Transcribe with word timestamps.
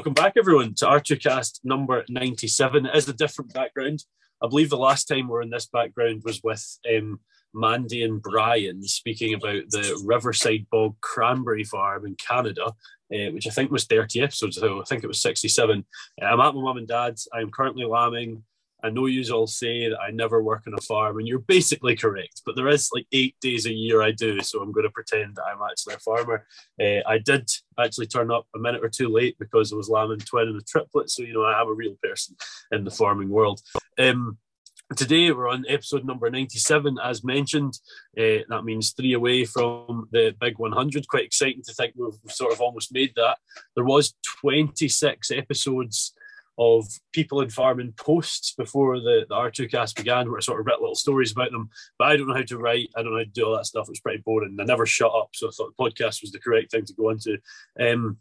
Welcome 0.00 0.14
back, 0.14 0.38
everyone, 0.38 0.72
to 0.76 0.86
R2Kast 0.86 1.60
number 1.62 2.06
97. 2.08 2.86
It 2.86 2.96
is 2.96 3.06
a 3.10 3.12
different 3.12 3.52
background. 3.52 4.02
I 4.42 4.48
believe 4.48 4.70
the 4.70 4.78
last 4.78 5.04
time 5.04 5.26
we 5.26 5.32
were 5.32 5.42
in 5.42 5.50
this 5.50 5.66
background 5.66 6.22
was 6.24 6.40
with 6.42 6.78
um, 6.90 7.20
Mandy 7.52 8.02
and 8.02 8.22
Brian 8.22 8.82
speaking 8.82 9.34
about 9.34 9.64
the 9.68 10.02
Riverside 10.06 10.66
Bog 10.72 10.96
Cranberry 11.02 11.64
Farm 11.64 12.06
in 12.06 12.14
Canada, 12.14 12.68
uh, 12.68 13.30
which 13.32 13.46
I 13.46 13.50
think 13.50 13.70
was 13.70 13.84
30 13.84 14.22
episodes 14.22 14.56
ago. 14.56 14.80
I 14.80 14.84
think 14.84 15.04
it 15.04 15.06
was 15.06 15.20
67. 15.20 15.84
Uh, 16.18 16.24
I'm 16.24 16.40
at 16.40 16.54
my 16.54 16.62
mum 16.62 16.78
and 16.78 16.88
dad's. 16.88 17.28
I'm 17.34 17.50
currently 17.50 17.84
lambing. 17.84 18.42
I 18.82 18.90
know 18.90 19.06
you 19.06 19.22
all 19.32 19.46
say 19.46 19.88
that 19.88 20.00
I 20.00 20.10
never 20.10 20.42
work 20.42 20.64
on 20.66 20.74
a 20.74 20.82
farm, 20.82 21.18
and 21.18 21.28
you're 21.28 21.38
basically 21.38 21.96
correct. 21.96 22.42
But 22.44 22.56
there 22.56 22.68
is 22.68 22.90
like 22.94 23.06
eight 23.12 23.36
days 23.40 23.66
a 23.66 23.72
year 23.72 24.02
I 24.02 24.12
do, 24.12 24.40
so 24.40 24.60
I'm 24.60 24.72
going 24.72 24.86
to 24.86 24.90
pretend 24.90 25.36
that 25.36 25.44
I'm 25.44 25.60
actually 25.70 25.94
a 25.94 25.98
farmer. 25.98 26.46
Uh, 26.80 27.00
I 27.06 27.18
did 27.18 27.48
actually 27.78 28.06
turn 28.06 28.30
up 28.30 28.46
a 28.54 28.58
minute 28.58 28.84
or 28.84 28.88
two 28.88 29.08
late 29.08 29.36
because 29.38 29.72
I 29.72 29.76
was 29.76 29.88
lambing 29.88 30.18
twin 30.20 30.48
and 30.48 30.60
a 30.60 30.64
triplet, 30.64 31.10
so 31.10 31.22
you 31.22 31.34
know 31.34 31.44
I 31.44 31.60
am 31.60 31.68
a 31.68 31.72
real 31.72 31.96
person 32.02 32.36
in 32.72 32.84
the 32.84 32.90
farming 32.90 33.30
world. 33.30 33.60
Um, 33.98 34.38
Today 34.96 35.30
we're 35.30 35.48
on 35.48 35.64
episode 35.68 36.04
number 36.04 36.28
97, 36.28 36.98
as 36.98 37.22
mentioned. 37.22 37.78
Uh, 38.18 38.42
that 38.48 38.64
means 38.64 38.90
three 38.90 39.12
away 39.12 39.44
from 39.44 40.08
the 40.10 40.34
big 40.40 40.58
100. 40.58 41.06
Quite 41.06 41.26
exciting 41.26 41.62
to 41.62 41.72
think 41.74 41.94
we've 41.94 42.12
sort 42.26 42.52
of 42.52 42.60
almost 42.60 42.92
made 42.92 43.12
that. 43.14 43.38
There 43.76 43.84
was 43.84 44.14
26 44.40 45.30
episodes 45.30 46.12
of 46.60 46.86
people 47.12 47.40
in 47.40 47.48
farming 47.48 47.94
posts 47.96 48.52
before 48.52 49.00
the, 49.00 49.24
the 49.26 49.34
R2Kast 49.34 49.96
began, 49.96 50.28
where 50.28 50.36
I 50.36 50.42
sort 50.42 50.60
of 50.60 50.66
wrote 50.66 50.80
little 50.80 50.94
stories 50.94 51.32
about 51.32 51.50
them. 51.52 51.70
But 51.98 52.08
I 52.08 52.16
don't 52.16 52.28
know 52.28 52.34
how 52.34 52.42
to 52.42 52.58
write, 52.58 52.90
I 52.94 53.02
don't 53.02 53.12
know 53.12 53.18
how 53.18 53.24
to 53.24 53.30
do 53.30 53.46
all 53.46 53.56
that 53.56 53.64
stuff. 53.64 53.88
It 53.88 53.92
was 53.92 54.00
pretty 54.00 54.22
boring. 54.26 54.58
I 54.60 54.64
never 54.64 54.84
shut 54.84 55.10
up, 55.10 55.30
so 55.32 55.48
I 55.48 55.50
thought 55.52 55.72
the 55.74 55.82
podcast 55.82 56.20
was 56.20 56.32
the 56.32 56.38
correct 56.38 56.70
thing 56.70 56.84
to 56.84 56.92
go 56.92 57.08
into. 57.08 57.38
Um, 57.80 58.18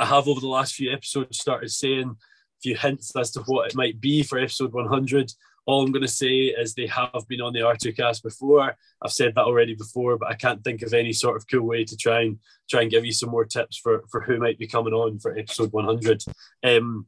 I 0.00 0.06
have 0.06 0.26
over 0.26 0.40
the 0.40 0.48
last 0.48 0.74
few 0.74 0.92
episodes 0.92 1.38
started 1.38 1.70
saying 1.70 2.10
a 2.10 2.60
few 2.60 2.76
hints 2.76 3.14
as 3.14 3.30
to 3.32 3.40
what 3.42 3.70
it 3.70 3.76
might 3.76 4.00
be 4.00 4.24
for 4.24 4.40
episode 4.40 4.72
100. 4.72 5.32
All 5.66 5.84
I'm 5.84 5.92
going 5.92 6.02
to 6.02 6.08
say 6.08 6.46
is 6.46 6.74
they 6.74 6.88
have 6.88 7.12
been 7.28 7.40
on 7.40 7.52
the 7.52 7.60
R2Kast 7.60 8.24
before. 8.24 8.74
I've 9.00 9.12
said 9.12 9.36
that 9.36 9.44
already 9.44 9.76
before, 9.76 10.18
but 10.18 10.28
I 10.28 10.34
can't 10.34 10.62
think 10.64 10.82
of 10.82 10.92
any 10.92 11.12
sort 11.12 11.36
of 11.36 11.46
cool 11.46 11.62
way 11.62 11.84
to 11.84 11.96
try 11.96 12.22
and 12.22 12.40
try 12.68 12.82
and 12.82 12.90
give 12.90 13.04
you 13.04 13.12
some 13.12 13.30
more 13.30 13.44
tips 13.44 13.76
for, 13.76 14.02
for 14.10 14.22
who 14.22 14.38
might 14.38 14.58
be 14.58 14.66
coming 14.66 14.92
on 14.92 15.20
for 15.20 15.38
episode 15.38 15.72
100. 15.72 16.24
Um, 16.64 17.06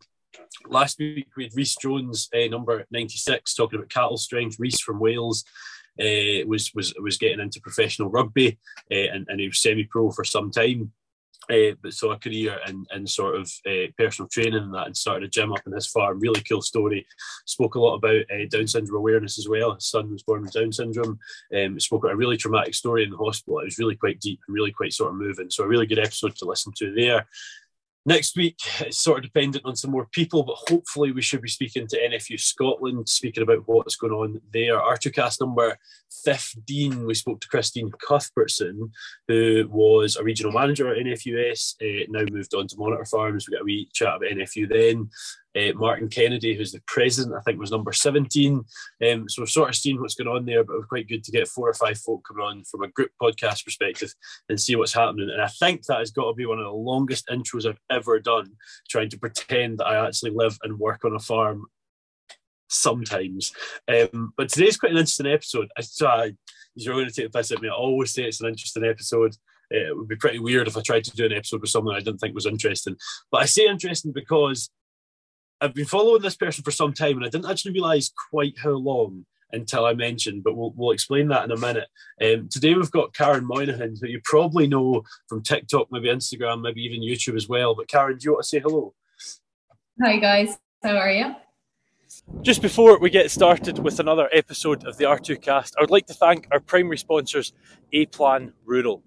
last 0.67 0.99
week 0.99 1.29
we 1.37 1.45
had 1.45 1.55
Reese 1.55 1.77
Jones, 1.77 2.29
uh, 2.35 2.47
number 2.49 2.85
96, 2.91 3.55
talking 3.55 3.79
about 3.79 3.91
cattle 3.91 4.17
strength. 4.17 4.57
Reese 4.59 4.81
from 4.81 5.01
Wales 5.01 5.45
uh, 6.01 6.47
was 6.47 6.73
was 6.75 6.95
was 7.01 7.19
getting 7.19 7.41
into 7.41 7.61
professional 7.61 8.11
rugby, 8.11 8.59
uh, 8.91 8.95
and, 8.95 9.27
and 9.29 9.41
he 9.41 9.49
was 9.49 9.61
semi-pro 9.61 10.11
for 10.11 10.25
some 10.25 10.51
time. 10.51 10.93
But 11.49 11.95
saw 11.95 12.13
a 12.13 12.19
career 12.19 12.59
in, 12.67 12.85
in 12.95 13.07
sort 13.07 13.37
of 13.37 13.51
personal 13.97 14.29
training 14.29 14.57
and 14.57 14.75
that 14.75 14.87
and 14.87 14.95
started 14.95 15.25
a 15.25 15.31
gym 15.31 15.51
up 15.51 15.67
in 15.67 15.73
his 15.73 15.87
farm. 15.87 16.21
Really 16.21 16.43
cool 16.43 16.61
story. 16.61 17.07
Spoke 17.47 17.77
a 17.77 17.81
lot 17.81 17.95
about 17.95 18.27
Down 18.51 18.67
syndrome 18.67 18.99
awareness 18.99 19.39
as 19.39 19.49
well. 19.49 19.73
His 19.73 19.87
son 19.87 20.13
was 20.13 20.23
born 20.23 20.43
with 20.43 20.53
Down 20.53 20.71
syndrome. 20.73 21.19
Um, 21.57 21.81
spoke 21.81 22.05
a 22.05 22.15
really 22.15 22.37
traumatic 22.37 22.75
story 22.75 23.03
in 23.03 23.09
the 23.09 23.17
hospital. 23.17 23.61
It 23.61 23.65
was 23.65 23.79
really 23.79 23.97
quite 23.97 24.21
deep 24.21 24.41
and 24.47 24.55
really 24.55 24.73
quite 24.73 24.93
sort 24.93 25.11
of 25.11 25.17
moving. 25.17 25.49
So 25.49 25.65
a 25.65 25.69
really 25.69 25.87
good 25.87 25.99
episode 25.99 26.37
to 26.37 26.45
listen 26.45 26.75
to 26.77 26.93
there. 26.95 27.27
Next 28.07 28.37
week, 28.37 28.59
it's 28.81 28.99
sort 28.99 29.19
of 29.19 29.25
dependent 29.25 29.67
on 29.67 29.77
some 29.77 29.91
more 29.91 30.07
people, 30.07 30.43
but 30.43 30.57
hopefully 30.57 31.13
we 31.13 31.21
should 31.21 31.43
be 31.43 31.49
speaking 31.49 31.87
to 31.89 31.99
NFU 31.99 32.41
Scotland, 32.41 33.09
speaking 33.09 33.43
about 33.43 33.65
what's 33.67 33.97
going 33.97 34.13
on 34.13 34.41
there. 34.53 34.79
R2Kast 34.79 35.41
number 35.41 35.77
15, 36.25 37.05
we 37.05 37.15
spoke 37.15 37.41
to 37.41 37.49
Christine 37.49 37.91
Cuthbertson, 38.07 38.91
who 39.27 39.69
was 39.71 40.17
a 40.17 40.25
regional 40.25 40.53
manager 40.53 40.89
at 40.89 41.05
NFUS, 41.05 41.75
uh, 41.83 42.07
now 42.09 42.25
moved 42.31 42.55
on 42.55 42.67
to 42.69 42.77
Monitor 42.79 43.05
Farms. 43.05 43.47
We 43.47 43.57
got 43.57 43.63
a 43.63 43.65
wee 43.65 43.91
chat 43.93 44.17
about 44.17 44.31
NFU 44.31 44.69
then. 44.69 45.11
Uh, 45.59 45.73
Martin 45.75 46.09
Kennedy, 46.09 46.55
who's 46.55 46.73
the 46.73 46.83
president, 46.87 47.35
I 47.35 47.41
think 47.41 47.59
was 47.59 47.71
number 47.71 47.93
17. 47.93 48.65
Um, 49.07 49.29
so 49.29 49.43
we've 49.43 49.49
sort 49.49 49.71
of 49.71 49.75
seen 49.75 50.01
what's 50.01 50.15
going 50.15 50.29
on 50.29 50.45
there, 50.45 50.63
but 50.63 50.75
it 50.75 50.79
was 50.79 50.87
quite 50.87 51.09
good 51.09 51.25
to 51.25 51.33
get 51.33 51.49
four 51.49 51.69
or 51.69 51.75
five 51.75 51.99
folk 51.99 52.23
coming 52.27 52.45
on 52.45 52.65
from 52.65 52.83
a 52.83 52.89
group 52.89 53.11
podcast 53.21 53.65
perspective 53.65 54.13
and 54.49 54.61
see 54.61 54.77
what's 54.77 54.93
happening. 54.93 55.31
And 55.31 55.43
I 55.43 55.49
think 55.49 55.85
that 55.87 55.99
has 55.99 56.11
got 56.11 56.29
to 56.29 56.35
be 56.35 56.47
one 56.47 56.59
of 56.59 56.65
the 56.65 56.71
longest 56.71 57.27
intros 57.29 57.67
I've 57.67 57.81
ever 57.91 58.21
done, 58.21 58.53
trying 58.89 59.11
to 59.11 59.19
pretend 59.19 59.79
that 59.79 59.87
I 59.87 60.07
actually 60.07 60.33
live 60.33 60.59
and 60.63 60.79
work 60.79 61.05
on 61.05 61.17
a 61.17 61.21
farm 61.21 61.65
sometimes. 62.69 63.53
Um, 63.89 64.33
but 64.37 64.49
today's 64.49 64.77
quite 64.77 64.93
an 64.93 64.99
interesting 64.99 65.27
episode. 65.27 65.69
I, 65.77 65.83
I 66.07 66.33
you're 66.75 66.95
going 66.95 67.09
to 67.09 67.13
take 67.13 67.33
the 67.33 67.39
piss 67.39 67.51
at 67.51 67.63
me. 67.63 67.69
I 67.69 67.73
always 67.73 68.13
say 68.13 68.25
it's 68.25 68.41
an 68.41 68.49
interesting 68.49 68.85
episode. 68.85 69.35
Uh, 69.75 69.91
it 69.91 69.97
would 69.97 70.09
be 70.09 70.17
pretty 70.17 70.39
weird 70.39 70.69
if 70.69 70.77
I 70.77 70.81
tried 70.81 71.05
to 71.05 71.17
do 71.17 71.27
an 71.27 71.33
episode 71.33 71.61
with 71.61 71.71
someone 71.71 71.95
I 71.95 72.01
didn't 72.01 72.19
think 72.19 72.35
was 72.35 72.47
interesting. 72.47 72.97
But 73.31 73.43
I 73.43 73.47
say 73.47 73.67
interesting 73.67 74.13
because 74.13 74.71
I've 75.61 75.75
been 75.75 75.87
following 75.87 76.23
this 76.23 76.37
person 76.37 76.63
for 76.63 76.71
some 76.71 76.93
time 76.93 77.17
and 77.17 77.27
I 77.27 77.29
didn't 77.29 77.51
actually 77.51 77.73
realize 77.73 78.13
quite 78.31 78.57
how 78.59 78.71
long 78.71 79.25
until 79.53 79.87
I 79.87 79.95
mentioned, 79.95 80.45
but 80.45 80.57
we'll, 80.57 80.73
we'll 80.77 80.93
explain 80.93 81.29
that 81.29 81.45
in 81.45 81.51
a 81.51 81.57
minute. 81.57 81.89
Um, 82.23 82.49
today 82.49 82.75
we've 82.75 82.91
got 82.91 83.15
Karen 83.15 83.45
Moynihan, 83.45 83.97
who 84.01 84.07
you 84.07 84.21
probably 84.23 84.69
know 84.69 85.03
from 85.27 85.43
TikTok, 85.43 85.89
maybe 85.91 86.09
Instagram, 86.09 86.63
maybe 86.63 86.83
even 86.83 87.01
YouTube 87.01 87.37
as 87.37 87.49
well. 87.49 87.75
But 87.75 87.89
Karen, 87.89 88.19
do 88.19 88.25
you 88.25 88.33
want 88.33 88.45
to 88.45 88.49
say 88.49 88.61
hello? 88.61 88.95
Hi 90.03 90.19
guys, 90.19 90.59
how 90.83 90.97
are 90.97 91.11
you? 91.11 91.35
Just 92.43 92.63
before 92.63 93.01
we 93.01 93.11
get 93.11 93.31
started 93.31 93.81
with 93.81 93.99
another 93.99 94.29
episode 94.33 94.87
of 94.87 94.97
the 94.97 95.05
R2Kast, 95.05 95.73
I 95.77 95.81
would 95.81 95.91
like 95.91 96.07
to 96.07 96.15
thank 96.15 96.47
our 96.53 96.61
primary 96.61 96.99
sponsors, 96.99 97.53
A 97.93 98.07
Plan 98.07 98.53
Rural. 98.65 99.03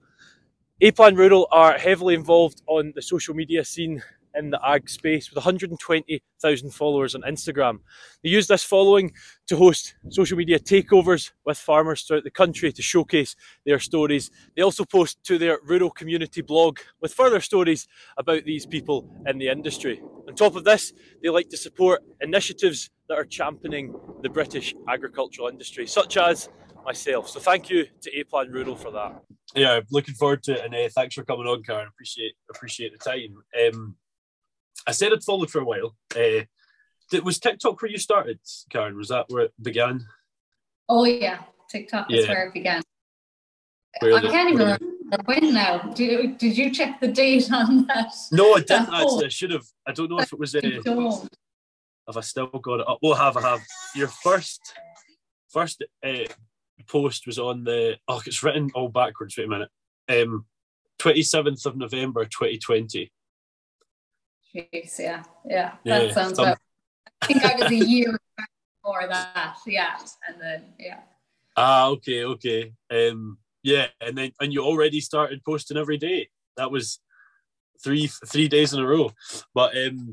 A 0.82 0.92
Plan 0.92 1.16
Rural 1.16 1.48
are 1.52 1.78
heavily 1.78 2.14
involved 2.14 2.62
on 2.68 2.92
the 2.94 3.02
social 3.02 3.34
media 3.34 3.64
scene 3.64 4.04
in 4.36 4.50
the 4.50 4.60
ag 4.66 4.90
space 4.90 5.30
with 5.30 5.38
120,000 5.38 6.72
followers 6.72 7.16
on 7.16 7.22
Instagram. 7.22 7.80
They 8.24 8.30
use 8.30 8.48
this 8.48 8.64
following 8.64 9.14
to 9.48 9.58
host 9.58 9.96
social 10.10 10.38
media 10.38 10.60
takeovers 10.60 11.32
with 11.46 11.58
farmers 11.58 12.04
throughout 12.04 12.24
the 12.24 12.32
country 12.32 12.72
to 12.72 12.82
showcase 12.82 13.36
their 13.66 13.80
stories. 13.80 14.32
They 14.56 14.62
also 14.62 14.86
post 14.86 15.24
to 15.26 15.38
their 15.38 15.60
rural 15.64 15.90
community 15.90 16.42
blog 16.42 16.80
with 17.02 17.14
further 17.14 17.42
stories 17.42 17.88
about 18.18 18.46
these 18.46 18.66
people 18.66 19.10
in 19.28 19.38
the 19.38 19.50
industry. 19.50 20.02
On 20.28 20.36
top 20.36 20.56
of 20.56 20.64
this, 20.64 20.94
they 21.22 21.30
like 21.30 21.50
to 21.50 21.58
support 21.58 22.04
initiatives 22.22 22.90
that 23.10 23.18
are 23.18 23.26
championing 23.26 23.94
the 24.22 24.30
British 24.30 24.74
agricultural 24.88 25.50
industry, 25.50 25.86
such 25.88 26.18
as 26.18 26.50
myself. 26.86 27.30
So 27.30 27.40
thank 27.40 27.70
you 27.70 27.86
to 28.02 28.20
A 28.20 28.24
Plan 28.24 28.52
Rural 28.52 28.76
for 28.76 28.92
that. 28.92 29.22
Yeah, 29.56 29.82
looking 29.92 30.16
forward 30.16 30.44
to 30.44 30.54
it, 30.54 30.66
and 30.66 30.74
uh, 30.74 30.90
thanks 30.96 31.16
for 31.16 31.24
coming 31.24 31.46
on, 31.46 31.64
Karen. 31.64 31.88
Appreciate 31.88 32.34
appreciate 32.50 32.94
the 32.94 32.98
time. 32.98 33.44
Um, 33.68 33.96
I 34.88 34.92
said 34.92 35.14
I'd 35.14 35.24
followed 35.24 35.50
for 35.52 35.60
a 35.60 35.66
while. 35.66 35.96
Uh, 36.16 36.46
was 37.24 37.40
TikTok 37.40 37.82
where 37.82 37.92
you 37.92 37.98
started, 37.98 38.40
Karen? 38.70 38.98
Was 38.98 39.10
that 39.10 39.26
where 39.30 39.46
it 39.46 39.54
began? 39.62 40.06
Oh 40.88 41.06
yeah, 41.06 41.40
TikTok 41.70 42.08
yeah. 42.10 42.20
is 42.20 42.28
where 42.28 42.48
it 42.48 42.54
began. 42.54 42.82
Where 44.00 44.16
I 44.16 44.22
can't 44.22 44.54
even 44.54 44.60
remember 44.60 45.24
when 45.26 45.54
now. 45.54 45.80
Did, 45.94 46.38
did 46.38 46.58
you 46.58 46.72
check 46.72 47.00
the 47.00 47.08
date 47.10 47.50
on 47.52 47.86
that? 47.88 48.14
No, 48.32 48.54
I 48.54 48.60
didn't 48.60 48.94
actually. 48.94 49.26
I 49.26 49.30
should 49.30 49.52
have. 49.52 49.66
I 49.88 49.92
don't 49.92 50.10
know 50.10 50.20
if 50.20 50.32
it 50.32 50.40
was. 50.40 50.56
Uh, 50.56 50.62
have 52.08 52.18
I 52.18 52.22
still 52.22 52.48
got 52.48 52.80
it 52.80 52.88
up. 52.88 53.00
We'll 53.02 53.16
have. 53.16 53.38
I 53.38 53.42
have. 53.42 53.62
Your 53.96 54.08
first, 54.08 54.74
first 55.50 55.84
uh, 56.06 56.26
post 56.88 57.28
was 57.28 57.38
on 57.38 57.64
the. 57.64 57.98
Oh, 58.08 58.22
it's 58.26 58.44
written 58.44 58.72
all 58.74 58.90
backwards. 58.90 59.38
Wait 59.38 59.46
a 59.46 59.48
minute. 59.48 59.70
Um, 60.10 60.46
27th 61.00 61.66
of 61.66 61.76
November 61.78 62.26
2020. 62.26 63.12
Jeez, 64.54 65.00
yeah, 65.00 65.24
yeah, 65.46 65.74
that 65.86 66.08
yeah, 66.08 66.14
sounds 66.14 66.38
about. 66.38 66.58
I 67.22 67.26
think 67.26 67.46
I 67.46 67.56
was 67.56 67.72
a 67.72 67.76
year 67.76 68.20
before 68.84 69.08
that, 69.08 69.58
yeah, 69.66 69.98
and 70.28 70.42
then 70.42 70.66
yeah. 70.78 71.00
Ah, 71.56 71.88
okay, 71.88 72.26
okay, 72.26 72.74
um, 72.92 73.38
yeah, 73.64 73.88
and 74.02 74.18
then 74.18 74.32
and 74.42 74.52
you 74.52 74.64
already 74.64 75.00
started 75.00 75.44
posting 75.46 75.78
every 75.78 75.98
day. 75.98 76.30
That 76.58 76.72
was 76.72 77.00
three 77.82 78.08
three 78.26 78.50
days 78.50 78.74
in 78.74 78.82
a 78.82 78.88
row. 78.88 79.14
But 79.54 79.78
um, 79.78 80.12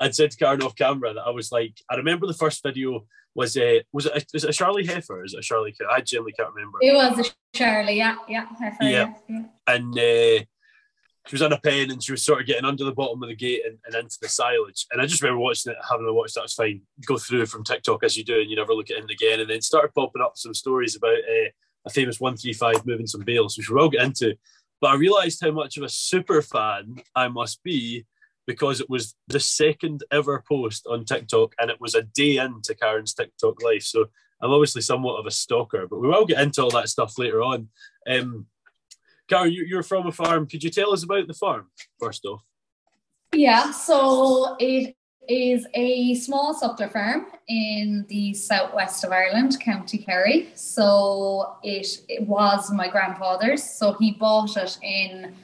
I'd 0.00 0.14
said 0.14 0.32
to 0.32 0.36
Karen 0.36 0.62
off 0.62 0.76
camera 0.76 1.14
that 1.14 1.26
I 1.26 1.30
was 1.30 1.50
like, 1.50 1.80
I 1.90 1.96
remember 1.96 2.26
the 2.26 2.34
first 2.34 2.62
video 2.62 3.06
was 3.34 3.56
a 3.56 3.82
was 3.92 4.04
it 4.04 4.12
a, 4.12 4.26
was 4.34 4.44
it 4.44 4.50
a 4.50 4.52
Charlie 4.52 4.86
Heifer? 4.86 5.24
Is 5.24 5.32
it 5.32 5.38
a 5.38 5.42
Charlie? 5.42 5.74
I 5.90 6.02
genuinely 6.02 6.32
can't 6.32 6.52
remember. 6.52 6.78
It 6.82 6.94
was 6.94 7.26
a 7.26 7.56
Charlie, 7.56 7.96
yeah, 7.96 8.16
yeah, 8.28 8.46
Heifer, 8.58 8.84
yeah, 8.84 9.14
yeah. 9.28 9.42
and. 9.66 9.98
Uh, 9.98 10.44
she 11.28 11.34
was 11.34 11.42
in 11.42 11.52
a 11.52 11.60
pen 11.60 11.90
and 11.90 12.02
she 12.02 12.12
was 12.12 12.24
sort 12.24 12.40
of 12.40 12.46
getting 12.46 12.64
under 12.64 12.84
the 12.84 12.92
bottom 12.92 13.22
of 13.22 13.28
the 13.28 13.36
gate 13.36 13.60
and, 13.66 13.78
and 13.84 13.94
into 13.94 14.16
the 14.22 14.28
silage. 14.28 14.86
And 14.90 15.00
I 15.00 15.06
just 15.06 15.22
remember 15.22 15.40
watching 15.40 15.72
it, 15.72 15.78
having 15.88 16.06
a 16.06 16.12
watch 16.12 16.32
that 16.32 16.42
was 16.42 16.54
fine. 16.54 16.80
Go 17.04 17.18
through 17.18 17.44
from 17.46 17.64
TikTok 17.64 18.02
as 18.02 18.16
you 18.16 18.24
do, 18.24 18.40
and 18.40 18.48
you 18.48 18.56
never 18.56 18.72
look 18.72 18.90
at 18.90 18.96
it 18.96 19.10
again. 19.10 19.40
And 19.40 19.50
then 19.50 19.60
started 19.60 19.94
popping 19.94 20.22
up 20.22 20.32
some 20.36 20.54
stories 20.54 20.96
about 20.96 21.18
uh, 21.18 21.50
a 21.84 21.90
famous 21.90 22.18
135 22.18 22.86
moving 22.86 23.06
some 23.06 23.24
bales, 23.24 23.58
which 23.58 23.68
we 23.68 23.76
will 23.76 23.90
get 23.90 24.02
into. 24.02 24.36
But 24.80 24.92
I 24.92 24.94
realised 24.94 25.40
how 25.42 25.50
much 25.50 25.76
of 25.76 25.82
a 25.82 25.88
super 25.88 26.40
fan 26.40 26.96
I 27.14 27.28
must 27.28 27.62
be 27.62 28.06
because 28.46 28.80
it 28.80 28.88
was 28.88 29.14
the 29.26 29.40
second 29.40 30.04
ever 30.10 30.42
post 30.48 30.86
on 30.86 31.04
TikTok 31.04 31.52
and 31.60 31.70
it 31.70 31.78
was 31.78 31.94
a 31.94 32.02
day 32.02 32.38
into 32.38 32.74
Karen's 32.74 33.12
TikTok 33.12 33.62
life. 33.62 33.82
So 33.82 34.06
I'm 34.40 34.50
obviously 34.50 34.80
somewhat 34.80 35.18
of 35.18 35.26
a 35.26 35.30
stalker, 35.30 35.86
but 35.86 35.98
we 35.98 36.08
will 36.08 36.24
get 36.24 36.40
into 36.40 36.62
all 36.62 36.70
that 36.70 36.88
stuff 36.88 37.18
later 37.18 37.42
on. 37.42 37.68
Um, 38.08 38.46
Karen, 39.28 39.52
you, 39.52 39.78
are 39.78 39.82
from 39.82 40.06
a 40.06 40.12
farm. 40.12 40.46
Could 40.46 40.64
you 40.64 40.70
tell 40.70 40.92
us 40.92 41.04
about 41.04 41.26
the 41.26 41.34
farm 41.34 41.66
first 42.00 42.24
off? 42.24 42.42
Yeah, 43.34 43.70
so 43.72 44.56
it 44.58 44.96
is 45.28 45.66
a 45.74 46.14
small 46.14 46.58
suckler 46.58 46.90
farm 46.90 47.26
in 47.46 48.06
the 48.08 48.32
southwest 48.32 49.04
of 49.04 49.12
Ireland, 49.12 49.60
County 49.60 49.98
Kerry. 49.98 50.48
So 50.54 51.56
it, 51.62 52.00
it 52.08 52.26
was 52.26 52.72
my 52.72 52.88
grandfather's. 52.88 53.62
So 53.62 53.92
he 53.94 54.12
bought 54.12 54.56
it 54.56 54.78
in 54.82 55.34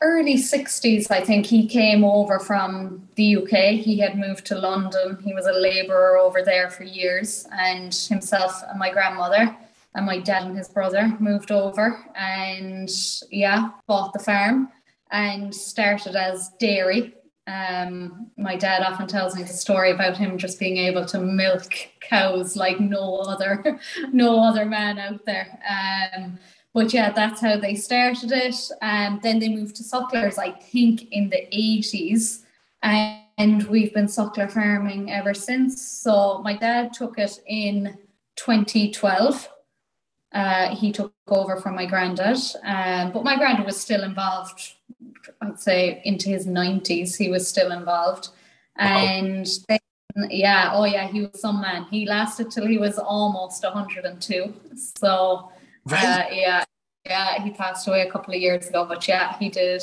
early 0.00 0.36
60s, 0.36 1.10
I 1.10 1.20
think. 1.20 1.44
He 1.44 1.66
came 1.66 2.04
over 2.04 2.38
from 2.38 3.06
the 3.16 3.36
UK. 3.36 3.74
He 3.74 3.98
had 3.98 4.18
moved 4.18 4.46
to 4.46 4.58
London. 4.58 5.18
He 5.22 5.34
was 5.34 5.46
a 5.46 5.52
labourer 5.52 6.16
over 6.16 6.42
there 6.42 6.70
for 6.70 6.84
years, 6.84 7.46
and 7.52 7.94
himself 7.94 8.62
and 8.70 8.78
my 8.78 8.90
grandmother 8.90 9.54
and 9.94 10.06
my 10.06 10.18
dad 10.18 10.44
and 10.44 10.56
his 10.56 10.68
brother 10.68 11.16
moved 11.18 11.50
over 11.50 12.04
and 12.14 12.90
yeah, 13.30 13.70
bought 13.86 14.12
the 14.12 14.18
farm 14.18 14.68
and 15.10 15.54
started 15.54 16.14
as 16.16 16.50
dairy 16.60 17.14
um, 17.48 18.30
my 18.36 18.56
dad 18.56 18.82
often 18.82 19.06
tells 19.06 19.34
me 19.34 19.42
the 19.42 19.48
story 19.48 19.90
about 19.90 20.18
him 20.18 20.36
just 20.36 20.58
being 20.58 20.76
able 20.76 21.06
to 21.06 21.18
milk 21.18 21.72
cows 22.00 22.56
like 22.56 22.78
no 22.78 23.16
other, 23.16 23.80
no 24.12 24.44
other 24.44 24.66
man 24.66 24.98
out 24.98 25.24
there. 25.24 25.58
Um, 25.68 26.38
but 26.74 26.92
yeah, 26.92 27.10
that's 27.10 27.40
how 27.40 27.56
they 27.56 27.74
started 27.74 28.32
it. 28.32 28.56
And 28.82 29.14
um, 29.14 29.20
then 29.22 29.38
they 29.38 29.48
moved 29.48 29.76
to 29.76 29.82
sucklers, 29.82 30.38
I 30.38 30.52
think, 30.52 31.10
in 31.10 31.30
the 31.30 31.46
80s. 31.52 32.42
And 32.82 33.62
we've 33.68 33.94
been 33.94 34.06
suckler 34.06 34.50
farming 34.50 35.10
ever 35.10 35.32
since. 35.32 35.80
So 35.80 36.42
my 36.42 36.54
dad 36.54 36.92
took 36.92 37.18
it 37.18 37.40
in 37.46 37.96
2012. 38.36 39.48
Uh, 40.40 40.68
he 40.80 40.92
took 40.92 41.12
over 41.28 41.56
from 41.56 41.74
my 41.74 41.86
granddad, 41.92 42.38
um, 42.64 43.12
but 43.12 43.24
my 43.24 43.36
granddad 43.36 43.66
was 43.66 43.78
still 43.80 44.04
involved 44.04 44.74
I'd 45.40 45.60
say 45.60 46.02
into 46.04 46.28
his 46.28 46.46
90s, 46.46 47.16
he 47.16 47.30
was 47.30 47.46
still 47.46 47.72
involved. 47.72 48.28
And 48.76 49.46
then, 49.68 49.78
yeah, 50.30 50.70
oh 50.72 50.84
yeah, 50.84 51.06
he 51.08 51.22
was 51.22 51.40
some 51.40 51.60
man. 51.60 51.86
He 51.90 52.06
lasted 52.06 52.50
till 52.50 52.66
he 52.66 52.78
was 52.78 52.98
almost 52.98 53.62
102. 53.64 54.54
So, 54.76 55.50
right. 55.86 56.04
uh, 56.04 56.24
yeah, 56.32 56.64
yeah, 57.04 57.42
he 57.42 57.50
passed 57.50 57.88
away 57.88 58.02
a 58.02 58.10
couple 58.10 58.34
of 58.34 58.40
years 58.40 58.68
ago, 58.68 58.84
but 58.84 59.06
yeah, 59.08 59.36
he 59.38 59.48
did. 59.48 59.82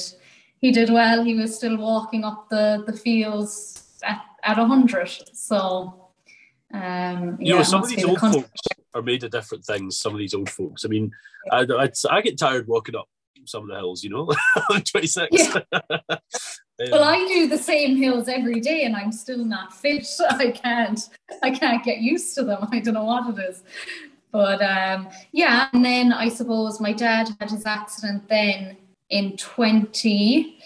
He 0.60 0.72
did 0.72 0.90
well. 0.90 1.24
He 1.24 1.36
was 1.36 1.56
still 1.56 1.78
walking 1.78 2.24
up 2.24 2.50
the 2.50 2.84
the 2.88 2.94
fields 2.94 4.02
at, 4.04 4.22
at 4.44 4.58
100. 4.58 5.36
So, 5.36 6.05
um, 6.76 7.38
you 7.40 7.54
yeah, 7.54 7.58
know, 7.58 7.64
some 7.64 7.84
of 7.84 7.90
these 7.90 8.04
old 8.04 8.20
folks 8.20 8.62
are 8.94 9.02
made 9.02 9.24
of 9.24 9.32
different 9.32 9.64
things. 9.64 9.98
Some 9.98 10.14
of 10.14 10.20
these 10.20 10.34
old 10.34 10.50
folks. 10.50 10.86
I 10.86 10.88
mean, 10.90 11.12
I, 11.52 11.62
I, 11.62 11.90
I 12.10 12.22
get 12.22 12.38
tired 12.38 12.68
walking 12.68 12.96
up 12.96 13.08
some 13.46 13.64
of 13.64 13.70
the 13.70 13.76
hills, 13.76 14.04
you 14.04 14.10
know, 14.10 14.32
26. 14.92 15.28
Yeah. 15.32 15.62
um, 15.74 16.20
well, 16.92 17.04
I 17.04 17.26
do 17.28 17.48
the 17.48 17.58
same 17.58 17.96
hills 17.96 18.28
every 18.28 18.60
day 18.60 18.84
and 18.84 18.96
I'm 18.96 19.12
still 19.12 19.46
not 19.46 19.74
fit. 19.74 20.08
I 20.30 20.52
can't, 20.52 21.00
I 21.44 21.52
can't 21.52 21.84
get 21.84 22.00
used 22.00 22.36
to 22.36 22.44
them. 22.44 22.68
I 22.72 22.80
don't 22.80 22.96
know 22.96 23.04
what 23.04 23.38
it 23.38 23.42
is. 23.50 23.64
But 24.32 24.62
um, 24.62 25.08
yeah, 25.32 25.70
and 25.72 25.86
then 25.86 26.12
I 26.12 26.28
suppose 26.28 26.82
my 26.82 26.92
dad 26.92 27.30
had 27.40 27.52
his 27.52 27.66
accident 27.66 28.28
then 28.28 28.76
in 29.10 29.38
20. 29.38 30.60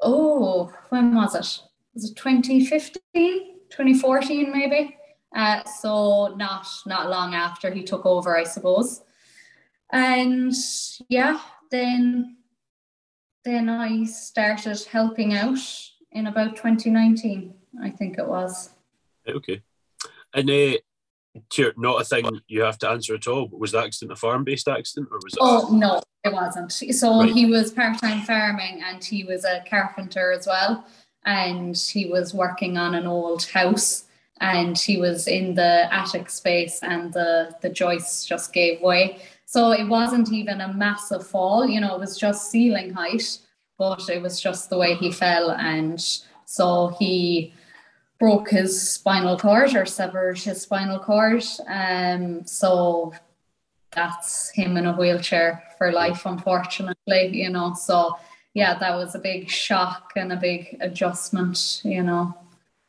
Oh, 0.00 0.72
when 0.90 1.14
was 1.14 1.34
it? 1.34 1.60
Was 1.94 2.10
it 2.10 2.14
2015, 2.14 3.00
2014 3.70 4.52
maybe? 4.52 4.97
Uh, 5.34 5.62
so 5.64 6.34
not 6.36 6.66
not 6.86 7.10
long 7.10 7.34
after 7.34 7.70
he 7.70 7.82
took 7.82 8.06
over, 8.06 8.36
I 8.36 8.44
suppose. 8.44 9.02
And 9.92 10.54
yeah, 11.08 11.40
then 11.70 12.36
then 13.44 13.68
I 13.68 14.04
started 14.04 14.82
helping 14.84 15.34
out 15.34 15.58
in 16.12 16.26
about 16.26 16.56
2019, 16.56 17.54
I 17.82 17.90
think 17.90 18.18
it 18.18 18.26
was. 18.26 18.70
Okay. 19.28 19.62
And 20.34 20.50
uh, 20.50 20.76
not 21.76 22.00
a 22.00 22.04
thing 22.04 22.28
you 22.48 22.62
have 22.62 22.78
to 22.78 22.90
answer 22.90 23.14
at 23.14 23.26
all, 23.26 23.46
but 23.46 23.60
was 23.60 23.72
the 23.72 23.78
accident 23.78 24.12
a 24.12 24.16
farm 24.16 24.44
based 24.44 24.68
accident 24.68 25.08
or 25.10 25.18
was 25.22 25.34
it? 25.34 25.38
Oh, 25.40 25.68
no, 25.72 26.02
it 26.24 26.32
wasn't. 26.32 26.72
So 26.72 27.20
right. 27.20 27.32
he 27.32 27.46
was 27.46 27.72
part 27.72 27.98
time 27.98 28.22
farming 28.22 28.82
and 28.84 29.02
he 29.02 29.24
was 29.24 29.44
a 29.44 29.64
carpenter 29.68 30.32
as 30.32 30.46
well. 30.46 30.86
And 31.24 31.76
he 31.76 32.06
was 32.06 32.34
working 32.34 32.78
on 32.78 32.94
an 32.94 33.06
old 33.06 33.44
house 33.44 34.04
and 34.40 34.78
he 34.78 34.96
was 34.96 35.26
in 35.26 35.54
the 35.54 35.92
attic 35.92 36.30
space 36.30 36.80
and 36.82 37.12
the, 37.12 37.54
the 37.60 37.68
joists 37.68 38.24
just 38.24 38.52
gave 38.52 38.80
way. 38.80 39.20
So 39.44 39.72
it 39.72 39.84
wasn't 39.84 40.32
even 40.32 40.60
a 40.60 40.72
massive 40.72 41.26
fall, 41.26 41.66
you 41.66 41.80
know, 41.80 41.94
it 41.94 42.00
was 42.00 42.18
just 42.18 42.50
ceiling 42.50 42.92
height, 42.92 43.38
but 43.78 44.08
it 44.08 44.20
was 44.20 44.40
just 44.40 44.68
the 44.68 44.76
way 44.76 44.94
he 44.94 45.10
fell. 45.10 45.52
And 45.52 46.00
so 46.44 46.94
he 46.98 47.54
broke 48.18 48.50
his 48.50 48.90
spinal 48.90 49.38
cord 49.38 49.74
or 49.74 49.86
severed 49.86 50.38
his 50.38 50.62
spinal 50.62 50.98
cord. 50.98 51.44
Um, 51.66 52.44
so 52.44 53.14
that's 53.92 54.50
him 54.50 54.76
in 54.76 54.86
a 54.86 54.92
wheelchair 54.92 55.62
for 55.78 55.92
life, 55.92 56.26
unfortunately, 56.26 57.30
you 57.32 57.50
know. 57.50 57.74
So 57.74 58.18
yeah, 58.54 58.78
that 58.78 58.94
was 58.94 59.14
a 59.14 59.18
big 59.18 59.48
shock 59.48 60.12
and 60.16 60.32
a 60.32 60.36
big 60.36 60.76
adjustment, 60.80 61.80
you 61.84 62.02
know. 62.02 62.36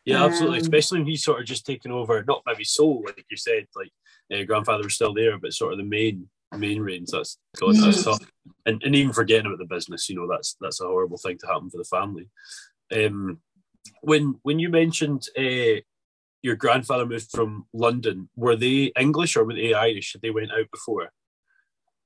Yeah, 0.09 0.25
absolutely. 0.25 0.57
Um, 0.57 0.61
Especially 0.63 0.99
when 0.99 1.07
he's 1.07 1.23
sort 1.23 1.39
of 1.39 1.45
just 1.45 1.65
taken 1.65 1.91
over, 1.91 2.23
not 2.23 2.41
maybe 2.45 2.63
soul, 2.63 3.03
like 3.05 3.25
you 3.29 3.37
said, 3.37 3.67
like 3.75 3.91
uh, 4.33 4.43
grandfather 4.43 4.83
was 4.83 4.95
still 4.95 5.13
there, 5.13 5.37
but 5.37 5.53
sort 5.53 5.73
of 5.73 5.77
the 5.77 5.83
main 5.83 6.27
main 6.57 6.81
reins. 6.81 7.11
That's 7.11 7.37
God, 7.59 7.75
that's 7.75 8.03
tough. 8.03 8.19
And, 8.65 8.81
and 8.83 8.95
even 8.95 9.13
forgetting 9.13 9.45
about 9.45 9.59
the 9.59 9.65
business, 9.65 10.09
you 10.09 10.15
know, 10.15 10.27
that's 10.27 10.55
that's 10.59 10.81
a 10.81 10.85
horrible 10.87 11.17
thing 11.17 11.37
to 11.39 11.47
happen 11.47 11.69
for 11.69 11.77
the 11.77 11.83
family. 11.83 12.29
Um, 12.91 13.39
when 14.01 14.39
when 14.41 14.57
you 14.57 14.69
mentioned 14.69 15.27
uh, 15.37 15.81
your 16.41 16.55
grandfather 16.55 17.05
moved 17.05 17.29
from 17.31 17.67
London, 17.73 18.29
were 18.35 18.55
they 18.55 18.91
English 18.99 19.35
or 19.35 19.45
were 19.45 19.53
they 19.53 19.73
Irish? 19.73 20.15
They 20.21 20.31
went 20.31 20.51
out 20.51 20.71
before. 20.71 21.11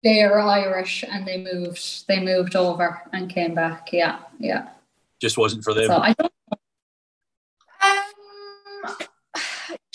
They 0.04 0.22
are 0.24 0.40
Irish, 0.40 1.06
and 1.10 1.26
they 1.26 1.38
moved. 1.38 2.08
They 2.10 2.20
moved 2.20 2.58
over 2.58 3.02
and 3.14 3.30
came 3.30 3.56
back. 3.56 3.94
Yeah, 3.94 4.20
yeah. 4.40 4.70
Just 5.22 5.38
wasn't 5.38 5.64
for 5.64 5.74
them. 5.74 5.88
So 5.88 5.98
I 5.98 6.12
don't 6.12 6.33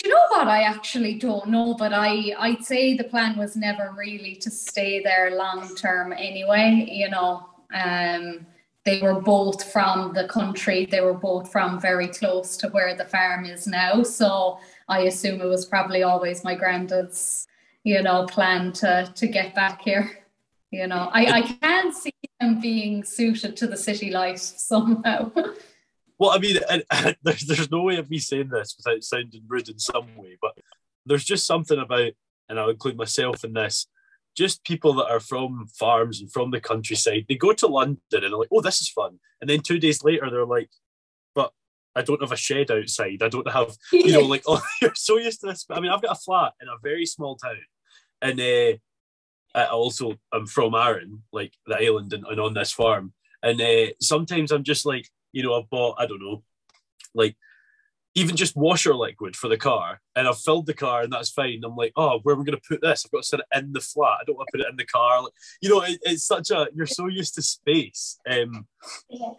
you 0.08 0.14
know 0.14 0.26
what? 0.38 0.48
I 0.48 0.62
actually 0.62 1.14
don't 1.14 1.48
know, 1.48 1.74
but 1.74 1.92
I 1.92 2.32
I'd 2.38 2.64
say 2.64 2.96
the 2.96 3.04
plan 3.04 3.36
was 3.36 3.56
never 3.56 3.94
really 3.96 4.34
to 4.36 4.50
stay 4.50 5.02
there 5.02 5.36
long 5.36 5.76
term 5.76 6.14
anyway. 6.14 6.86
You 6.90 7.10
know, 7.10 7.46
um, 7.74 8.46
they 8.86 9.02
were 9.02 9.20
both 9.20 9.70
from 9.70 10.14
the 10.14 10.26
country. 10.26 10.86
They 10.86 11.02
were 11.02 11.20
both 11.28 11.52
from 11.52 11.78
very 11.78 12.08
close 12.08 12.56
to 12.58 12.68
where 12.68 12.94
the 12.94 13.04
farm 13.04 13.44
is 13.44 13.66
now. 13.66 14.02
So 14.02 14.58
I 14.88 15.00
assume 15.00 15.42
it 15.42 15.46
was 15.46 15.66
probably 15.66 16.02
always 16.02 16.42
my 16.42 16.54
granddad's, 16.54 17.46
you 17.84 18.02
know, 18.02 18.24
plan 18.24 18.72
to 18.80 19.12
to 19.14 19.26
get 19.26 19.54
back 19.54 19.82
here. 19.82 20.24
You 20.70 20.86
know, 20.86 21.10
I 21.12 21.22
I 21.40 21.42
can 21.42 21.92
see 21.92 22.14
them 22.40 22.60
being 22.62 23.04
suited 23.04 23.58
to 23.58 23.66
the 23.66 23.76
city 23.76 24.10
life 24.10 24.40
somehow. 24.40 25.32
Well, 26.18 26.30
I 26.30 26.38
mean, 26.38 26.58
and, 26.68 26.84
and 26.90 27.16
there's 27.22 27.46
there's 27.46 27.70
no 27.70 27.82
way 27.82 27.96
of 27.96 28.10
me 28.10 28.18
saying 28.18 28.48
this 28.48 28.74
without 28.76 29.02
sounding 29.04 29.42
rude 29.46 29.68
in 29.68 29.78
some 29.78 30.16
way, 30.16 30.36
but 30.40 30.56
there's 31.06 31.24
just 31.24 31.46
something 31.46 31.78
about, 31.78 32.12
and 32.48 32.58
I'll 32.58 32.70
include 32.70 32.96
myself 32.96 33.44
in 33.44 33.52
this, 33.52 33.86
just 34.36 34.64
people 34.64 34.94
that 34.94 35.10
are 35.10 35.20
from 35.20 35.66
farms 35.78 36.20
and 36.20 36.30
from 36.30 36.50
the 36.50 36.60
countryside. 36.60 37.26
They 37.28 37.36
go 37.36 37.52
to 37.52 37.66
London 37.66 37.98
and 38.12 38.22
they're 38.22 38.30
like, 38.30 38.48
"Oh, 38.52 38.60
this 38.60 38.80
is 38.80 38.88
fun," 38.88 39.18
and 39.40 39.48
then 39.48 39.60
two 39.60 39.78
days 39.78 40.02
later 40.02 40.28
they're 40.30 40.46
like, 40.46 40.70
"But 41.34 41.52
I 41.94 42.02
don't 42.02 42.22
have 42.22 42.32
a 42.32 42.36
shed 42.36 42.70
outside. 42.70 43.22
I 43.22 43.28
don't 43.28 43.50
have, 43.50 43.76
you 43.92 44.12
know, 44.12 44.20
like, 44.20 44.42
oh, 44.48 44.62
you're 44.82 44.94
so 44.94 45.18
used 45.18 45.40
to 45.40 45.46
this." 45.46 45.64
I 45.70 45.80
mean, 45.80 45.92
I've 45.92 46.02
got 46.02 46.16
a 46.16 46.20
flat 46.20 46.54
in 46.60 46.68
a 46.68 46.78
very 46.82 47.06
small 47.06 47.36
town, 47.36 47.56
and 48.20 48.40
uh, 48.40 48.76
I 49.54 49.66
also 49.66 50.14
I'm 50.32 50.46
from 50.46 50.74
Arran, 50.74 51.22
like 51.32 51.54
the 51.66 51.76
island, 51.76 52.12
and, 52.12 52.24
and 52.26 52.40
on 52.40 52.54
this 52.54 52.72
farm. 52.72 53.12
And 53.40 53.60
uh, 53.60 53.92
sometimes 54.00 54.50
I'm 54.50 54.64
just 54.64 54.84
like, 54.84 55.08
you 55.32 55.42
know, 55.42 55.54
I've 55.54 55.70
bought, 55.70 55.96
I 55.98 56.06
don't 56.06 56.22
know, 56.22 56.42
like 57.14 57.36
even 58.14 58.36
just 58.36 58.56
washer 58.56 58.94
liquid 58.94 59.36
for 59.36 59.48
the 59.48 59.56
car 59.56 60.00
and 60.16 60.26
I've 60.26 60.38
filled 60.38 60.66
the 60.66 60.74
car 60.74 61.02
and 61.02 61.12
that's 61.12 61.30
fine. 61.30 61.60
I'm 61.64 61.76
like, 61.76 61.92
oh, 61.96 62.18
where 62.22 62.34
am 62.34 62.40
I 62.40 62.44
going 62.44 62.58
to 62.58 62.68
put 62.68 62.80
this? 62.80 63.04
I've 63.04 63.12
got 63.12 63.22
to 63.22 63.28
set 63.28 63.40
it 63.40 63.46
in 63.56 63.72
the 63.72 63.80
flat. 63.80 64.18
I 64.20 64.24
don't 64.26 64.36
want 64.36 64.48
to 64.48 64.58
put 64.58 64.66
it 64.66 64.70
in 64.70 64.76
the 64.76 64.86
car. 64.86 65.22
Like, 65.22 65.32
you 65.60 65.68
know, 65.68 65.82
it, 65.82 66.00
it's 66.02 66.24
such 66.24 66.50
a, 66.50 66.68
you're 66.74 66.86
so 66.86 67.06
used 67.06 67.34
to 67.36 67.42
space. 67.42 68.18
Um, 68.28 68.66
yeah. 69.08 69.30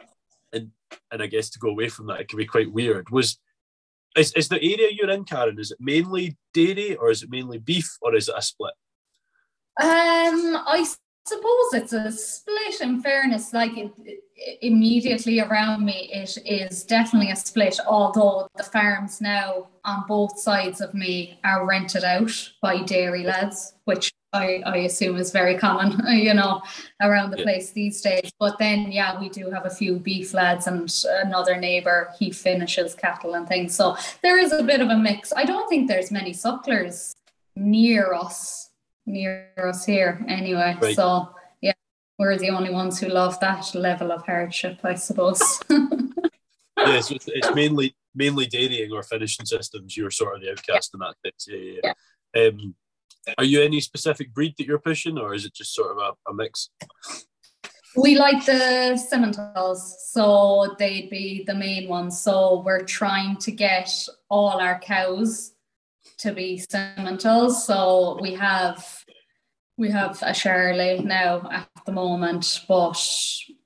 And, 0.53 0.71
and 1.11 1.21
I 1.21 1.27
guess 1.27 1.49
to 1.51 1.59
go 1.59 1.69
away 1.69 1.89
from 1.89 2.07
that, 2.07 2.21
it 2.21 2.29
can 2.29 2.37
be 2.37 2.45
quite 2.45 2.71
weird. 2.71 3.09
Was, 3.09 3.39
is, 4.15 4.31
is 4.33 4.47
the 4.47 4.63
area 4.63 4.89
you're 4.91 5.09
in, 5.09 5.25
Karen, 5.25 5.59
is 5.59 5.71
it 5.71 5.77
mainly 5.81 6.37
dairy 6.53 6.95
or 6.95 7.11
is 7.11 7.21
it 7.21 7.29
mainly 7.29 7.57
beef 7.57 7.97
or 8.01 8.15
is 8.15 8.29
it 8.29 8.35
a 8.37 8.41
split? 8.41 8.73
Um, 9.81 10.57
I 10.67 10.85
suppose 11.29 11.73
it's 11.73 11.93
a 11.93 12.11
split 12.11 12.81
in 12.81 13.01
fairness 13.01 13.53
like 13.53 13.77
it, 13.77 13.91
it, 14.03 14.23
immediately 14.61 15.39
around 15.39 15.85
me 15.85 16.09
it 16.11 16.37
is 16.45 16.83
definitely 16.83 17.31
a 17.31 17.35
split 17.35 17.79
although 17.87 18.47
the 18.55 18.63
farms 18.63 19.21
now 19.21 19.67
on 19.85 20.03
both 20.07 20.39
sides 20.39 20.81
of 20.81 20.93
me 20.93 21.39
are 21.43 21.67
rented 21.67 22.03
out 22.03 22.31
by 22.61 22.81
dairy 22.83 23.23
lads 23.23 23.73
which 23.85 24.11
I, 24.31 24.61
I 24.63 24.77
assume 24.77 25.17
is 25.17 25.31
very 25.31 25.57
common, 25.57 26.05
you 26.15 26.35
know, 26.35 26.61
around 27.01 27.31
the 27.31 27.37
yeah. 27.37 27.45
place 27.45 27.71
these 27.71 27.99
days. 27.99 28.31
But 28.39 28.59
then, 28.59 28.91
yeah, 28.91 29.19
we 29.19 29.27
do 29.27 29.49
have 29.49 29.65
a 29.65 29.71
few 29.71 29.97
beef 29.97 30.35
lads 30.35 30.67
and 30.67 30.87
another 31.25 31.57
neighbour, 31.57 32.11
he 32.19 32.29
finishes 32.29 32.93
cattle 32.93 33.33
and 33.33 33.47
things. 33.47 33.73
So 33.73 33.97
there 34.21 34.37
is 34.37 34.51
a 34.51 34.61
bit 34.61 34.81
of 34.81 34.89
a 34.89 34.97
mix. 34.97 35.33
I 35.35 35.45
don't 35.45 35.67
think 35.67 35.87
there's 35.87 36.11
many 36.11 36.33
sucklers 36.33 37.15
near 37.55 38.13
us, 38.13 38.68
near 39.09 39.51
us 39.57 39.85
here 39.85 40.23
anyway. 40.27 40.77
Right. 40.81 40.95
So, 40.95 41.33
yeah, 41.61 41.73
we're 42.17 42.37
the 42.37 42.49
only 42.49 42.69
ones 42.69 42.99
who 42.99 43.07
love 43.07 43.39
that 43.39 43.73
level 43.75 44.11
of 44.11 44.25
hardship, 44.25 44.79
I 44.83 44.95
suppose. 44.95 45.41
yeah, 45.69 47.01
so 47.01 47.15
it's, 47.15 47.27
it's 47.27 47.53
mainly 47.53 47.95
mainly 48.15 48.47
dairying 48.47 48.91
or 48.91 49.03
finishing 49.03 49.45
systems. 49.45 49.95
You're 49.95 50.11
sort 50.11 50.35
of 50.35 50.41
the 50.41 50.51
outcast 50.51 50.91
yeah. 50.93 50.97
in 50.97 50.99
that 50.99 51.15
sense. 51.25 51.45
Yeah, 51.47 51.79
yeah. 51.83 51.93
yeah. 52.35 52.47
Um, 52.47 52.75
are 53.37 53.43
you 53.43 53.61
any 53.61 53.81
specific 53.81 54.33
breed 54.33 54.55
that 54.57 54.65
you're 54.65 54.79
pushing, 54.79 55.17
or 55.17 55.33
is 55.33 55.45
it 55.45 55.53
just 55.53 55.73
sort 55.73 55.91
of 55.91 55.97
a, 55.97 56.31
a 56.31 56.33
mix? 56.33 56.69
We 57.95 58.17
like 58.17 58.45
the 58.45 59.01
Simmentals, 59.11 59.79
so 60.11 60.75
they'd 60.77 61.09
be 61.09 61.43
the 61.45 61.55
main 61.55 61.87
ones. 61.89 62.19
So 62.21 62.61
we're 62.65 62.83
trying 62.83 63.37
to 63.37 63.51
get 63.51 63.91
all 64.29 64.59
our 64.59 64.79
cows 64.79 65.53
to 66.19 66.31
be 66.31 66.61
Simmentals. 66.71 67.53
So 67.53 68.19
we 68.21 68.33
have 68.35 68.98
we 69.79 69.89
have 69.89 70.21
a 70.21 70.33
Shirley 70.33 70.99
now 70.99 71.49
at 71.51 71.69
the 71.85 71.93
moment, 71.93 72.65
but 72.67 73.01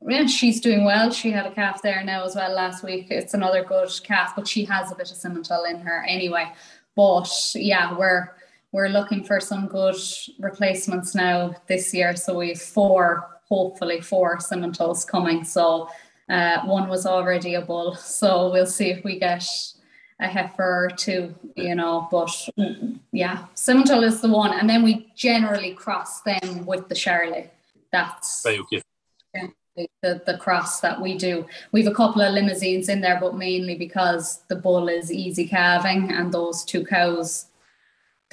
yeah, 0.08 0.27
she's 0.27 0.62
doing 0.62 0.86
well. 0.86 1.10
She 1.12 1.32
had 1.32 1.48
a 1.48 1.51
calf 1.51 1.82
there 1.82 2.03
now 2.03 2.24
as 2.24 2.36
well 2.36 2.53
last 2.53 2.84
week. 2.84 3.08
It's 3.10 3.34
another 3.34 3.63
good 3.63 3.89
calf, 4.03 4.34
but 4.36 4.48
she 4.48 4.63
has 4.65 4.91
a 4.91 4.96
bit 4.96 5.10
of 5.10 5.17
Simmental 5.17 5.67
in 5.67 5.79
her 5.79 6.05
anyway. 6.08 6.53
But 6.96 7.29
yeah, 7.55 7.98
we're 7.98 8.36
we're 8.72 8.89
looking 8.89 9.24
for 9.24 9.39
some 9.39 9.67
good 9.67 9.96
replacements 10.39 11.15
now 11.15 11.55
this 11.67 11.93
year. 11.93 12.15
So 12.15 12.38
we've 12.38 12.62
four, 12.62 13.39
hopefully 13.50 14.00
four 14.00 14.38
Simmentals 14.38 15.08
coming. 15.08 15.43
So 15.43 15.89
uh, 16.29 16.62
one 16.65 16.89
was 16.89 17.08
already 17.08 17.55
a 17.55 17.62
bull. 17.62 17.96
So 17.96 18.51
we'll 18.51 18.67
see 18.67 18.91
if 18.91 19.03
we 19.03 19.20
get 19.20 19.46
a 20.23 20.27
heifer 20.27 20.85
or 20.85 20.89
two, 20.95 21.33
you 21.55 21.75
know. 21.75 22.07
But 22.11 22.49
yeah, 23.11 23.45
Simmental 23.55 24.03
is 24.03 24.21
the 24.21 24.29
one. 24.29 24.57
And 24.57 24.69
then 24.69 24.83
we 24.83 25.11
generally 25.15 25.73
cross 25.73 26.21
them 26.21 26.65
with 26.65 26.89
the 26.89 26.95
Charolais. 26.95 27.49
That's 27.91 28.43
right, 28.45 28.59
okay. 28.59 28.81
The, 30.03 30.21
the 30.27 30.37
cross 30.37 30.81
that 30.81 31.01
we 31.01 31.17
do. 31.17 31.47
We 31.71 31.83
have 31.83 31.91
a 31.91 31.95
couple 31.95 32.21
of 32.21 32.33
Limousins 32.33 32.89
in 32.89 33.01
there, 33.01 33.19
but 33.19 33.35
mainly 33.35 33.75
because 33.75 34.43
the 34.47 34.55
bull 34.55 34.87
is 34.87 35.11
easy 35.11 35.47
calving 35.47 36.11
and 36.11 36.31
those 36.31 36.63
two 36.63 36.85
cows 36.85 37.47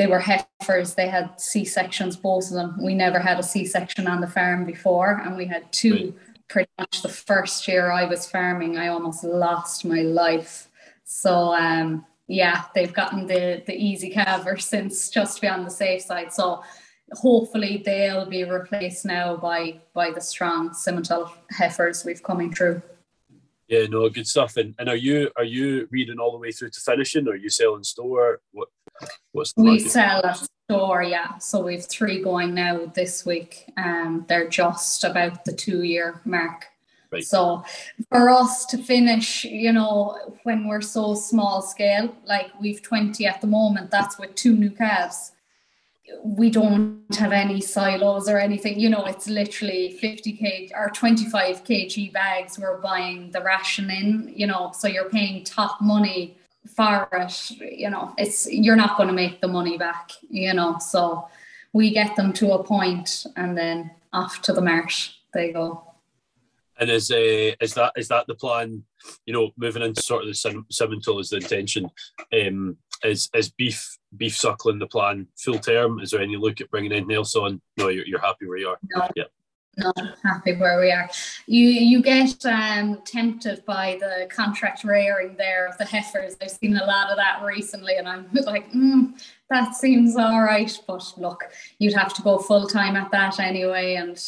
they 0.00 0.06
were 0.06 0.20
heifers. 0.20 0.94
They 0.94 1.08
had 1.08 1.38
C 1.38 1.66
sections, 1.66 2.16
both 2.16 2.46
of 2.46 2.54
them. 2.54 2.82
We 2.82 2.94
never 2.94 3.18
had 3.18 3.38
a 3.38 3.42
C 3.42 3.66
section 3.66 4.06
on 4.06 4.22
the 4.22 4.26
farm 4.26 4.64
before, 4.64 5.20
and 5.22 5.36
we 5.36 5.44
had 5.44 5.70
two. 5.72 5.92
Right. 5.92 6.14
Pretty 6.48 6.70
much 6.78 7.02
the 7.02 7.10
first 7.10 7.68
year 7.68 7.92
I 7.92 8.06
was 8.06 8.26
farming, 8.26 8.78
I 8.78 8.88
almost 8.88 9.22
lost 9.22 9.84
my 9.84 10.00
life. 10.00 10.69
So 11.10 11.52
um, 11.52 12.06
yeah, 12.28 12.64
they've 12.72 12.92
gotten 12.92 13.26
the 13.26 13.62
the 13.66 13.74
easy 13.74 14.12
calver 14.12 14.60
since 14.60 15.10
just 15.10 15.36
to 15.36 15.40
be 15.40 15.48
on 15.48 15.64
the 15.64 15.70
safe 15.70 16.02
side. 16.02 16.32
So 16.32 16.62
hopefully 17.14 17.82
they'll 17.84 18.26
be 18.26 18.44
replaced 18.44 19.04
now 19.04 19.36
by 19.36 19.80
by 19.92 20.12
the 20.12 20.20
strong 20.20 20.70
Simmental 20.70 21.32
heifers 21.50 22.04
we've 22.04 22.22
coming 22.22 22.54
through. 22.54 22.80
Yeah, 23.66 23.86
no, 23.86 24.08
good 24.08 24.28
stuff. 24.28 24.56
And 24.56 24.74
and 24.78 24.88
are 24.88 24.96
you 24.96 25.30
are 25.36 25.44
you 25.44 25.88
reading 25.90 26.20
all 26.20 26.30
the 26.30 26.38
way 26.38 26.52
through 26.52 26.70
to 26.70 26.80
finishing, 26.80 27.26
or 27.26 27.32
are 27.32 27.36
you 27.36 27.50
selling 27.50 27.82
store? 27.82 28.40
What 28.52 28.68
what's 29.32 29.52
the 29.54 29.62
we 29.62 29.70
market? 29.70 29.90
sell 29.90 30.20
a 30.20 30.36
store, 30.68 31.02
yeah. 31.02 31.38
So 31.38 31.60
we've 31.64 31.84
three 31.84 32.22
going 32.22 32.54
now 32.54 32.86
this 32.86 33.26
week. 33.26 33.64
Um, 33.76 34.26
they're 34.28 34.48
just 34.48 35.02
about 35.02 35.44
the 35.44 35.52
two 35.52 35.82
year 35.82 36.20
mark. 36.24 36.66
Right. 37.12 37.24
So 37.24 37.64
for 38.08 38.30
us 38.30 38.66
to 38.66 38.78
finish, 38.78 39.44
you 39.44 39.72
know, 39.72 40.36
when 40.44 40.68
we're 40.68 40.80
so 40.80 41.14
small 41.14 41.60
scale, 41.60 42.14
like 42.24 42.50
we've 42.60 42.82
20 42.82 43.26
at 43.26 43.40
the 43.40 43.46
moment, 43.46 43.90
that's 43.90 44.18
with 44.18 44.34
two 44.36 44.54
new 44.54 44.70
calves 44.70 45.32
we 46.24 46.50
don't 46.50 47.02
have 47.16 47.32
any 47.32 47.60
silos 47.60 48.28
or 48.28 48.38
anything. 48.38 48.78
You 48.78 48.90
know, 48.90 49.04
it's 49.06 49.28
literally 49.28 49.92
50 49.92 50.36
kg 50.36 50.70
or 50.74 50.90
25 50.90 51.64
kg 51.64 52.12
bags 52.12 52.58
we're 52.58 52.78
buying 52.78 53.30
the 53.30 53.42
ration 53.42 53.90
in, 53.90 54.32
you 54.34 54.46
know, 54.46 54.72
so 54.74 54.88
you're 54.88 55.10
paying 55.10 55.44
top 55.44 55.80
money 55.80 56.36
for 56.74 57.08
it. 57.12 57.50
You 57.60 57.90
know, 57.90 58.14
it's 58.18 58.50
you're 58.50 58.76
not 58.76 58.96
going 58.96 59.08
to 59.08 59.14
make 59.14 59.40
the 59.40 59.48
money 59.48 59.78
back, 59.78 60.12
you 60.28 60.52
know. 60.54 60.78
So 60.78 61.28
we 61.72 61.90
get 61.90 62.16
them 62.16 62.32
to 62.34 62.52
a 62.52 62.62
point 62.62 63.26
and 63.36 63.56
then 63.56 63.90
off 64.12 64.42
to 64.42 64.52
the 64.52 64.60
marsh 64.60 65.12
they 65.32 65.52
go. 65.52 65.84
And 66.80 66.90
is 66.90 67.10
uh, 67.10 67.54
is 67.60 67.74
that 67.74 67.92
is 67.96 68.08
that 68.08 68.26
the 68.26 68.34
plan? 68.34 68.82
You 69.26 69.34
know, 69.34 69.50
moving 69.56 69.82
into 69.82 70.02
sort 70.02 70.22
of 70.24 70.28
the 70.28 70.64
Simmental 70.72 71.20
is 71.20 71.30
the 71.30 71.36
intention. 71.36 71.90
Um, 72.32 72.76
is 73.04 73.28
is 73.34 73.50
beef 73.50 73.98
beef 74.16 74.36
suckling 74.36 74.78
the 74.78 74.86
plan 74.86 75.28
full 75.38 75.58
term? 75.58 76.00
Is 76.00 76.10
there 76.10 76.20
any 76.20 76.36
look 76.36 76.60
at 76.60 76.70
bringing 76.70 76.92
anything 76.92 77.14
else 77.14 77.36
on? 77.36 77.60
No, 77.76 77.88
you're, 77.88 78.06
you're 78.06 78.20
happy 78.20 78.46
where 78.46 78.58
you 78.58 78.68
are. 78.68 78.78
No. 78.94 79.08
Yeah. 79.14 79.24
No, 79.76 79.92
happy 80.24 80.56
where 80.56 80.80
we 80.80 80.90
are. 80.90 81.08
You 81.46 81.66
you 81.66 82.02
get 82.02 82.44
um, 82.44 83.00
tempted 83.04 83.64
by 83.64 83.98
the 84.00 84.26
contract 84.28 84.84
rearing 84.84 85.36
there 85.36 85.66
of 85.66 85.78
the 85.78 85.84
heifers. 85.84 86.36
I've 86.42 86.50
seen 86.50 86.76
a 86.76 86.84
lot 86.84 87.10
of 87.10 87.16
that 87.16 87.42
recently, 87.44 87.96
and 87.96 88.08
I'm 88.08 88.28
like, 88.32 88.70
mm, 88.72 89.12
that 89.48 89.74
seems 89.74 90.16
all 90.16 90.42
right. 90.42 90.76
But 90.86 91.12
look, 91.16 91.44
you'd 91.78 91.94
have 91.94 92.12
to 92.14 92.22
go 92.22 92.38
full 92.38 92.66
time 92.66 92.96
at 92.96 93.10
that 93.12 93.38
anyway, 93.38 93.94
and 93.94 94.20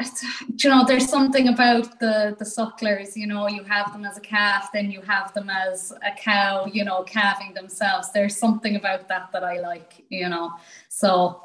you 0.56 0.70
know, 0.70 0.84
there's 0.86 1.08
something 1.08 1.48
about 1.48 1.98
the 2.00 2.34
the 2.38 2.44
sucklers. 2.44 3.16
You 3.16 3.26
know, 3.26 3.48
you 3.48 3.62
have 3.64 3.92
them 3.92 4.04
as 4.04 4.16
a 4.16 4.20
calf, 4.20 4.70
then 4.72 4.90
you 4.90 5.02
have 5.02 5.32
them 5.34 5.50
as 5.50 5.92
a 5.92 6.16
cow. 6.16 6.66
You 6.66 6.84
know, 6.84 7.02
calving 7.02 7.54
themselves. 7.54 8.10
There's 8.12 8.36
something 8.36 8.76
about 8.76 9.08
that 9.08 9.30
that 9.32 9.44
I 9.44 9.60
like. 9.60 10.04
You 10.08 10.28
know, 10.28 10.52
so 10.88 11.42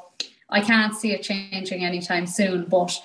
I 0.48 0.60
can't 0.60 0.94
see 0.94 1.12
it 1.12 1.22
changing 1.22 1.84
anytime 1.84 2.26
soon. 2.26 2.64
But 2.64 2.98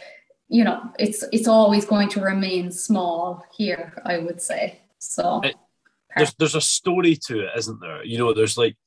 you 0.49 0.63
know, 0.63 0.81
it's 0.97 1.23
it's 1.31 1.47
always 1.47 1.85
going 1.85 2.09
to 2.09 2.21
remain 2.21 2.71
small 2.71 3.45
here. 3.55 4.01
I 4.05 4.19
would 4.19 4.41
say 4.41 4.79
so. 4.99 5.41
It, 5.43 5.55
there's 6.15 6.33
there's 6.35 6.55
a 6.55 6.61
story 6.61 7.17
to 7.27 7.41
it, 7.41 7.51
isn't 7.57 7.81
there? 7.81 8.03
You 8.03 8.17
know, 8.17 8.33
there's 8.33 8.57
like 8.57 8.77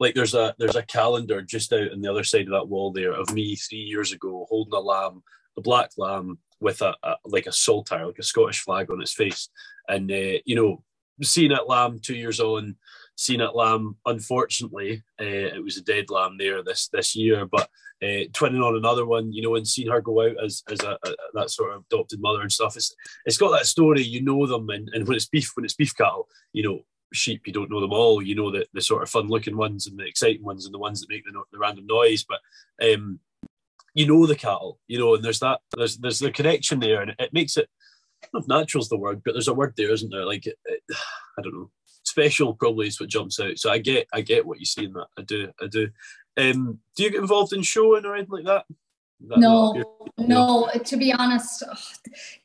like 0.00 0.14
there's 0.14 0.34
a 0.34 0.54
there's 0.58 0.76
a 0.76 0.82
calendar 0.82 1.42
just 1.42 1.72
out 1.72 1.92
on 1.92 2.00
the 2.00 2.10
other 2.10 2.24
side 2.24 2.46
of 2.46 2.52
that 2.52 2.68
wall 2.68 2.92
there 2.92 3.12
of 3.12 3.32
me 3.32 3.54
three 3.56 3.78
years 3.78 4.12
ago 4.12 4.46
holding 4.48 4.74
a 4.74 4.80
lamb 4.80 5.22
a 5.56 5.60
black 5.60 5.90
lamb 5.96 6.38
with 6.60 6.80
a, 6.82 6.94
a 7.02 7.16
like 7.24 7.46
a 7.46 7.52
saltire, 7.52 8.06
like 8.06 8.18
a 8.18 8.22
Scottish 8.22 8.60
flag 8.60 8.90
on 8.90 9.02
its 9.02 9.12
face, 9.12 9.48
and 9.88 10.10
uh, 10.10 10.38
you 10.44 10.54
know, 10.54 10.82
seeing 11.22 11.50
that 11.50 11.68
lamb 11.68 11.98
two 12.00 12.14
years 12.14 12.40
on, 12.40 12.76
seeing 13.16 13.40
that 13.40 13.56
lamb. 13.56 13.96
Unfortunately, 14.06 15.02
uh, 15.20 15.24
it 15.24 15.62
was 15.62 15.76
a 15.76 15.82
dead 15.82 16.10
lamb 16.10 16.36
there 16.38 16.62
this 16.62 16.88
this 16.88 17.16
year, 17.16 17.46
but 17.46 17.68
uh, 18.02 18.26
twinning 18.32 18.64
on 18.64 18.76
another 18.76 19.06
one, 19.06 19.32
you 19.32 19.42
know, 19.42 19.54
and 19.56 19.66
seeing 19.66 19.90
her 19.90 20.00
go 20.00 20.22
out 20.22 20.36
as 20.44 20.62
as 20.70 20.80
a, 20.82 20.98
a, 21.04 21.14
that 21.34 21.50
sort 21.50 21.74
of 21.74 21.84
adopted 21.90 22.20
mother 22.20 22.42
and 22.42 22.52
stuff. 22.52 22.76
It's 22.76 22.94
it's 23.24 23.38
got 23.38 23.50
that 23.50 23.66
story. 23.66 24.02
You 24.02 24.22
know 24.22 24.46
them, 24.46 24.70
and, 24.70 24.88
and 24.92 25.06
when 25.06 25.16
it's 25.16 25.28
beef, 25.28 25.52
when 25.54 25.64
it's 25.64 25.74
beef 25.74 25.96
cattle, 25.96 26.28
you 26.52 26.62
know. 26.62 26.80
Sheep, 27.14 27.46
you 27.46 27.52
don't 27.52 27.70
know 27.70 27.82
them 27.82 27.92
all. 27.92 28.22
You 28.22 28.34
know 28.34 28.50
the, 28.50 28.64
the 28.72 28.80
sort 28.80 29.02
of 29.02 29.10
fun-looking 29.10 29.54
ones 29.54 29.86
and 29.86 29.98
the 29.98 30.06
exciting 30.06 30.42
ones 30.42 30.64
and 30.64 30.72
the 30.72 30.78
ones 30.78 30.98
that 31.02 31.10
make 31.10 31.26
the, 31.26 31.42
the 31.52 31.58
random 31.58 31.86
noise. 31.86 32.24
But 32.24 32.40
um, 32.82 33.20
you 33.94 34.06
know 34.06 34.26
the 34.26 34.34
cattle, 34.34 34.78
you 34.88 34.98
know, 34.98 35.14
and 35.14 35.24
there's 35.24 35.40
that 35.40 35.60
there's 35.76 35.98
there's 35.98 36.18
the 36.18 36.30
connection 36.30 36.80
there, 36.80 37.02
and 37.02 37.14
it 37.18 37.32
makes 37.32 37.56
it 37.56 37.68
natural's 38.46 38.88
the 38.88 38.96
word, 38.96 39.22
but 39.24 39.32
there's 39.32 39.48
a 39.48 39.54
word 39.54 39.74
there, 39.76 39.92
isn't 39.92 40.10
there? 40.10 40.24
Like 40.24 40.46
it, 40.46 40.58
it, 40.64 40.82
I 41.38 41.42
don't 41.42 41.54
know, 41.54 41.70
special 42.04 42.54
probably 42.54 42.88
is 42.88 43.00
what 43.00 43.10
jumps 43.10 43.40
out. 43.40 43.58
So 43.58 43.70
I 43.70 43.78
get 43.78 44.06
I 44.12 44.20
get 44.20 44.46
what 44.46 44.60
you 44.60 44.66
see 44.66 44.84
in 44.84 44.92
that. 44.94 45.08
I 45.18 45.22
do 45.22 45.50
I 45.60 45.66
do. 45.66 45.88
Um, 46.36 46.78
do 46.96 47.02
you 47.02 47.10
get 47.10 47.20
involved 47.20 47.52
in 47.52 47.62
showing 47.62 48.06
or 48.06 48.14
anything 48.14 48.32
like 48.32 48.44
that? 48.46 48.64
that 49.28 49.38
no, 49.38 50.00
no. 50.18 50.70
To 50.84 50.96
be 50.96 51.12
honest, 51.12 51.62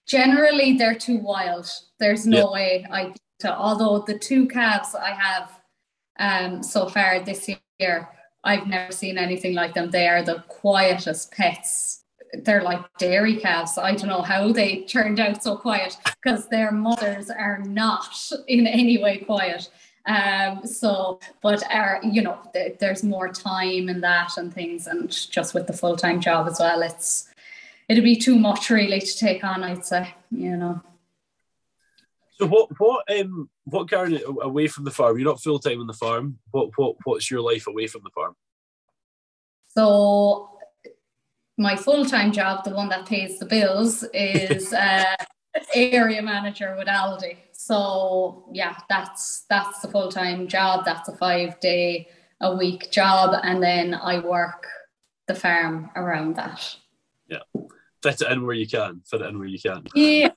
generally 0.05 0.77
they're 0.77 0.95
too 0.95 1.19
wild. 1.19 1.69
There's 1.99 2.25
no 2.25 2.37
yeah. 2.37 2.51
way 2.51 2.85
I. 2.91 3.13
To, 3.41 3.55
although 3.55 3.99
the 3.99 4.17
two 4.17 4.47
calves 4.47 4.95
I 4.95 5.11
have 5.11 5.59
um 6.19 6.63
so 6.63 6.89
far 6.89 7.23
this 7.23 7.47
year 7.79 8.09
I've 8.44 8.67
never 8.67 8.91
seen 8.91 9.17
anything 9.17 9.53
like 9.53 9.74
them. 9.74 9.91
They 9.91 10.08
are 10.08 10.24
the 10.24 10.44
quietest 10.48 11.32
pets. 11.32 12.03
They're 12.34 12.63
like 12.63 12.82
dairy 12.98 13.38
calves. 13.38 13.77
I 13.77 13.96
don't 13.96 14.10
know 14.10 14.22
how 14.22 14.51
they 14.51 14.82
turned 14.82 15.20
out 15.20 15.44
so 15.44 15.56
quiet 15.56 15.98
because 16.22 16.48
their 16.50 16.72
mothers 16.72 17.29
are 17.29 17.60
not 17.60 18.32
in 18.48 18.67
any 18.67 18.98
way 18.98 19.20
quiet. 19.20 19.70
Um, 20.08 20.65
so, 20.65 21.20
but 21.41 21.63
you 22.03 22.22
know, 22.22 22.38
th- 22.53 22.77
there's 22.79 23.03
more 23.03 23.29
time 23.29 23.89
in 23.89 24.01
that 24.01 24.38
and 24.38 24.53
things, 24.53 24.88
and 24.88 25.10
just 25.10 25.53
with 25.53 25.67
the 25.67 25.74
full 25.74 25.98
time 25.98 26.22
job 26.22 26.48
as 26.48 26.60
well, 26.60 26.82
it's 26.82 27.29
it'd 27.89 28.03
be 28.03 28.15
too 28.15 28.38
much 28.38 28.70
really 28.70 29.01
to 29.01 29.17
take 29.17 29.44
on. 29.44 29.63
I'd 29.63 29.86
say, 29.86 30.13
you 30.32 30.56
know. 30.56 30.82
So 32.38 32.46
what 32.46 32.70
what 32.77 33.03
um 33.20 33.50
what 33.65 33.89
Karen 33.89 34.20
away 34.41 34.67
from 34.67 34.84
the 34.84 34.91
farm? 34.91 35.17
You're 35.17 35.27
not 35.27 35.41
full 35.41 35.60
time 35.60 35.79
on 35.79 35.88
the 35.88 35.94
farm. 35.94 36.38
What 36.51 36.70
what 36.75 36.96
what's 37.03 37.32
your 37.32 37.41
life 37.41 37.67
away 37.67 37.88
from 37.88 38.01
the 38.03 38.12
farm? 38.12 38.36
So 39.70 40.50
my 41.58 41.75
full 41.75 42.06
time 42.06 42.32
job, 42.32 42.63
the 42.63 42.72
one 42.72 42.89
that 42.89 43.08
pays 43.08 43.39
the 43.39 43.46
bills, 43.46 44.03
is 44.13 44.72
uh, 44.74 45.15
area 45.74 46.22
manager 46.22 46.75
with 46.77 46.88
Aldi. 46.88 47.38
So 47.53 48.46
yeah, 48.53 48.75
that's 48.88 49.46
that's 49.50 49.79
the 49.79 49.88
full 49.88 50.10
time 50.10 50.48
job. 50.48 50.86
That's 50.86 51.10
a 51.10 51.17
five 51.17 51.60
day 51.60 52.08
a 52.39 52.56
week 52.56 52.91
job, 52.91 53.36
and 53.44 53.63
then 53.63 53.96
I 53.96 54.20
work 54.20 54.67
the 55.27 55.34
farm 55.34 55.89
around 55.96 56.36
that. 56.36 56.75
Yeah, 57.27 57.39
fit 58.03 58.22
it 58.22 58.32
in 58.32 58.46
where 58.46 58.56
you 58.56 58.67
can. 58.67 59.01
Fit 59.06 59.22
it 59.22 59.27
in 59.27 59.39
where 59.39 59.48
you 59.48 59.60
can. 59.60 59.88
Yeah. 59.96 60.29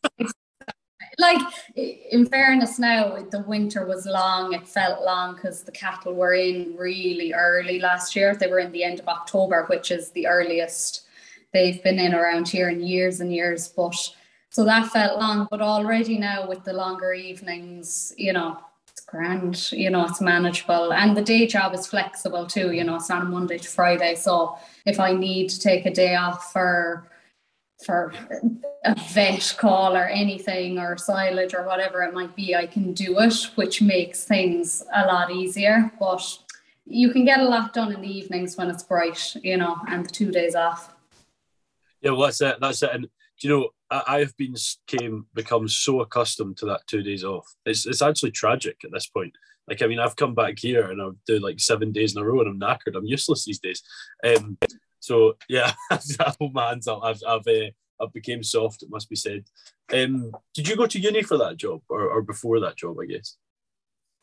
Like 1.21 1.41
in 1.77 2.27
fairness 2.27 2.79
now 2.79 3.19
the 3.31 3.41
winter 3.41 3.87
was 3.87 4.07
long. 4.07 4.53
It 4.53 4.67
felt 4.67 5.05
long 5.05 5.35
because 5.35 5.63
the 5.63 5.73
cattle 5.73 6.15
were 6.15 6.35
in 6.35 6.75
really 6.77 7.33
early 7.33 7.79
last 7.79 8.17
year. 8.17 8.35
They 8.35 8.49
were 8.49 8.59
in 8.59 8.73
the 8.73 8.85
end 8.85 9.01
of 9.01 9.09
october 9.09 9.67
which 9.69 9.91
is 9.91 10.11
the 10.11 10.27
earliest 10.27 11.03
they've 11.53 11.83
been 11.83 11.99
in 11.99 12.15
around 12.15 12.49
here 12.49 12.69
in 12.69 12.81
years 12.81 13.21
and 13.21 13.33
years 13.35 13.69
but 13.69 13.97
so 14.53 14.65
that 14.65 14.89
felt 14.89 15.21
long. 15.21 15.47
But 15.51 15.61
already 15.61 16.19
now 16.19 16.49
with 16.49 16.65
the 16.65 16.73
longer 16.73 17.13
evenings 17.13 18.13
you 18.17 18.33
know 18.33 18.59
it's 18.89 19.03
grand 19.03 19.71
you 19.73 19.91
know 19.91 20.07
it's 20.07 20.21
manageable. 20.21 20.93
And 20.93 21.17
the 21.17 21.23
day 21.23 21.47
job 21.47 21.75
is 21.75 21.87
flexible 21.87 22.47
too 22.47 22.73
you 22.73 22.85
know 22.85 22.97
it's 22.97 23.11
a 23.11 23.23
monday 23.23 23.59
to 23.59 23.69
friday. 23.69 24.15
So 24.15 24.57
if 24.87 24.99
i 24.99 25.13
need 25.13 25.51
to 25.51 25.61
take 25.61 25.85
a 25.87 25.93
day 25.93 26.17
off 26.17 26.53
for 26.53 27.10
for 27.85 28.13
a 28.85 28.95
vet 29.13 29.55
call 29.59 29.97
or 29.97 30.05
anything 30.05 30.79
or 30.79 30.97
silage 30.97 31.55
or 31.55 31.65
whatever 31.65 32.03
it 32.03 32.15
might 32.15 32.35
be 32.37 32.55
i 32.55 32.67
can 32.67 32.93
do 32.93 33.19
it 33.19 33.35
which 33.55 33.83
makes 33.83 34.25
things 34.25 34.83
a 34.95 35.07
lot 35.07 35.31
easier. 35.31 35.91
But 35.99 36.39
you 36.87 37.13
can 37.13 37.25
get 37.25 37.41
a 37.41 37.45
lot 37.45 37.73
done 37.73 37.93
in 37.93 38.01
the 38.01 38.19
evenings 38.19 38.57
when 38.57 38.71
it's 38.71 38.83
bright 38.83 39.37
you 39.43 39.57
know 39.57 39.77
and 39.89 40.05
the 40.05 40.11
two 40.11 40.31
days 40.31 40.55
off. 40.55 40.95
Yeah 42.01 42.13
well 42.13 42.23
that's 42.23 42.41
it 42.41 42.57
that's 42.61 42.83
it. 42.83 42.91
And 42.93 43.09
you 43.41 43.51
know 43.51 43.69
I, 43.91 44.21
have 44.21 44.37
been 44.37 44.55
came 44.87 45.27
become 45.35 45.67
so 45.69 46.01
accustomed 46.01 46.57
to 46.59 46.67
that 46.67 46.87
two 46.87 47.03
days 47.03 47.25
off. 47.25 47.53
It's, 47.67 47.87
it's 47.87 48.03
actually 48.03 48.31
tragic 48.31 48.77
at 48.85 48.93
this 48.93 49.07
point. 49.07 49.35
Like 49.69 49.83
i 49.83 49.87
mean 49.87 50.01
i've 50.01 50.17
come 50.17 50.35
back 50.35 50.59
here 50.59 50.91
and 50.91 51.01
i've 51.01 51.17
do 51.27 51.39
like 51.39 51.61
seven 51.61 51.93
days 51.93 52.17
in 52.17 52.23
a 52.23 52.25
row 52.25 52.41
and 52.41 52.49
i'm 52.49 52.61
knackered. 52.61 52.97
I'm 52.97 53.07
useless 53.07 53.45
these 53.45 53.61
days. 53.61 53.83
Um 54.25 54.59
so 55.01 55.37
yeah, 55.49 55.73
I 55.91 56.33
hold 56.39 56.55
my 56.55 56.69
hands 56.69 56.87
up. 56.87 57.01
I've 57.03 57.21
I've 57.27 57.47
uh, 57.47 57.71
I've 58.01 58.13
became 58.13 58.43
soft. 58.43 58.83
It 58.83 58.91
must 58.91 59.09
be 59.09 59.17
said. 59.17 59.45
Um, 59.93 60.33
did 60.55 60.69
you 60.69 60.77
go 60.77 60.87
to 60.87 61.01
uni 61.01 61.23
for 61.23 61.37
that 61.39 61.57
job, 61.57 61.83
or, 61.89 62.09
or 62.09 62.23
before 62.23 62.61
that 62.61 62.77
job? 62.77 62.97
I 63.01 63.07
guess. 63.07 63.37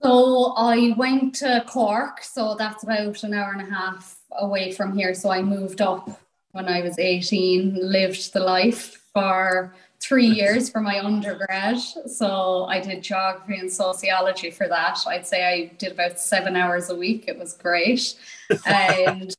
So 0.01 0.53
I 0.55 0.93
went 0.95 1.35
to 1.35 1.65
Cork, 1.67 2.23
so 2.23 2.55
that's 2.55 2.83
about 2.83 3.23
an 3.23 3.33
hour 3.33 3.51
and 3.51 3.67
a 3.67 3.73
half 3.73 4.19
away 4.31 4.71
from 4.71 4.95
here. 4.95 5.13
So 5.15 5.31
I 5.31 5.41
moved 5.41 5.81
up 5.81 6.21
when 6.51 6.67
I 6.67 6.81
was 6.81 6.99
18, 6.99 7.79
lived 7.81 8.33
the 8.33 8.39
life 8.39 9.01
for 9.11 9.73
three 9.99 10.27
years 10.27 10.69
for 10.69 10.81
my 10.81 11.03
undergrad. 11.03 11.79
So 11.79 12.65
I 12.65 12.79
did 12.79 13.03
geography 13.03 13.57
and 13.57 13.71
sociology 13.71 14.51
for 14.51 14.67
that. 14.67 14.99
I'd 15.07 15.25
say 15.25 15.45
I 15.45 15.75
did 15.77 15.93
about 15.93 16.19
seven 16.19 16.55
hours 16.55 16.89
a 16.89 16.95
week. 16.95 17.25
It 17.27 17.37
was 17.37 17.53
great. 17.53 18.15
And 18.65 19.35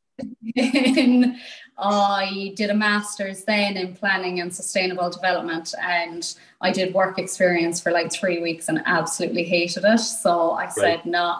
then 0.54 1.40
I 1.78 2.52
did 2.56 2.70
a 2.70 2.74
master's 2.74 3.44
then 3.44 3.76
in 3.76 3.94
planning 3.94 4.40
and 4.40 4.52
sustainable 4.52 5.10
development, 5.10 5.74
and 5.80 6.34
I 6.60 6.72
did 6.72 6.92
work 6.92 7.18
experience 7.18 7.80
for 7.80 7.92
like 7.92 8.12
three 8.12 8.40
weeks 8.40 8.68
and 8.68 8.82
absolutely 8.86 9.44
hated 9.44 9.84
it. 9.84 9.98
So 9.98 10.52
I 10.52 10.68
said, 10.68 10.82
right. 10.82 11.06
no, 11.06 11.36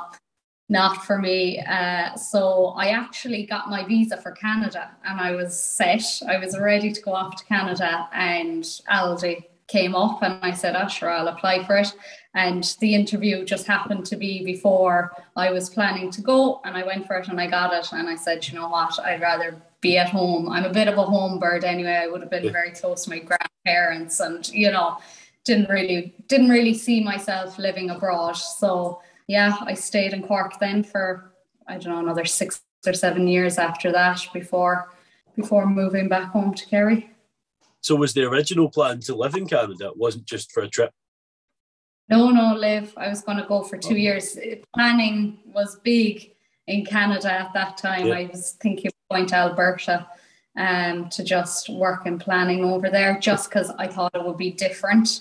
not 0.69 1.05
for 1.05 1.19
me. 1.19 1.61
Uh, 1.61 2.14
so 2.14 2.75
I 2.77 2.88
actually 2.91 3.47
got 3.47 3.69
my 3.69 3.85
visa 3.85 4.17
for 4.17 4.33
Canada 4.33 4.91
and 5.05 5.21
I 5.21 5.33
was 5.35 5.59
set. 5.59 6.05
I 6.29 6.38
was 6.38 6.59
ready 6.59 6.93
to 6.93 7.01
go 7.03 7.14
off 7.14 7.37
to 7.37 7.45
Canada, 7.45 8.09
and 8.12 8.62
Aldi 8.91 9.45
came 9.69 9.95
up, 9.95 10.23
and 10.23 10.39
I 10.43 10.53
said, 10.53 10.75
oh, 10.77 10.89
sure, 10.89 11.11
I'll 11.11 11.29
apply 11.29 11.65
for 11.65 11.77
it. 11.77 11.93
And 12.35 12.77
the 12.81 12.95
interview 12.95 13.45
just 13.45 13.67
happened 13.67 14.07
to 14.07 14.17
be 14.17 14.45
before 14.45 15.13
I 15.37 15.51
was 15.53 15.71
planning 15.71 16.11
to 16.13 16.21
go, 16.21 16.61
and 16.65 16.77
I 16.77 16.85
went 16.85 17.07
for 17.07 17.17
it 17.17 17.29
and 17.29 17.41
I 17.41 17.47
got 17.47 17.73
it. 17.73 17.93
And 17.93 18.09
I 18.09 18.17
said, 18.17 18.47
you 18.49 18.59
know 18.59 18.69
what, 18.69 18.99
I'd 19.01 19.21
rather 19.21 19.63
be 19.81 19.99
at 19.99 20.09
home. 20.09 20.49
I'm 20.49 20.65
a 20.65 20.73
bit 20.73 20.89
of 20.89 20.99
a 20.99 21.05
home 21.05 21.39
bird 21.39 21.65
anyway. 21.65 22.01
I 22.03 22.09
would 22.09 22.21
have 22.21 22.31
been 22.31 22.51
very 22.51 22.73
close 22.73 23.05
to 23.05 23.11
my 23.11 23.21
grandparents, 23.21 24.21
and 24.21 24.49
you 24.49 24.71
know, 24.71 24.99
didn't 25.45 25.69
really 25.69 26.15
didn't 26.27 26.49
really 26.49 26.75
see 26.75 27.03
myself 27.03 27.59
living 27.59 27.91
abroad. 27.91 28.37
So 28.37 29.01
yeah, 29.27 29.57
I 29.63 29.75
stayed 29.75 30.13
in 30.13 30.23
Cork 30.23 30.59
then 30.59 30.83
for 30.83 31.33
I 31.67 31.79
don't 31.79 31.93
know 31.93 32.01
another 32.01 32.25
six 32.25 32.61
or 32.87 32.93
seven 32.93 33.29
years 33.29 33.59
after 33.59 33.93
that 33.93 34.21
before 34.33 34.93
before 35.37 35.67
moving 35.67 36.09
back 36.09 36.31
home 36.31 36.55
to 36.55 36.67
Kerry. 36.67 37.11
So 37.81 37.95
was 37.97 38.14
the 38.14 38.25
original 38.25 38.71
plan 38.71 39.01
to 39.01 39.14
live 39.14 39.35
in 39.35 39.47
Canada? 39.47 39.87
It 39.88 39.97
wasn't 39.97 40.27
just 40.27 40.53
for 40.53 40.62
a 40.62 40.69
trip. 40.69 40.93
No, 42.09 42.31
no, 42.31 42.55
live. 42.55 42.95
I 42.97 43.09
was 43.09 43.23
going 43.23 43.38
to 43.38 43.45
go 43.45 43.62
for 43.62 43.77
two 43.77 43.91
okay. 43.91 44.01
years. 44.01 44.38
Planning 44.75 45.38
was 45.47 45.79
big 45.81 46.33
in 46.67 46.85
Canada 46.85 47.31
at 47.33 47.53
that 47.55 47.77
time. 47.77 48.07
Yeah. 48.07 48.14
I 48.14 48.31
was 48.33 48.53
thinking 48.61 48.87
of 48.87 48.93
going 49.11 49.27
to 49.27 49.37
Alberta 49.37 50.07
um, 50.57 51.09
to 51.11 51.23
just 51.23 51.69
work 51.69 52.07
in 52.07 52.19
planning 52.19 52.64
over 52.64 52.91
there, 52.91 53.19
just 53.19 53.51
because 53.51 53.71
I 53.79 53.87
thought 53.87 54.14
it 54.14 54.25
would 54.25 54.38
be 54.38 54.51
different 54.51 55.21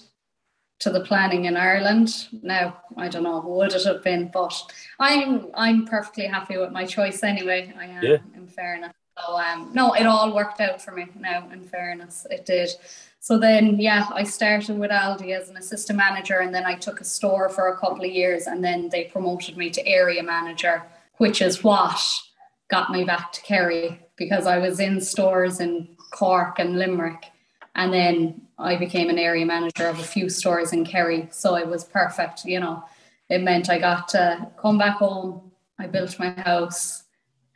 to 0.79 0.89
the 0.89 1.01
planning 1.01 1.45
in 1.45 1.57
Ireland. 1.57 2.27
Now 2.41 2.77
I 2.95 3.07
don't 3.07 3.23
know 3.23 3.39
would 3.39 3.73
it 3.73 3.83
have 3.83 4.03
been, 4.03 4.29
but 4.33 4.53
I'm 4.99 5.47
I'm 5.55 5.85
perfectly 5.85 6.25
happy 6.25 6.57
with 6.57 6.71
my 6.71 6.85
choice 6.85 7.23
anyway. 7.23 7.73
I 7.77 7.85
am 7.85 8.03
yeah. 8.03 8.17
in 8.35 8.47
fairness. 8.47 8.93
So 9.17 9.37
um, 9.37 9.71
no, 9.73 9.93
it 9.93 10.05
all 10.05 10.33
worked 10.33 10.61
out 10.61 10.81
for 10.81 10.91
me. 10.91 11.07
Now 11.19 11.49
in 11.51 11.63
fairness, 11.63 12.27
it 12.29 12.45
did. 12.45 12.69
So 13.19 13.37
then, 13.37 13.79
yeah, 13.79 14.07
I 14.13 14.23
started 14.23 14.77
with 14.77 14.91
Aldi 14.91 15.37
as 15.37 15.49
an 15.49 15.57
assistant 15.57 15.97
manager, 15.97 16.39
and 16.39 16.53
then 16.53 16.65
I 16.65 16.75
took 16.75 17.01
a 17.01 17.03
store 17.03 17.49
for 17.49 17.67
a 17.67 17.77
couple 17.77 18.05
of 18.05 18.11
years, 18.11 18.47
and 18.47 18.63
then 18.63 18.89
they 18.89 19.05
promoted 19.05 19.57
me 19.57 19.69
to 19.71 19.85
area 19.85 20.23
manager, 20.23 20.83
which 21.17 21.41
is 21.41 21.63
what 21.63 21.99
got 22.69 22.91
me 22.91 23.03
back 23.03 23.31
to 23.33 23.41
Kerry 23.41 23.99
because 24.17 24.45
I 24.47 24.57
was 24.59 24.79
in 24.79 25.01
stores 25.01 25.59
in 25.59 25.89
Cork 26.11 26.59
and 26.59 26.77
Limerick, 26.77 27.25
and 27.75 27.91
then 27.91 28.41
I 28.57 28.75
became 28.75 29.09
an 29.09 29.19
area 29.19 29.45
manager 29.45 29.87
of 29.87 29.99
a 29.99 30.03
few 30.03 30.29
stores 30.29 30.73
in 30.73 30.85
Kerry. 30.85 31.27
So 31.31 31.55
it 31.55 31.67
was 31.67 31.83
perfect, 31.83 32.45
you 32.45 32.59
know. 32.59 32.83
It 33.29 33.43
meant 33.43 33.69
I 33.69 33.77
got 33.77 34.07
to 34.09 34.47
come 34.59 34.77
back 34.77 34.97
home. 34.97 35.51
I 35.77 35.87
built 35.87 36.17
my 36.17 36.29
house, 36.29 37.03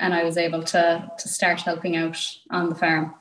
and 0.01 0.13
I 0.13 0.23
was 0.23 0.35
able 0.37 0.63
to 0.63 1.09
to 1.17 1.27
start 1.29 1.61
helping 1.61 1.95
out 1.95 2.17
on 2.49 2.69
the 2.69 2.75
farm. 2.75 3.15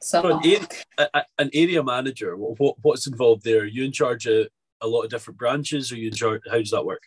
So, 0.00 0.38
an, 0.38 0.40
area, 0.44 1.24
an 1.38 1.50
area 1.52 1.82
manager, 1.82 2.36
what, 2.36 2.76
what's 2.82 3.06
involved 3.06 3.44
there? 3.44 3.62
Are 3.62 3.64
you 3.64 3.84
in 3.84 3.92
charge 3.92 4.26
of 4.26 4.46
a 4.80 4.86
lot 4.86 5.02
of 5.02 5.10
different 5.10 5.38
branches, 5.38 5.90
or 5.90 5.96
you 5.96 6.08
in 6.08 6.14
charge? 6.14 6.42
How 6.50 6.58
does 6.58 6.70
that 6.70 6.86
work? 6.86 7.02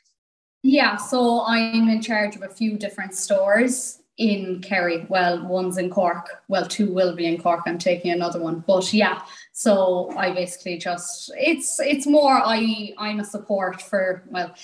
Yeah, 0.63 0.97
so 0.97 1.45
I'm 1.45 1.88
in 1.88 2.01
charge 2.01 2.35
of 2.35 2.43
a 2.43 2.49
few 2.49 2.77
different 2.77 3.15
stores 3.15 4.01
in 4.17 4.59
Kerry. 4.62 5.05
Well, 5.07 5.47
one's 5.47 5.77
in 5.77 5.89
Cork. 5.89 6.43
Well, 6.49 6.67
two 6.67 6.91
will 6.91 7.15
be 7.15 7.25
in 7.25 7.41
Cork. 7.41 7.62
I'm 7.65 7.77
taking 7.77 8.12
another 8.12 8.41
one. 8.41 8.65
But 8.67 8.91
yeah, 8.93 9.21
so 9.59 10.09
I 10.15 10.31
basically 10.31 10.77
just 10.77 11.33
it's 11.35 11.81
it's 11.81 12.07
more 12.07 12.31
I 12.31 12.93
I'm 12.97 13.19
a 13.19 13.25
support 13.25 13.81
for 13.81 14.23
well 14.29 14.55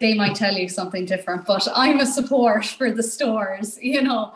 they 0.00 0.14
might 0.14 0.36
tell 0.36 0.54
you 0.54 0.68
something 0.68 1.04
different, 1.04 1.46
but 1.46 1.66
I'm 1.74 1.98
a 1.98 2.06
support 2.06 2.64
for 2.64 2.92
the 2.92 3.02
stores. 3.02 3.76
You 3.96 4.02
know, 4.02 4.34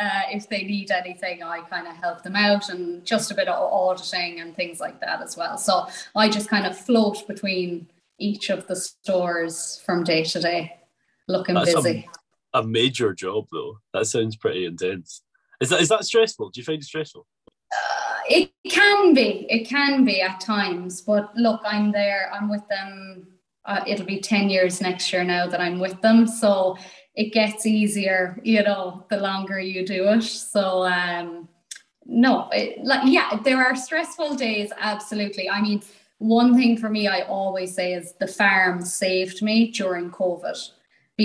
uh, 0.00 0.22
if 0.32 0.48
they 0.48 0.62
need 0.64 0.90
anything, 0.90 1.42
I 1.42 1.60
kind 1.60 1.86
of 1.86 1.94
help 1.96 2.22
them 2.22 2.34
out 2.34 2.70
and 2.70 3.04
just 3.04 3.30
a 3.30 3.34
bit 3.34 3.46
of 3.46 3.72
auditing 3.72 4.40
and 4.40 4.56
things 4.56 4.80
like 4.80 5.00
that 5.00 5.20
as 5.20 5.36
well. 5.36 5.58
So 5.58 5.86
I 6.16 6.28
just 6.28 6.48
kind 6.48 6.66
of 6.66 6.76
float 6.76 7.26
between 7.28 7.88
each 8.18 8.48
of 8.48 8.66
the 8.66 8.74
stores 8.76 9.82
from 9.84 10.02
day 10.02 10.24
to 10.24 10.40
day, 10.40 10.76
looking 11.28 11.54
That's 11.54 11.74
busy. 11.74 12.08
A, 12.54 12.60
a 12.60 12.66
major 12.66 13.12
job 13.12 13.46
though. 13.52 13.78
That 13.92 14.06
sounds 14.06 14.34
pretty 14.34 14.64
intense. 14.64 15.22
Is 15.60 15.68
that 15.68 15.80
is 15.80 15.88
that 15.90 16.04
stressful? 16.04 16.50
Do 16.50 16.60
you 16.60 16.64
find 16.64 16.80
it 16.80 16.86
stressful? 16.86 17.26
It 18.28 18.50
can 18.68 19.14
be. 19.14 19.46
It 19.50 19.68
can 19.68 20.04
be 20.04 20.20
at 20.20 20.40
times. 20.40 21.00
But 21.00 21.34
look, 21.36 21.60
I'm 21.64 21.92
there. 21.92 22.30
I'm 22.32 22.50
with 22.50 22.66
them. 22.68 23.26
Uh, 23.64 23.84
it'll 23.86 24.06
be 24.06 24.20
10 24.20 24.50
years 24.50 24.80
next 24.80 25.12
year 25.12 25.24
now 25.24 25.46
that 25.46 25.60
I'm 25.60 25.78
with 25.78 26.00
them. 26.00 26.26
So 26.26 26.76
it 27.14 27.32
gets 27.32 27.66
easier, 27.66 28.40
you 28.42 28.62
know, 28.62 29.04
the 29.10 29.18
longer 29.18 29.60
you 29.60 29.86
do 29.86 30.08
it. 30.08 30.22
So, 30.22 30.84
um, 30.84 31.48
no, 32.04 32.48
it, 32.50 32.84
like, 32.84 33.02
yeah, 33.04 33.38
there 33.44 33.62
are 33.64 33.76
stressful 33.76 34.34
days. 34.34 34.72
Absolutely. 34.78 35.48
I 35.48 35.60
mean, 35.60 35.82
one 36.18 36.56
thing 36.56 36.76
for 36.76 36.88
me, 36.88 37.06
I 37.06 37.22
always 37.22 37.74
say 37.74 37.94
is 37.94 38.14
the 38.18 38.26
farm 38.26 38.82
saved 38.82 39.42
me 39.42 39.70
during 39.70 40.10
COVID 40.10 40.70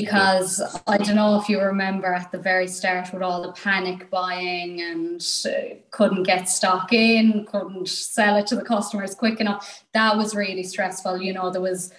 because 0.02 0.62
I 0.86 1.00
don't 1.00 1.16
know 1.16 1.40
if 1.40 1.50
you 1.50 1.60
remember 1.60 2.14
at 2.14 2.32
the 2.32 2.38
very 2.38 2.68
start 2.68 3.12
with 3.12 3.24
all 3.24 3.42
the 3.42 3.52
panic 3.54 4.12
buying 4.12 4.80
and 4.80 5.26
uh, 5.46 5.76
couldn't 5.90 6.22
get 6.24 6.48
stock 6.48 6.94
in, 6.94 7.46
couldn't 7.46 7.90
sell 7.90 8.38
it 8.38 8.46
to 8.48 8.56
the 8.56 8.64
customers 8.64 9.16
quick 9.16 9.40
enough. 9.40 9.86
That 9.94 10.16
was 10.16 10.36
really 10.36 10.62
stressful. 10.62 11.20
You 11.20 11.34
know, 11.34 11.50
there 11.50 11.62
was 11.62 11.92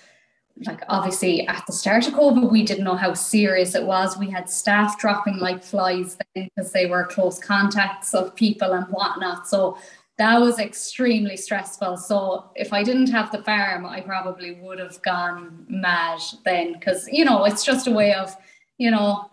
like 0.65 0.83
obviously 0.89 1.45
at 1.49 1.65
the 1.67 1.73
start 1.73 2.07
of 2.07 2.15
COVID, 2.15 2.51
we 2.53 2.63
didn't 2.63 2.85
know 2.85 2.95
how 2.95 3.15
serious 3.15 3.75
it 3.75 3.85
was. 3.85 4.17
We 4.17 4.31
had 4.31 4.49
staff 4.49 4.99
dropping 5.01 5.39
like 5.39 5.65
flies 5.65 6.17
because 6.35 6.71
they 6.71 6.87
were 6.87 7.05
close 7.05 7.41
contacts 7.41 8.15
of 8.15 8.35
people 8.37 8.75
and 8.75 8.87
whatnot. 8.87 9.49
So 9.49 9.77
that 10.19 10.41
was 10.41 10.59
extremely 10.59 11.37
stressful. 11.37 11.97
So 11.97 12.51
if 12.57 12.73
I 12.73 12.83
didn't 12.83 13.11
have 13.11 13.31
the 13.31 13.43
farm, 13.43 13.87
I 13.87 14.01
probably 14.01 14.53
would 14.53 14.81
have 14.81 15.01
gone 15.03 15.65
mad 15.69 16.21
then 16.45 16.73
because 16.73 17.09
you 17.11 17.25
know 17.25 17.45
it's 17.45 17.65
just 17.65 17.87
a 17.87 17.93
way 17.93 18.13
of 18.15 18.37
you 18.79 18.91
know 18.91 19.31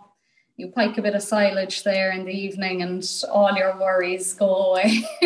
you 0.58 0.69
pike 0.69 0.98
a 0.98 1.02
bit 1.02 1.15
of 1.15 1.24
silage 1.24 1.84
there 1.84 2.12
in 2.12 2.24
the 2.24 2.32
evening 2.32 2.82
and 2.84 3.04
all 3.32 3.54
your 3.56 3.78
worries 3.80 4.34
go 4.36 4.71
away. 4.71 5.04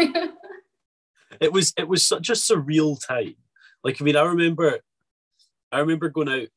it 1.41 1.51
was 1.51 1.73
it 1.77 1.87
was 1.87 2.07
such 2.07 2.29
a 2.29 2.33
surreal 2.33 2.97
time. 3.05 3.35
Like 3.83 4.01
I 4.01 4.05
mean, 4.05 4.15
I 4.15 4.23
remember 4.23 4.79
I 5.71 5.79
remember 5.79 6.09
going 6.09 6.29
out. 6.29 6.47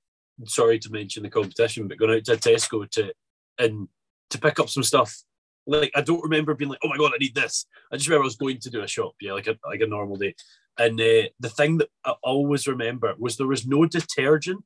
Sorry 0.47 0.79
to 0.79 0.91
mention 0.91 1.25
the 1.25 1.29
competition, 1.29 1.89
but 1.89 1.99
going 1.99 2.17
out 2.17 2.25
to 2.25 2.37
Tesco 2.37 2.89
to 2.93 3.13
and 3.59 3.89
to 4.31 4.39
pick 4.39 4.59
up 4.61 4.71
some 4.71 4.83
stuff. 4.83 5.23
Like 5.67 5.93
I 5.95 6.01
don't 6.01 6.23
remember 6.23 6.55
being 6.55 6.71
like, 6.71 6.81
"Oh 6.85 6.89
my 6.89 6.97
god, 6.97 7.13
I 7.15 7.19
need 7.19 7.35
this." 7.35 7.67
I 7.93 7.97
just 7.97 8.09
remember 8.09 8.25
I 8.25 8.27
was 8.27 8.37
going 8.37 8.59
to 8.59 8.71
do 8.71 8.83
a 8.83 8.89
shop, 8.89 9.15
yeah, 9.21 9.33
like 9.33 9.47
a 9.47 9.57
like 9.65 9.81
a 9.81 9.87
normal 9.87 10.17
day. 10.17 10.35
And 10.79 11.01
uh, 11.01 11.29
the 11.39 11.51
thing 11.51 11.79
that 11.79 11.89
I 12.05 12.15
always 12.23 12.67
remember 12.67 13.15
was 13.19 13.37
there 13.37 13.47
was 13.47 13.67
no 13.67 13.85
detergent. 13.87 14.65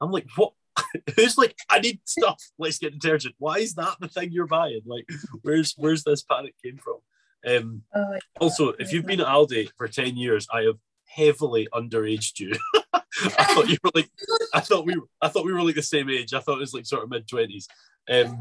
I'm 0.00 0.10
like, 0.10 0.26
what? 0.36 0.52
Who's 1.16 1.38
like, 1.38 1.54
I 1.70 1.78
need 1.78 2.00
stuff. 2.04 2.42
Let's 2.58 2.78
get 2.78 2.98
detergent. 2.98 3.34
Why 3.38 3.58
is 3.58 3.74
that 3.74 3.96
the 4.00 4.08
thing 4.08 4.32
you're 4.32 4.46
buying? 4.46 4.82
Like, 4.86 5.08
where's 5.42 5.74
where's 5.76 6.04
this 6.04 6.22
panic 6.22 6.54
came 6.62 6.78
from? 6.78 6.98
Um, 7.46 7.82
oh, 7.94 8.18
also, 8.40 8.70
if 8.78 8.92
you've 8.92 9.06
been 9.06 9.20
at 9.20 9.26
Aldi 9.26 9.70
for 9.76 9.88
ten 9.88 10.16
years, 10.16 10.46
I 10.52 10.62
have 10.62 10.76
heavily 11.06 11.68
underaged 11.72 12.40
you. 12.40 12.52
I 13.38 13.44
thought 13.44 13.68
you 13.68 13.78
were 13.82 13.90
like, 13.94 14.10
I 14.52 14.60
thought 14.60 14.84
we, 14.84 14.96
were, 14.96 15.06
I 15.22 15.28
thought 15.28 15.46
we 15.46 15.52
were 15.52 15.62
like 15.62 15.74
the 15.74 15.82
same 15.82 16.10
age. 16.10 16.34
I 16.34 16.40
thought 16.40 16.56
it 16.56 16.60
was 16.60 16.74
like 16.74 16.86
sort 16.86 17.04
of 17.04 17.10
mid 17.10 17.26
twenties. 17.26 17.68
Um, 18.08 18.38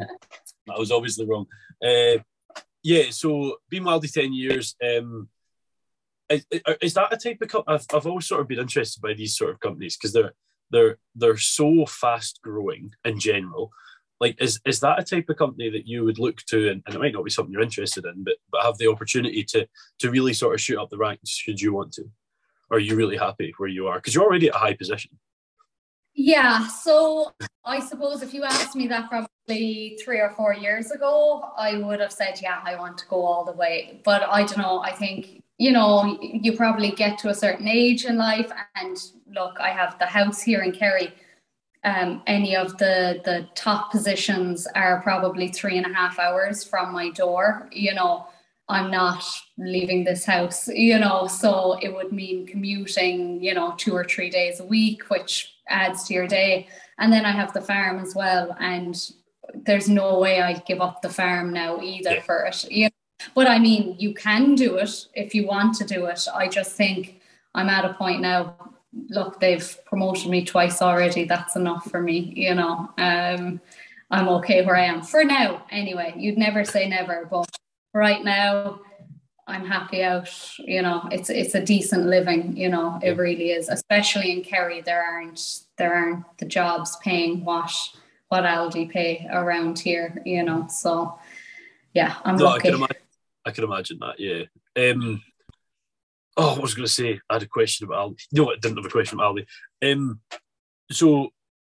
I 0.70 0.80
was 0.80 0.92
obviously 0.92 1.26
wrong. 1.26 1.46
Uh, 1.84 2.22
yeah, 2.84 3.10
so 3.10 3.58
been 3.70 3.84
Aldi 3.84 4.12
ten 4.12 4.34
years. 4.34 4.76
Um, 4.84 5.30
is, 6.30 6.46
is 6.82 6.94
that 6.96 7.14
a 7.14 7.18
type 7.18 7.42
of? 7.42 7.50
Co- 7.50 7.64
I've 7.68 7.86
I've 7.94 8.08
always 8.08 8.28
sort 8.28 8.42
of 8.42 8.48
been 8.48 8.60
interested 8.60 9.02
by 9.02 9.14
these 9.14 9.38
sort 9.38 9.52
of 9.52 9.60
companies 9.60 9.98
because 9.98 10.14
they're 10.14 10.34
they're 10.72 10.98
they're 11.16 11.38
so 11.38 11.86
fast 11.86 12.40
growing 12.42 12.92
in 13.04 13.20
general. 13.20 13.72
Like, 14.20 14.42
is 14.42 14.60
is 14.66 14.80
that 14.80 15.00
a 15.00 15.04
type 15.04 15.30
of 15.30 15.38
company 15.38 15.70
that 15.70 15.88
you 15.88 16.04
would 16.04 16.20
look 16.20 16.38
to, 16.48 16.70
and, 16.70 16.82
and 16.86 16.96
it 16.96 17.00
might 17.00 17.14
not 17.14 17.26
be 17.26 17.32
something 17.32 17.52
you're 17.52 17.62
interested 17.62 18.06
in, 18.06 18.24
but 18.24 18.36
but 18.52 18.64
have 18.64 18.78
the 18.78 18.90
opportunity 18.90 19.44
to 19.44 19.68
to 20.00 20.12
really 20.12 20.34
sort 20.34 20.56
of 20.56 20.62
shoot 20.62 20.80
up 20.80 20.90
the 20.90 20.98
ranks 20.98 21.30
should 21.30 21.60
you 21.60 21.74
want 21.74 21.92
to? 21.94 22.04
Or 22.70 22.78
are 22.78 22.80
you 22.80 22.96
really 22.96 23.18
happy 23.18 23.54
where 23.58 23.70
you 23.70 23.88
are? 23.88 23.96
Because 23.96 24.16
you're 24.16 24.24
already 24.24 24.50
at 24.50 24.56
a 24.56 24.60
high 24.60 24.74
position. 24.74 25.12
Yeah, 26.16 26.68
so 26.68 27.34
I 27.64 27.80
suppose 27.82 28.24
if 28.24 28.34
you 28.34 28.44
asked 28.44 28.76
me 28.76 28.88
that 28.88 29.10
probably 29.46 29.98
three 30.04 30.20
or 30.20 30.32
four 30.32 30.54
years 30.54 30.92
ago, 30.92 31.52
I 31.58 31.78
would 31.78 32.00
have 32.00 32.12
said, 32.12 32.40
yeah, 32.42 32.62
I 32.64 32.76
want 32.76 32.98
to 33.00 33.06
go 33.08 33.24
all 33.24 33.46
the 33.46 33.52
way. 33.52 34.02
But 34.04 34.24
I 34.24 34.44
don't 34.44 34.58
know, 34.58 34.80
I 34.80 34.92
think, 34.92 35.44
you 35.58 35.72
know, 35.72 36.18
you 36.22 36.54
probably 36.54 36.92
get 36.92 37.18
to 37.20 37.30
a 37.30 37.34
certain 37.34 37.68
age 37.68 38.06
in 38.06 38.18
life. 38.18 38.52
And 38.76 38.98
look, 39.32 39.58
I 39.60 39.70
have 39.70 39.98
the 40.00 40.06
house 40.06 40.42
here 40.42 40.62
in 40.62 40.72
Kerry. 40.72 41.14
Um, 41.84 42.24
any 42.26 42.56
of 42.56 42.80
the 42.80 43.22
the 43.24 43.48
top 43.54 43.92
positions 43.92 44.66
are 44.74 45.02
probably 45.02 45.50
three 45.50 45.78
and 45.78 45.86
a 45.86 45.94
half 45.94 46.18
hours 46.18 46.64
from 46.64 46.92
my 46.92 47.12
door, 47.12 47.70
you 47.72 47.94
know. 47.94 48.28
I'm 48.68 48.90
not 48.90 49.24
leaving 49.60 50.04
this 50.04 50.26
house, 50.26 50.68
you 50.68 50.98
know, 50.98 51.28
so 51.28 51.78
it 51.84 51.94
would 51.94 52.12
mean 52.12 52.48
commuting, 52.48 53.44
you 53.44 53.54
know, 53.54 53.76
two 53.78 53.94
or 53.94 54.04
three 54.04 54.32
days 54.32 54.60
a 54.60 54.66
week, 54.66 55.04
which 55.12 55.54
adds 55.70 56.06
to 56.06 56.16
your 56.16 56.26
day. 56.26 56.68
And 56.98 57.14
then 57.14 57.26
I 57.26 57.32
have 57.32 57.54
the 57.54 57.62
farm 57.62 58.00
as 58.00 58.16
well. 58.16 58.58
And 58.60 58.96
there's 59.66 59.90
no 59.90 60.20
way 60.20 60.42
I'd 60.42 60.66
give 60.66 60.82
up 60.82 61.02
the 61.02 61.10
farm 61.10 61.54
now 61.54 61.82
either 61.82 62.16
yeah. 62.16 62.22
for 62.22 62.46
it. 62.46 62.70
You 62.72 62.86
know? 62.86 62.90
But 63.34 63.48
I 63.48 63.60
mean, 63.60 63.96
you 63.98 64.14
can 64.14 64.56
do 64.56 64.78
it 64.78 65.08
if 65.14 65.34
you 65.34 65.48
want 65.48 65.76
to 65.78 65.86
do 65.86 66.06
it. 66.06 66.28
I 66.34 66.48
just 66.48 66.76
think 66.76 67.22
I'm 67.54 67.70
at 67.70 67.86
a 67.86 67.94
point 67.94 68.22
now. 68.22 68.56
Look, 69.10 69.40
they've 69.40 69.78
promoted 69.86 70.30
me 70.30 70.46
twice 70.46 70.82
already. 70.82 71.26
That's 71.26 71.56
enough 71.56 71.90
for 71.90 72.02
me, 72.02 72.34
you 72.36 72.56
know. 72.56 72.90
Um, 72.98 73.60
I'm 74.12 74.30
okay 74.30 74.66
where 74.66 74.76
I 74.76 74.86
am 74.86 75.02
for 75.02 75.24
now. 75.24 75.66
Anyway, 75.72 76.14
you'd 76.18 76.38
never 76.38 76.64
say 76.64 76.88
never, 76.88 77.28
but 77.30 77.50
right 77.94 78.24
now 78.24 78.80
I'm 79.48 79.66
happy 79.66 80.04
out. 80.04 80.30
You 80.60 80.82
know, 80.82 81.08
it's 81.12 81.30
it's 81.30 81.56
a 81.56 81.64
decent 81.64 82.06
living. 82.06 82.56
You 82.56 82.70
know, 82.70 83.00
it 83.02 83.18
really 83.18 83.52
is. 83.52 83.70
Especially 83.70 84.32
in 84.32 84.44
Kerry, 84.44 84.82
there 84.82 85.04
aren't 85.04 85.42
there 85.78 85.94
aren't 85.94 86.38
the 86.38 86.46
jobs 86.46 86.98
paying 86.98 87.44
what 87.44 87.72
what 88.30 88.44
Aldi 88.44 88.90
pay 88.90 89.28
around 89.32 89.80
here. 89.80 90.22
You 90.26 90.44
know, 90.44 90.68
so 90.70 91.20
yeah, 91.94 92.16
I'm 92.24 92.36
no, 92.36 92.46
lucky. 92.46 92.70
I 92.70 92.72
can, 92.72 92.74
imagine, 92.76 92.98
I 93.46 93.52
can 93.52 93.64
imagine 93.64 94.00
that. 94.00 94.20
Yeah. 94.20 94.44
Um, 94.78 95.22
oh, 96.38 96.56
I 96.56 96.60
was 96.60 96.74
going 96.74 96.86
to 96.86 96.92
say 96.92 97.20
I 97.30 97.34
had 97.36 97.44
a 97.44 97.48
question 97.48 97.86
about 97.86 98.12
Aldi. 98.12 98.22
No, 98.32 98.52
I 98.52 98.56
didn't 98.62 98.78
have 98.78 98.86
a 98.86 98.90
question 98.90 99.20
about 99.20 99.36
Aldi. 99.36 99.92
Um, 99.92 100.20
so 100.92 101.30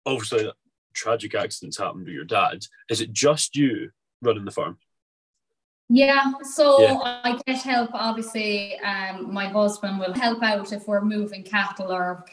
obviously, 0.06 0.50
tragic 0.94 1.34
accidents 1.34 1.78
happened 1.78 2.04
with 2.04 2.14
your 2.14 2.24
dad. 2.24 2.64
Is 2.88 3.00
it 3.00 3.12
just 3.12 3.56
you 3.56 3.90
running 4.22 4.44
the 4.44 4.50
farm? 4.50 4.78
Yeah, 5.92 6.32
so 6.42 6.80
yeah. 6.80 6.98
I 7.24 7.40
get 7.46 7.62
help. 7.62 7.90
Obviously, 7.94 8.78
um, 8.78 9.34
my 9.34 9.48
husband 9.48 9.98
will 9.98 10.14
help 10.14 10.40
out 10.42 10.72
if 10.72 10.86
we're 10.86 11.00
moving 11.00 11.42
cattle 11.42 11.90
or 11.90 12.24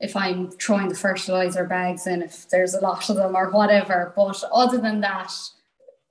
if 0.00 0.14
I'm 0.16 0.50
throwing 0.50 0.88
the 0.88 0.94
fertilizer 0.94 1.64
bags 1.64 2.06
in, 2.06 2.22
if 2.22 2.48
there's 2.48 2.74
a 2.74 2.80
lot 2.80 3.08
of 3.08 3.16
them 3.16 3.34
or 3.34 3.50
whatever. 3.50 4.12
But 4.14 4.42
other 4.52 4.78
than 4.78 5.00
that, 5.00 5.32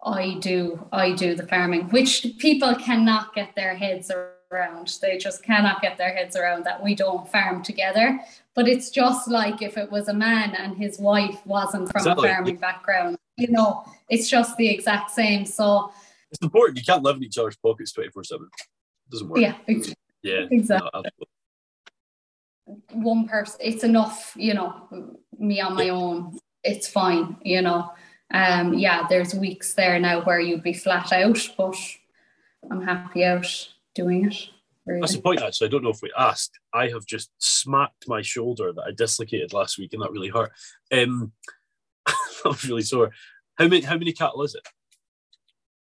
I 0.04 0.36
do 0.39 0.88
I 0.91 1.13
do 1.13 1.36
the 1.36 1.48
farming, 1.48 1.89
which 1.89 2.26
people 2.38 2.76
cannot 2.76 3.34
get 3.34 3.56
their 3.56 3.76
heads 3.76 4.12
around. 4.52 4.98
They 5.02 5.17
just 5.17 5.43
cannot 5.43 5.82
get 5.82 5.98
their 5.98 6.13
heads 6.13 6.36
around 6.36 6.63
that 6.65 6.84
we 6.84 6.95
don't 6.95 7.30
farm 7.30 7.63
together. 7.63 8.19
But 8.54 8.67
it's 8.67 8.89
just 8.89 9.28
like 9.28 9.62
if 9.62 9.78
it 9.78 9.91
was 9.91 10.08
a 10.08 10.13
man 10.13 10.56
and 10.56 10.78
his 10.78 11.00
wife 11.00 11.39
wasn't 11.45 11.91
from 11.91 12.00
exactly. 12.00 12.30
a 12.30 12.34
farming 12.34 12.58
background, 12.58 13.17
you 13.38 13.52
know, 13.52 13.84
it's 14.10 14.30
just 14.30 14.56
the 14.58 14.69
exact 14.69 15.12
same. 15.12 15.45
So 15.45 15.91
it's 16.32 16.41
important. 16.41 16.78
You 16.78 16.84
can't 16.84 17.04
live 17.04 17.17
in 17.17 17.24
each 17.24 17.38
other's 17.38 17.58
pockets 17.58 17.91
24 17.91 18.24
7. 18.24 18.48
It 18.48 19.12
doesn't 19.12 19.28
work. 19.28 19.39
Yeah, 19.39 19.56
exactly. 19.67 19.95
Yeah, 20.24 20.45
exactly. 20.50 20.89
No, 20.93 21.04
One 22.91 23.28
person, 23.28 23.60
it's 23.62 23.84
enough, 23.84 24.34
you 24.36 24.54
know, 24.54 25.17
me 25.38 25.62
on 25.62 25.75
my 25.75 25.89
own, 25.89 26.38
it's 26.63 26.88
fine, 26.88 27.38
you 27.43 27.62
know. 27.62 27.91
Um, 28.34 28.73
yeah, 28.73 29.06
there's 29.08 29.36
weeks 29.36 29.75
there 29.75 29.99
now 29.99 30.23
where 30.23 30.39
you'd 30.39 30.63
be 30.63 30.73
flat 30.73 31.13
out, 31.13 31.39
but 31.58 31.78
I'm 32.71 32.82
happy 32.82 33.23
out 33.23 33.69
doing 33.93 34.25
it. 34.25 34.49
Really. 34.86 35.01
That's 35.01 35.15
the 35.15 35.21
point, 35.21 35.41
actually. 35.41 35.67
I 35.67 35.71
don't 35.71 35.84
know 35.84 35.89
if 35.89 36.01
we 36.01 36.12
asked. 36.17 36.60
I 36.73 36.89
have 36.89 37.06
just 37.06 37.32
smacked 37.39 38.08
my 38.08 38.21
shoulder 38.21 38.71
that 38.71 38.84
I 38.84 38.91
dislocated 38.91 39.51
last 39.51 39.80
week, 39.80 39.93
and 39.93 40.01
that 40.01 40.12
really 40.12 40.30
hurt. 40.30 40.51
Um, 40.91 41.32
I 42.08 42.13
was 42.45 42.63
really 42.65 42.84
sore. 42.84 43.12
How 43.56 43.67
many? 43.67 43.82
How 43.82 43.97
many 43.97 44.13
cattle 44.13 44.43
is 44.43 44.54
it? 44.54 44.67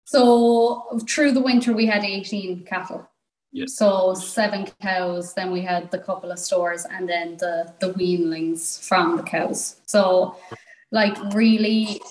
So 0.05 1.01
through 1.09 1.33
the 1.33 1.41
winter, 1.41 1.73
we 1.73 1.87
had 1.87 2.05
18 2.05 2.65
cattle. 2.65 3.09
Yes. 3.57 3.73
So 3.73 4.13
seven 4.13 4.67
cows, 4.83 5.33
then 5.33 5.51
we 5.51 5.63
had 5.63 5.91
the 5.91 5.99
couple 5.99 6.31
of 6.31 6.39
stores, 6.39 6.85
and 6.85 7.09
then 7.09 7.39
the 7.39 7.73
the 7.81 7.95
weanlings 7.95 8.87
from 8.87 9.17
the 9.17 9.23
cows. 9.23 9.77
So, 9.87 10.37
like 10.91 11.17
really, 11.33 12.03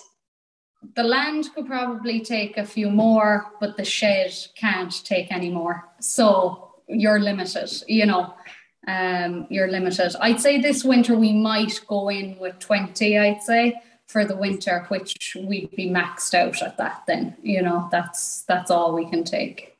the 0.95 1.03
land 1.03 1.49
could 1.53 1.67
probably 1.67 2.21
take 2.21 2.57
a 2.57 2.65
few 2.65 2.89
more, 2.89 3.45
but 3.59 3.77
the 3.77 3.85
shed 3.85 4.33
can't 4.55 5.05
take 5.05 5.31
any 5.31 5.51
more. 5.51 5.87
So 5.99 6.71
you're 6.87 7.19
limited, 7.19 7.71
you 7.87 8.07
know. 8.07 8.33
Um, 8.87 9.45
you're 9.51 9.69
limited. 9.69 10.15
I'd 10.19 10.41
say 10.41 10.59
this 10.59 10.83
winter 10.83 11.15
we 11.15 11.33
might 11.33 11.79
go 11.87 12.09
in 12.09 12.39
with 12.39 12.57
20, 12.59 13.17
I'd 13.19 13.41
say 13.43 13.75
for 14.07 14.25
the 14.25 14.35
winter, 14.35 14.85
which 14.89 15.37
we'd 15.39 15.75
be 15.75 15.89
maxed 15.89 16.33
out 16.33 16.61
at 16.63 16.77
that 16.77 17.03
then. 17.05 17.35
You 17.43 17.61
know, 17.61 17.87
that's 17.91 18.41
that's 18.47 18.71
all 18.71 18.95
we 18.95 19.07
can 19.07 19.23
take. 19.23 19.74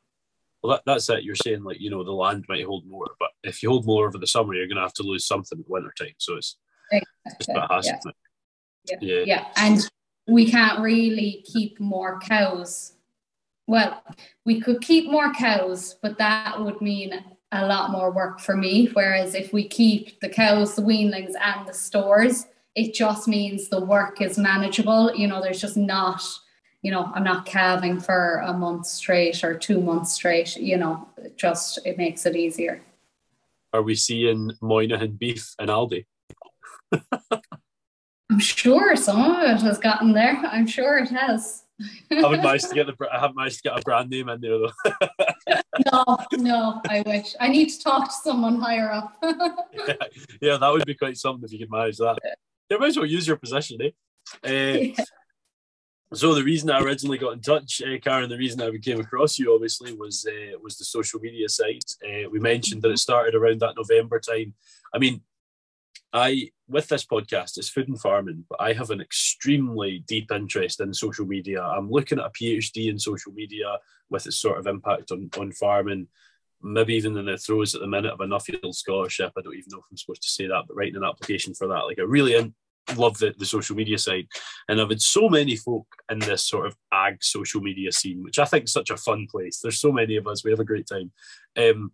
Well, 0.66 0.78
that, 0.78 0.84
that's 0.86 1.10
it. 1.10 1.24
You're 1.24 1.36
saying 1.36 1.64
like 1.64 1.80
you 1.80 1.92
know 1.92 2.04
the 2.04 2.12
land 2.12 2.46
might 2.50 2.66
hold 2.66 2.88
more, 2.88 3.12
but 3.20 3.30
if 3.44 3.62
you 3.62 3.70
hold 3.70 3.86
more 3.86 4.08
over 4.08 4.18
the 4.18 4.26
summer, 4.26 4.56
you're 4.56 4.68
going 4.68 4.78
to 4.78 4.82
have 4.82 4.94
to 4.94 5.04
lose 5.04 5.28
something 5.28 5.60
in 5.60 5.66
winter 5.68 5.94
time. 5.98 6.16
So 6.18 6.38
it's 6.38 6.58
exactly. 6.92 7.78
it's 7.80 7.88
yeah. 7.88 8.12
Yeah. 8.90 8.98
yeah, 9.02 9.24
yeah, 9.26 9.46
and 9.58 9.80
we 10.28 10.50
can't 10.50 10.80
really 10.80 11.44
keep 11.46 11.80
more 11.80 12.20
cows. 12.20 12.94
Well, 13.68 14.02
we 14.44 14.60
could 14.60 14.82
keep 14.82 15.10
more 15.10 15.34
cows, 15.34 15.98
but 16.02 16.18
that 16.18 16.60
would 16.60 16.82
mean 16.82 17.14
a 17.52 17.66
lot 17.66 17.92
more 17.92 18.12
work 18.12 18.40
for 18.40 18.58
me. 18.58 18.88
Whereas 18.94 19.36
if 19.36 19.54
we 19.54 19.68
keep 19.68 20.20
the 20.20 20.30
cows, 20.30 20.76
the 20.76 20.82
weanlings, 20.82 21.34
and 21.44 21.68
the 21.68 21.74
stores, 21.74 22.46
it 22.76 22.94
just 22.94 23.28
means 23.28 23.70
the 23.70 23.84
work 23.84 24.20
is 24.22 24.38
manageable. 24.38 25.16
You 25.16 25.28
know, 25.28 25.42
there's 25.42 25.62
just 25.62 25.78
not, 25.78 26.22
you 26.86 26.92
know, 26.92 27.12
I'm 27.16 27.24
not 27.24 27.48
calving 27.48 28.00
for 28.00 28.44
a 28.46 28.54
month 28.54 28.86
straight 28.86 29.44
or 29.44 29.56
two 29.56 29.82
months 29.82 30.14
straight. 30.14 30.56
You 30.56 30.78
know, 30.78 31.08
just 31.36 31.80
it 31.84 31.98
makes 31.98 32.28
it 32.28 32.36
easier. 32.36 32.80
Are 33.74 33.82
we 33.82 33.96
seeing 33.96 34.52
Moynihan 34.62 35.14
beef 35.14 35.56
and 35.58 35.72
Aldi? 35.72 36.06
I'm 38.30 38.38
sure 38.38 38.96
some 38.96 39.20
of 39.20 39.42
it 39.42 39.64
has 39.64 39.80
gotten 39.80 40.14
there. 40.14 40.38
I'm 40.46 40.68
sure 40.68 41.00
it 41.00 41.10
has. 41.10 41.64
I 42.12 42.18
haven't 42.18 42.42
managed 42.44 42.70
to 42.70 42.76
get 42.76 42.86
the 42.86 42.96
I 43.12 43.20
haven't 43.20 43.36
managed 43.36 43.64
to 43.64 43.70
get 43.70 43.80
a 43.80 43.82
brand 43.82 44.12
name 44.12 44.30
in 44.30 44.42
there 44.42 44.60
though. 44.60 45.62
no, 45.92 46.18
no, 46.34 46.82
I 46.88 47.02
wish. 47.02 47.34
I 47.40 47.48
need 47.48 47.70
to 47.70 47.80
talk 47.80 48.10
to 48.10 48.14
someone 48.14 48.62
higher 48.62 48.92
up. 48.92 49.18
yeah, 49.24 49.94
yeah, 50.40 50.58
that 50.58 50.70
would 50.72 50.86
be 50.86 50.94
quite 50.94 51.18
something 51.18 51.46
if 51.46 51.52
you 51.52 51.58
could 51.58 51.72
manage 51.72 51.98
that. 51.98 52.20
You 52.70 52.78
might 52.78 52.90
as 52.90 52.98
well 52.98 53.08
use 53.08 53.28
your 53.28 53.38
position, 53.38 53.80
eh? 53.82 53.90
Uh, 54.46 54.94
yeah. 54.98 55.04
So 56.16 56.34
the 56.34 56.44
reason 56.44 56.70
I 56.70 56.80
originally 56.80 57.18
got 57.18 57.34
in 57.34 57.42
touch, 57.42 57.82
uh, 57.82 58.00
Karen, 58.02 58.30
the 58.30 58.38
reason 58.38 58.62
I 58.62 58.72
came 58.78 59.02
across 59.02 59.38
you, 59.38 59.54
obviously, 59.54 59.92
was 59.94 60.26
uh, 60.26 60.58
was 60.64 60.78
the 60.78 60.86
social 60.86 61.20
media 61.20 61.50
site. 61.50 61.92
Uh, 62.06 62.30
we 62.32 62.40
mentioned 62.40 62.82
that 62.84 62.92
it 62.92 63.00
started 63.00 63.36
around 63.36 63.60
that 63.60 63.76
November 63.76 64.22
time. 64.22 64.54
I 64.94 64.98
mean, 64.98 65.22
I 66.14 66.52
with 66.70 66.88
this 66.88 67.06
podcast, 67.06 67.58
it's 67.58 67.68
food 67.68 67.90
and 67.90 68.00
farming, 68.00 68.46
but 68.50 68.62
I 68.62 68.72
have 68.72 68.92
an 68.92 69.02
extremely 69.02 70.06
deep 70.08 70.32
interest 70.32 70.80
in 70.80 70.94
social 70.94 71.26
media. 71.26 71.62
I'm 71.62 71.92
looking 71.92 72.20
at 72.20 72.28
a 72.28 72.30
PhD 72.30 72.90
in 72.90 72.98
social 72.98 73.34
media 73.34 73.78
with 74.10 74.26
its 74.26 74.38
sort 74.38 74.58
of 74.58 74.68
impact 74.68 75.12
on 75.12 75.30
on 75.38 75.52
farming. 75.52 76.08
Maybe 76.62 76.96
even 76.96 77.18
in 77.18 77.26
the 77.26 77.38
throes 77.38 77.76
at 77.76 77.82
the 77.82 77.88
minute 77.88 78.14
of 78.14 78.22
a 78.22 78.26
Nuffield 78.26 78.74
scholarship. 78.74 79.34
I 79.38 79.42
don't 79.42 79.54
even 79.54 79.68
know 79.70 79.80
if 79.80 79.86
I'm 79.92 79.98
supposed 79.98 80.24
to 80.24 80.30
say 80.30 80.48
that, 80.48 80.64
but 80.66 80.76
writing 80.76 80.96
an 80.96 81.04
application 81.04 81.54
for 81.54 81.68
that, 81.68 81.82
like 81.82 81.98
a 81.98 82.08
really 82.08 82.36
in, 82.36 82.56
love 82.96 83.18
the, 83.18 83.34
the 83.38 83.46
social 83.46 83.76
media 83.76 83.98
side. 83.98 84.28
And 84.68 84.80
I've 84.80 84.90
had 84.90 85.02
so 85.02 85.30
many 85.30 85.56
folk 85.56 85.88
in 86.10 86.20
this 86.20 86.48
sort 86.48 86.68
of 86.68 86.76
ag 86.92 87.24
social 87.24 87.62
media 87.62 87.92
scene, 87.92 88.24
which 88.24 88.40
I 88.40 88.46
think 88.46 88.66
is 88.66 88.74
such 88.74 88.90
a 88.90 88.98
fun 88.98 89.28
place. 89.30 89.60
There's 89.62 89.80
so 89.80 89.92
many 89.92 90.18
of 90.18 90.28
us, 90.28 90.44
we 90.44 90.52
have 90.52 90.60
a 90.60 90.66
great 90.66 90.88
time. 90.88 91.12
Um, 91.58 91.92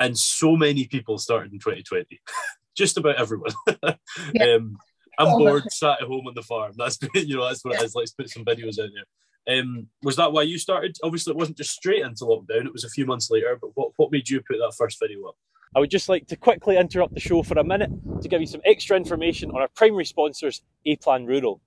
and 0.00 0.16
so 0.16 0.56
many 0.56 0.86
people 0.86 1.18
started 1.18 1.52
in 1.52 1.58
2020. 1.58 2.20
Just 2.76 2.96
about 2.96 3.16
everyone. 3.16 3.52
Yeah. 4.34 4.56
um, 4.56 4.76
I'm 5.18 5.38
bored, 5.38 5.64
sat 5.70 6.00
at 6.00 6.06
home 6.06 6.26
on 6.26 6.34
the 6.34 6.42
farm. 6.42 6.72
That's 6.76 6.98
you 7.14 7.36
know, 7.36 7.44
that's 7.44 7.64
what 7.64 7.74
yeah. 7.74 7.80
it 7.80 7.86
is. 7.86 7.94
Let's 7.94 8.12
put 8.12 8.30
some 8.30 8.44
videos 8.44 8.78
out 8.78 8.90
there. 8.94 9.58
Um, 9.58 9.88
was 10.02 10.16
that 10.16 10.32
why 10.32 10.42
you 10.42 10.58
started? 10.58 10.96
Obviously, 11.02 11.32
it 11.32 11.36
wasn't 11.36 11.56
just 11.56 11.72
straight 11.72 12.02
into 12.02 12.24
lockdown. 12.24 12.66
It 12.66 12.72
was 12.72 12.84
a 12.84 12.90
few 12.90 13.06
months 13.06 13.30
later. 13.30 13.58
But 13.60 13.70
what, 13.74 13.92
what 13.96 14.12
made 14.12 14.28
you 14.28 14.40
put 14.40 14.58
that 14.58 14.74
first 14.76 14.98
video 15.00 15.26
up? 15.26 15.36
I 15.76 15.80
would 15.80 15.90
just 15.90 16.08
like 16.08 16.26
to 16.28 16.36
quickly 16.36 16.76
interrupt 16.76 17.14
the 17.14 17.20
show 17.20 17.42
for 17.42 17.58
a 17.58 17.64
minute 17.64 17.90
to 18.22 18.28
give 18.28 18.40
you 18.40 18.46
some 18.46 18.62
extra 18.64 18.96
information 18.96 19.50
on 19.50 19.60
our 19.60 19.68
primary 19.68 20.04
sponsors, 20.04 20.62
A 20.86 20.96
Plan 20.96 21.26
Rural. 21.26 21.60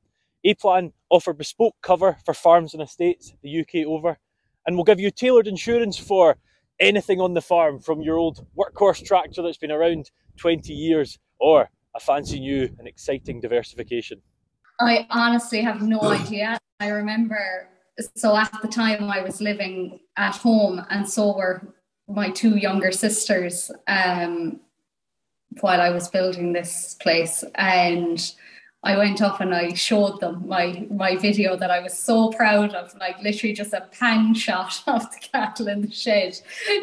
A 0.43 0.55
Plan 0.55 0.91
offer 1.09 1.33
bespoke 1.33 1.75
cover 1.81 2.17
for 2.25 2.33
farms 2.33 2.73
and 2.73 2.81
estates 2.81 3.33
the 3.43 3.59
UK 3.61 3.85
over, 3.87 4.17
and 4.65 4.75
will 4.75 4.83
give 4.83 4.99
you 4.99 5.11
tailored 5.11 5.47
insurance 5.47 5.97
for 5.97 6.37
anything 6.79 7.21
on 7.21 7.33
the 7.33 7.41
farm 7.41 7.79
from 7.79 8.01
your 8.01 8.17
old 8.17 8.45
workhorse 8.57 9.05
tractor 9.05 9.43
that's 9.43 9.57
been 9.57 9.71
around 9.71 10.09
20 10.37 10.73
years 10.73 11.19
or 11.39 11.69
a 11.95 11.99
fancy 11.99 12.39
new 12.39 12.63
and 12.79 12.87
exciting 12.87 13.39
diversification. 13.39 14.19
I 14.79 15.05
honestly 15.11 15.61
have 15.61 15.81
no 15.83 16.01
idea. 16.01 16.57
I 16.79 16.87
remember, 16.87 17.69
so 18.15 18.35
at 18.35 18.51
the 18.63 18.67
time 18.67 19.03
I 19.11 19.21
was 19.21 19.41
living 19.41 19.99
at 20.17 20.35
home, 20.35 20.83
and 20.89 21.07
so 21.07 21.35
were 21.35 21.75
my 22.13 22.29
two 22.29 22.57
younger 22.57 22.91
sisters 22.91 23.71
um, 23.87 24.59
while 25.59 25.81
I 25.81 25.89
was 25.89 26.07
building 26.09 26.53
this 26.53 26.95
place, 27.01 27.43
and 27.55 28.33
I 28.83 28.97
went 28.97 29.21
up 29.21 29.39
and 29.41 29.53
I 29.53 29.73
showed 29.73 30.19
them 30.21 30.43
my 30.47 30.87
my 30.89 31.15
video 31.15 31.55
that 31.55 31.69
I 31.69 31.81
was 31.81 31.95
so 31.95 32.29
proud 32.29 32.73
of, 32.73 32.95
like 32.99 33.21
literally 33.21 33.53
just 33.53 33.73
a 33.73 33.81
pan 33.91 34.33
shot 34.33 34.81
of 34.87 35.03
the 35.11 35.19
cattle 35.19 35.67
in 35.67 35.81
the 35.81 35.91
shed 35.91 36.39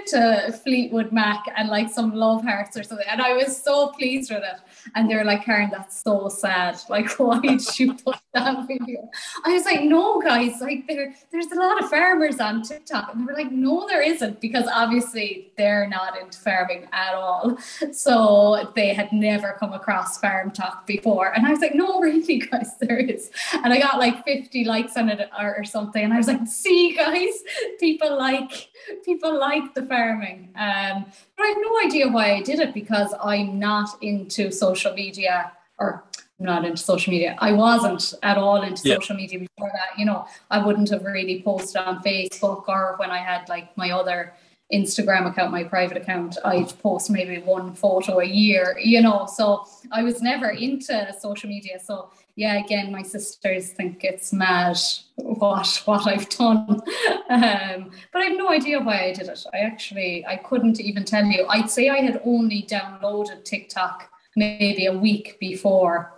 to 0.08 0.52
Fleetwood 0.62 1.10
Mac 1.10 1.44
and 1.56 1.68
like 1.68 1.90
some 1.90 2.14
love 2.14 2.44
hearts 2.44 2.76
or 2.76 2.84
something. 2.84 3.06
And 3.10 3.20
I 3.20 3.32
was 3.32 3.60
so 3.60 3.88
pleased 3.88 4.30
with 4.30 4.44
it. 4.44 4.60
And 4.94 5.10
they 5.10 5.16
were 5.16 5.24
like, 5.24 5.44
Karen, 5.44 5.70
that's 5.70 6.02
so 6.02 6.28
sad. 6.28 6.78
Like, 6.88 7.10
why 7.18 7.38
did 7.40 7.78
you 7.78 7.94
put 7.94 8.16
that 8.32 8.66
video? 8.66 9.08
I 9.44 9.52
was 9.52 9.64
like, 9.64 9.82
no, 9.82 10.20
guys, 10.20 10.60
like 10.60 10.86
there, 10.86 11.14
there's 11.30 11.46
a 11.52 11.54
lot 11.54 11.82
of 11.82 11.90
farmers 11.90 12.40
on 12.40 12.62
TikTok. 12.62 13.12
And 13.12 13.20
they 13.20 13.24
were 13.26 13.38
like, 13.38 13.52
no, 13.52 13.86
there 13.86 14.02
isn't, 14.02 14.40
because 14.40 14.66
obviously 14.72 15.52
they're 15.56 15.86
not 15.86 16.18
into 16.18 16.38
farming 16.38 16.88
at 16.92 17.14
all. 17.14 17.58
So 17.92 18.72
they 18.74 18.94
had 18.94 19.12
never 19.12 19.56
come 19.60 19.72
across 19.72 20.18
farm 20.18 20.50
talk 20.50 20.86
before. 20.86 21.34
And 21.34 21.46
I 21.46 21.50
was 21.50 21.60
like, 21.60 21.74
no, 21.74 21.87
really, 22.00 22.38
guys, 22.50 22.76
there 22.78 22.98
is. 22.98 23.30
And 23.52 23.72
I 23.72 23.78
got 23.80 23.98
like 23.98 24.24
50 24.24 24.64
likes 24.64 24.96
on 24.96 25.08
it 25.08 25.28
or, 25.38 25.56
or 25.56 25.64
something. 25.64 26.02
And 26.02 26.12
I 26.12 26.18
was 26.18 26.28
like, 26.28 26.46
see, 26.46 26.94
guys, 26.96 27.42
people 27.80 28.16
like 28.16 28.68
people 29.04 29.38
like 29.38 29.74
the 29.74 29.86
farming. 29.86 30.50
Um, 30.56 31.06
but 31.36 31.44
I 31.44 31.48
have 31.48 31.58
no 31.60 31.86
idea 31.86 32.08
why 32.08 32.34
I 32.34 32.42
did 32.42 32.58
it 32.60 32.74
because 32.74 33.14
I'm 33.22 33.58
not 33.58 33.90
into 34.02 34.50
social 34.50 34.92
media 34.94 35.52
or 35.78 36.04
I'm 36.38 36.46
not 36.46 36.64
into 36.64 36.76
social 36.76 37.12
media. 37.12 37.36
I 37.38 37.52
wasn't 37.52 38.14
at 38.22 38.38
all 38.38 38.62
into 38.62 38.88
yeah. 38.88 38.96
social 38.96 39.16
media 39.16 39.40
before 39.40 39.70
that. 39.72 39.98
You 39.98 40.04
know, 40.04 40.26
I 40.50 40.64
wouldn't 40.64 40.90
have 40.90 41.04
really 41.04 41.42
posted 41.42 41.82
on 41.82 42.02
Facebook 42.02 42.68
or 42.68 42.94
when 42.98 43.10
I 43.10 43.18
had 43.18 43.48
like 43.48 43.76
my 43.76 43.90
other 43.90 44.34
Instagram 44.72 45.26
account, 45.26 45.50
my 45.50 45.64
private 45.64 45.96
account, 45.96 46.36
I'd 46.44 46.78
post 46.80 47.10
maybe 47.10 47.38
one 47.38 47.74
photo 47.74 48.20
a 48.20 48.24
year, 48.24 48.78
you 48.82 49.00
know. 49.00 49.26
So 49.26 49.64
I 49.90 50.02
was 50.02 50.20
never 50.20 50.50
into 50.50 51.14
social 51.18 51.48
media. 51.48 51.78
So 51.82 52.10
yeah, 52.36 52.62
again, 52.62 52.92
my 52.92 53.02
sisters 53.02 53.70
think 53.70 54.04
it's 54.04 54.32
mad 54.32 54.78
what 55.16 55.82
what 55.84 56.06
I've 56.06 56.28
done. 56.28 56.80
Um, 57.30 57.90
but 58.10 58.22
I 58.22 58.24
have 58.24 58.38
no 58.38 58.48
idea 58.48 58.80
why 58.80 59.04
I 59.04 59.12
did 59.12 59.28
it. 59.28 59.44
I 59.52 59.58
actually 59.58 60.24
I 60.26 60.36
couldn't 60.36 60.80
even 60.80 61.04
tell 61.04 61.26
you. 61.26 61.46
I'd 61.46 61.68
say 61.68 61.90
I 61.90 61.98
had 61.98 62.22
only 62.24 62.62
downloaded 62.62 63.44
TikTok 63.44 64.10
maybe 64.34 64.86
a 64.86 64.94
week 64.94 65.36
before 65.38 66.14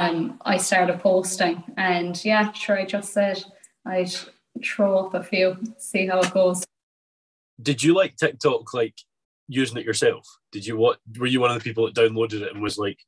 um, 0.00 0.40
I 0.44 0.56
started 0.56 0.98
posting. 1.00 1.62
And 1.76 2.22
yeah, 2.24 2.50
sure 2.52 2.78
I 2.78 2.84
just 2.84 3.12
said 3.12 3.44
I'd 3.86 4.12
throw 4.64 5.06
up 5.06 5.14
a 5.14 5.22
few, 5.22 5.56
see 5.78 6.06
how 6.06 6.20
it 6.20 6.34
goes 6.34 6.64
did 7.62 7.82
you 7.82 7.94
like 7.94 8.16
TikTok 8.16 8.74
like 8.74 8.94
using 9.48 9.78
it 9.78 9.84
yourself? 9.84 10.26
Did 10.50 10.66
you 10.66 10.76
what 10.76 10.98
were 11.18 11.26
you 11.26 11.40
one 11.40 11.50
of 11.50 11.58
the 11.58 11.64
people 11.64 11.86
that 11.86 11.94
downloaded 11.94 12.42
it 12.42 12.52
and 12.52 12.62
was 12.62 12.78
like 12.78 12.98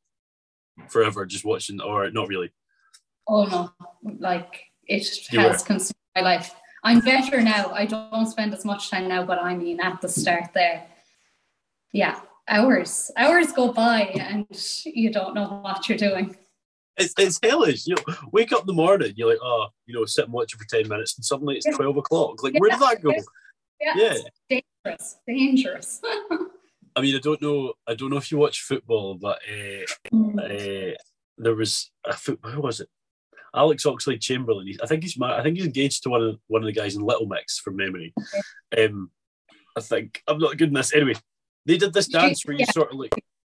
forever 0.89 1.27
just 1.27 1.45
watching 1.45 1.81
or 1.81 2.11
not 2.11 2.29
really? 2.29 2.53
Oh 3.29 3.45
no, 3.45 3.73
like 4.19 4.63
it 4.87 5.07
you 5.33 5.41
has 5.41 5.63
were. 5.63 5.67
consumed 5.67 5.95
my 6.15 6.23
life. 6.23 6.55
I'm 6.83 7.01
better 7.01 7.41
now. 7.41 7.71
I 7.73 7.87
don't 7.87 8.27
spend 8.27 8.53
as 8.53 8.65
much 8.65 8.91
time 8.91 9.09
now, 9.09 9.25
but 9.25 9.39
I 9.39 9.57
mean 9.57 9.81
at 9.81 10.01
the 10.01 10.09
start 10.09 10.51
there. 10.53 10.87
Yeah, 11.93 12.21
hours. 12.49 13.11
Hours 13.17 13.53
go 13.53 13.73
by 13.73 14.03
and 14.03 14.47
you 14.85 15.11
don't 15.11 15.35
know 15.35 15.61
what 15.63 15.89
you're 15.89 15.99
doing. 15.99 16.37
It's, 16.97 17.15
it's 17.19 17.41
hellish. 17.43 17.87
You 17.87 17.97
know, 17.97 18.15
wake 18.33 18.53
up 18.53 18.61
in 18.61 18.67
the 18.67 18.73
morning, 18.73 19.15
you're 19.17 19.31
like, 19.31 19.41
oh, 19.43 19.69
you 19.87 19.95
know, 19.95 20.05
sit 20.05 20.27
and 20.27 20.33
watch 20.33 20.55
it 20.55 20.59
for 20.59 20.67
10 20.67 20.89
minutes, 20.89 21.17
and 21.17 21.25
suddenly 21.25 21.57
it's 21.57 21.67
12 21.77 21.97
o'clock. 21.97 22.43
Like, 22.43 22.55
yeah. 22.55 22.61
where 22.61 22.71
did 22.71 22.81
that 22.81 23.03
go? 23.03 23.13
Yeah, 23.81 24.17
dangerous, 24.49 25.17
dangerous. 25.27 26.01
I 26.97 27.01
mean, 27.01 27.17
I 27.17 27.19
don't 27.19 27.43
know. 27.43 27.73
I 27.87 27.95
don't 27.95 28.11
know 28.11 28.17
if 28.17 28.31
you 28.31 28.39
watch 28.39 28.63
football, 28.63 29.15
but 29.15 29.41
uh, 29.49 29.85
mm. 30.13 30.39
uh, 30.39 30.97
there 31.39 31.55
was 31.55 31.91
a 32.05 32.13
foot. 32.13 32.39
Who 32.45 32.61
was 32.61 32.81
it? 32.81 32.89
Alex 33.55 33.85
Oxlade 33.85 34.21
Chamberlain. 34.21 34.69
I 34.83 34.87
think 34.87 35.03
he's. 35.03 35.21
I 35.21 35.43
think 35.43 35.57
he's 35.57 35.67
engaged 35.67 36.03
to 36.05 36.11
one 36.11 36.23
of 36.23 36.39
one 36.47 36.63
of 36.63 36.67
the 36.67 36.73
guys 36.73 36.97
in 36.97 37.03
Little 37.03 37.27
Mix 37.27 37.59
from 37.59 37.77
memory. 37.77 38.15
Um, 38.77 39.11
I 39.77 39.81
think 39.81 40.23
I'm 40.29 40.39
not 40.39 40.57
good 40.57 40.69
in 40.69 40.75
this. 40.75 40.95
Anyway, 40.95 41.15
they 41.67 41.77
did 41.77 41.93
this 41.93 42.09
dance 42.09 42.45
where 42.45 42.55
you 42.55 42.61
yeah. 42.61 42.73
sort 42.73 42.93
of 42.93 42.99
like. 42.99 43.13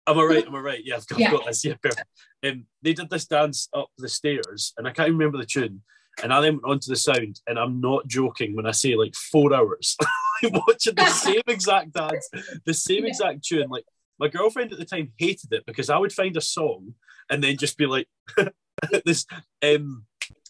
Am 0.08 0.18
I 0.18 0.24
right? 0.24 0.48
Am 0.48 0.56
I 0.56 0.60
right? 0.60 0.82
Yeah, 0.86 0.96
I've 0.96 1.08
got, 1.08 1.20
yeah. 1.20 1.28
I've 1.28 1.34
got 1.34 1.46
this. 1.48 1.66
Yeah, 1.66 1.74
perfect. 1.82 2.08
Um, 2.46 2.66
they 2.82 2.94
did 2.94 3.10
this 3.10 3.26
dance 3.26 3.68
up 3.74 3.90
the 3.98 4.08
stairs, 4.08 4.74
and 4.78 4.88
I 4.88 4.92
can't 4.92 5.10
remember 5.10 5.38
the 5.38 5.46
tune. 5.46 5.82
And 6.24 6.34
I 6.34 6.42
then 6.42 6.54
went 6.54 6.66
on 6.66 6.80
to 6.80 6.90
the 6.90 6.96
sound, 6.96 7.42
and 7.48 7.60
I'm 7.60 7.80
not 7.80 8.08
joking 8.08 8.56
when 8.56 8.66
I 8.66 8.72
say 8.72 8.96
like 8.96 9.16
four 9.16 9.54
hours 9.54 9.96
watching 10.44 10.96
the 10.96 11.06
same 11.08 11.42
exact 11.48 11.94
dance, 11.94 12.30
the 12.66 12.74
same 12.74 13.04
yeah. 13.04 13.10
exact 13.10 13.44
tune. 13.44 13.70
Like 13.70 13.86
my 14.20 14.28
girlfriend 14.28 14.74
at 14.74 14.80
the 14.80 14.86
time 14.86 15.12
hated 15.18 15.54
it 15.54 15.66
because 15.66 15.90
I 15.90 15.98
would 15.98 16.14
find 16.14 16.36
a 16.38 16.42
song 16.42 16.96
and 17.30 17.44
then 17.44 17.58
just 17.58 17.78
be 17.78 17.86
like, 17.86 18.08
this 19.06 19.26
um, 19.64 20.06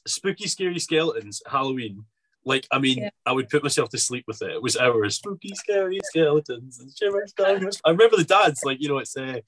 spooky, 0.06 0.48
scary 0.48 0.80
skeletons, 0.80 1.42
Halloween. 1.46 2.06
Like, 2.46 2.66
I 2.72 2.80
mean, 2.80 3.00
yeah. 3.00 3.10
I 3.26 3.34
would 3.34 3.50
put 3.50 3.64
myself 3.64 3.90
to 3.90 3.98
sleep 3.98 4.24
with 4.26 4.42
it. 4.42 4.52
It 4.52 4.62
was 4.62 4.78
hours, 4.78 5.16
spooky, 5.16 5.52
scary 5.54 6.00
skeletons 6.06 6.80
and 6.80 6.90
shivers 6.98 7.34
I 7.38 7.90
remember 7.90 8.16
the 8.16 8.24
dance, 8.24 8.64
like, 8.64 8.78
you 8.80 8.88
know, 8.88 9.00
it's 9.00 9.18
uh, 9.18 9.40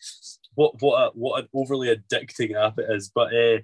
what 0.55 0.81
what 0.81 1.01
a, 1.01 1.09
what 1.13 1.41
an 1.41 1.49
overly 1.53 1.95
addicting 1.95 2.61
app 2.61 2.77
it 2.77 2.87
is. 2.89 3.09
But 3.15 3.33
uh, 3.33 3.59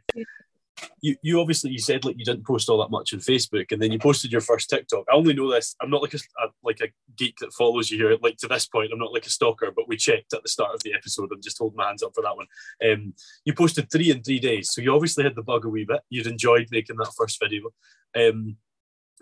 you, 1.01 1.15
you 1.21 1.39
obviously 1.39 1.71
you 1.71 1.79
said 1.79 2.05
like 2.05 2.17
you 2.17 2.25
didn't 2.25 2.45
post 2.45 2.69
all 2.69 2.79
that 2.79 2.91
much 2.91 3.13
on 3.13 3.19
Facebook, 3.19 3.71
and 3.71 3.81
then 3.81 3.91
you 3.91 3.99
posted 3.99 4.31
your 4.31 4.41
first 4.41 4.69
TikTok. 4.69 5.05
I 5.09 5.15
only 5.15 5.33
know 5.33 5.51
this. 5.51 5.75
I'm 5.81 5.89
not 5.89 6.01
like 6.01 6.13
a, 6.13 6.19
like 6.63 6.81
a 6.81 6.88
geek 7.15 7.38
that 7.39 7.53
follows 7.53 7.89
you 7.89 7.97
here. 7.97 8.17
Like 8.21 8.38
to 8.38 8.47
this 8.47 8.65
point, 8.65 8.91
I'm 8.91 8.99
not 8.99 9.13
like 9.13 9.25
a 9.25 9.29
stalker, 9.29 9.71
but 9.75 9.88
we 9.88 9.97
checked 9.97 10.33
at 10.33 10.43
the 10.43 10.49
start 10.49 10.73
of 10.73 10.83
the 10.83 10.93
episode. 10.93 11.29
I'm 11.31 11.41
just 11.41 11.57
holding 11.57 11.77
my 11.77 11.88
hands 11.88 12.03
up 12.03 12.11
for 12.13 12.21
that 12.21 12.35
one. 12.35 12.47
Um, 12.85 13.13
you 13.45 13.53
posted 13.53 13.91
three 13.91 14.11
in 14.11 14.23
three 14.23 14.39
days, 14.39 14.71
so 14.71 14.81
you 14.81 14.93
obviously 14.93 15.23
had 15.23 15.35
the 15.35 15.43
bug 15.43 15.65
a 15.65 15.69
wee 15.69 15.85
bit. 15.85 16.01
You'd 16.09 16.27
enjoyed 16.27 16.67
making 16.71 16.97
that 16.97 17.13
first 17.17 17.39
video, 17.41 17.69
um, 18.15 18.57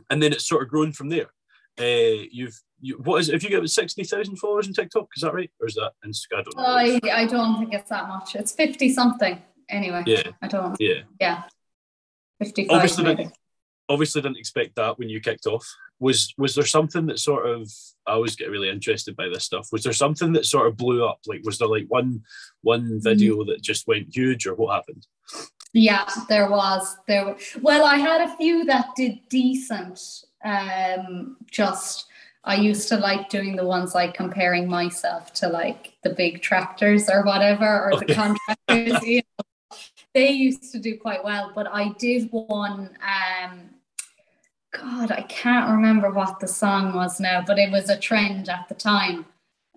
and 0.10 0.22
then 0.22 0.34
it's 0.34 0.48
sort 0.48 0.64
of 0.64 0.70
grown 0.70 0.94
from 0.94 1.10
there. 1.10 1.32
Uh, 1.80 2.26
you've 2.32 2.60
you, 2.82 2.98
what 3.04 3.22
is? 3.22 3.30
If 3.30 3.44
you 3.44 3.50
get 3.50 3.68
sixty 3.70 4.04
thousand 4.04 4.38
followers 4.38 4.68
on 4.68 4.74
TikTok, 4.74 5.08
is 5.16 5.22
that 5.22 5.34
right, 5.34 5.50
or 5.60 5.68
is 5.68 5.76
that 5.76 5.94
Instagram? 6.06 6.40
I 6.40 6.44
don't 6.44 6.58
know. 6.58 7.10
I 7.10 7.22
I 7.22 7.26
don't 7.26 7.60
think 7.60 7.74
it's 7.74 7.90
that 7.90 8.08
much. 8.08 8.36
It's 8.36 8.52
fifty 8.52 8.90
something 8.90 9.42
anyway. 9.70 10.04
Yeah. 10.06 10.32
I 10.42 10.48
don't. 10.48 10.76
Yeah. 10.80 11.02
Yeah. 11.20 11.44
Fifty 12.40 12.66
five. 12.66 12.76
Obviously, 12.76 13.04
maybe. 13.04 13.24
didn't, 13.24 13.36
obviously 13.90 14.22
didn't 14.22 14.38
expect 14.38 14.76
that 14.76 14.98
when 15.00 15.10
you 15.10 15.20
kicked 15.20 15.46
off. 15.46 15.66
Was 16.00 16.34
was 16.38 16.56
there 16.56 16.66
something 16.66 17.06
that 17.08 17.20
sort 17.20 17.48
of? 17.48 17.72
I 18.06 18.12
always 18.14 18.36
get 18.36 18.50
really 18.50 18.70
interested 18.70 19.16
by 19.16 19.30
this 19.30 19.46
stuff. 19.46 19.70
Was 19.72 19.84
there 19.84 19.94
something 19.94 20.34
that 20.34 20.46
sort 20.46 20.68
of 20.68 20.76
blew 20.76 21.06
up? 21.06 21.20
Like, 21.26 21.42
was 21.44 21.58
there 21.60 21.68
like 21.70 21.86
one 21.88 22.24
one 22.62 23.00
video 23.02 23.46
that 23.46 23.62
just 23.62 23.88
went 23.88 24.14
huge, 24.14 24.46
or 24.46 24.56
what 24.56 24.74
happened? 24.76 25.08
Yeah, 25.72 26.06
there 26.28 26.50
was 26.50 26.98
there. 27.08 27.24
w- 27.26 27.40
Well, 27.62 27.86
I 27.86 27.96
had 27.98 28.22
a 28.22 28.36
few 28.38 28.66
that 28.66 28.88
did 28.96 29.20
decent. 29.30 30.00
Um, 30.44 31.38
just 31.50 32.06
I 32.44 32.56
used 32.56 32.90
to 32.90 32.98
like 32.98 33.30
doing 33.30 33.56
the 33.56 33.66
ones 33.66 33.96
like 33.96 34.14
comparing 34.14 34.68
myself 34.68 35.32
to 35.36 35.48
like 35.48 35.94
the 36.04 36.10
big 36.10 36.42
tractors 36.42 37.10
or 37.10 37.24
whatever, 37.24 37.86
or 37.92 37.98
the 38.00 38.14
contractors. 38.14 39.02
you 39.08 39.22
know. 39.40 39.46
They 40.14 40.30
used 40.32 40.72
to 40.72 40.80
do 40.80 40.98
quite 40.98 41.24
well, 41.24 41.52
but 41.56 41.68
I 41.68 41.90
did 41.98 42.30
one. 42.32 42.96
Um, 43.02 43.70
God, 44.72 45.12
I 45.12 45.22
can't 45.24 45.72
remember 45.72 46.12
what 46.12 46.40
the 46.40 46.48
song 46.48 46.94
was 46.94 47.20
now, 47.20 47.44
but 47.46 47.60
it 47.60 47.72
was 47.72 47.90
a 47.90 47.98
trend 47.98 48.50
at 48.50 48.68
the 48.70 48.76
time. 48.76 49.26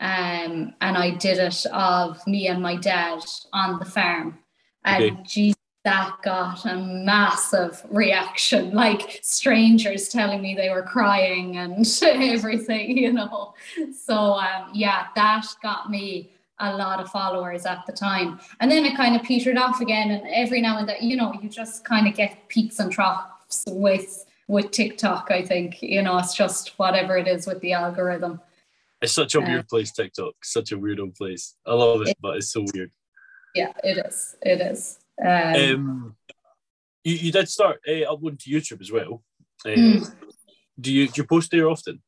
Um, 0.01 0.75
and 0.81 0.97
I 0.97 1.11
did 1.11 1.39
it 1.39 1.67
of 1.67 2.27
me 2.27 2.49
and 2.49 2.63
my 2.63 2.77
dad 2.77 3.21
on 3.53 3.79
the 3.79 3.85
farm. 3.85 4.39
And 4.85 5.21
Okay. 5.21 5.55
that 5.85 6.17
got 6.23 6.67
a 6.67 6.77
massive 6.77 7.83
reaction, 7.91 8.73
like 8.75 9.21
strangers 9.23 10.09
telling 10.09 10.43
me 10.43 10.55
they 10.55 10.69
were 10.69 10.83
crying 10.83 11.57
and 11.59 11.87
everything, 12.03 12.99
you 12.99 13.13
know. 13.13 13.55
So 13.93 14.35
um, 14.35 14.71
yeah, 14.75 15.07
that 15.15 15.47
got 15.63 15.91
me 15.91 16.36
a 16.61 16.77
lot 16.77 17.01
of 17.01 17.09
followers 17.11 17.67
at 17.67 17.85
the 17.87 17.93
time. 17.93 18.41
And 18.61 18.71
then 18.71 18.85
it 18.85 18.97
kind 18.97 19.15
of 19.17 19.23
petered 19.23 19.59
off 19.59 19.81
again. 19.81 20.11
And 20.11 20.27
every 20.33 20.61
now 20.61 20.79
and 20.79 20.89
then, 20.89 20.97
you 21.01 21.17
know, 21.17 21.33
you 21.43 21.49
just 21.49 21.85
kind 21.85 22.07
of 22.07 22.15
get 22.15 22.49
peaks 22.49 22.79
and 22.79 22.91
troughs 22.91 23.65
with 23.69 24.25
with 24.49 24.71
TikTok, 24.71 25.31
I 25.31 25.43
think. 25.45 25.83
You 25.83 26.03
know, 26.03 26.17
it's 26.19 26.35
just 26.35 26.79
whatever 26.79 27.17
it 27.17 27.27
is 27.27 27.47
with 27.47 27.61
the 27.61 27.73
algorithm. 27.73 28.41
It's 29.03 29.13
such 29.13 29.35
a 29.35 29.41
Uh, 29.41 29.47
weird 29.47 29.69
place, 29.69 29.91
TikTok. 29.93 30.35
Such 30.45 30.71
a 30.73 30.79
weird 30.79 31.01
old 31.01 31.15
place. 31.17 31.57
I 31.67 31.73
love 31.75 32.01
it, 32.03 32.09
It- 32.09 32.17
but 32.21 32.37
it's 32.37 32.53
so 32.53 32.65
weird. 32.73 32.93
Yeah, 33.55 33.73
it 33.83 33.99
is. 34.07 34.37
It 34.43 34.61
is. 34.61 34.99
Um, 35.21 35.55
Um, 35.57 36.17
you, 37.05 37.15
you 37.17 37.33
did 37.33 37.49
start 37.49 37.81
uh, 37.89 38.03
uploading 38.13 38.39
to 38.39 38.51
YouTube 38.51 38.81
as 38.81 38.93
well. 38.93 39.23
Uh, 39.65 39.71
Mm. 39.71 40.15
Do 40.79 40.93
you 40.93 41.09
do 41.09 41.23
you 41.23 41.27
post 41.27 41.51
there 41.51 41.69
often? 41.69 42.03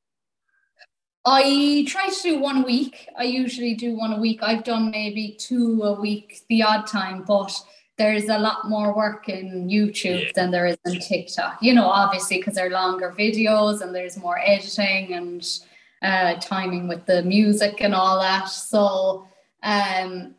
I 1.31 1.85
try 1.87 2.09
to 2.09 2.23
do 2.23 2.39
one 2.39 2.59
a 2.63 2.67
week. 2.67 3.09
I 3.17 3.25
usually 3.25 3.75
do 3.75 3.95
one 3.95 4.13
a 4.15 4.21
week. 4.21 4.41
I've 4.43 4.65
done 4.65 4.91
maybe 4.91 5.37
two 5.39 5.83
a 5.83 5.93
week 6.01 6.41
the 6.49 6.63
odd 6.63 6.87
time, 6.87 7.23
but 7.27 7.53
there's 7.99 8.29
a 8.29 8.39
lot 8.39 8.69
more 8.69 8.97
work 8.97 9.29
in 9.29 9.69
YouTube 9.69 10.23
Yeah. 10.25 10.31
than 10.35 10.51
there 10.51 10.67
is 10.67 10.79
in 10.87 11.01
TikTok. 11.01 11.59
You 11.61 11.75
know, 11.75 11.87
obviously 11.87 12.39
because 12.39 12.55
they're 12.55 12.71
longer 12.71 13.15
videos 13.19 13.83
and 13.83 13.95
there's 13.95 14.17
more 14.17 14.39
editing 14.39 15.15
and 15.15 15.47
uh, 16.03 16.35
timing 16.41 16.89
with 16.89 17.05
the 17.07 17.23
music 17.25 17.81
and 17.81 17.95
all 17.95 18.21
that. 18.21 18.49
So 18.49 19.27
um, 19.63 20.35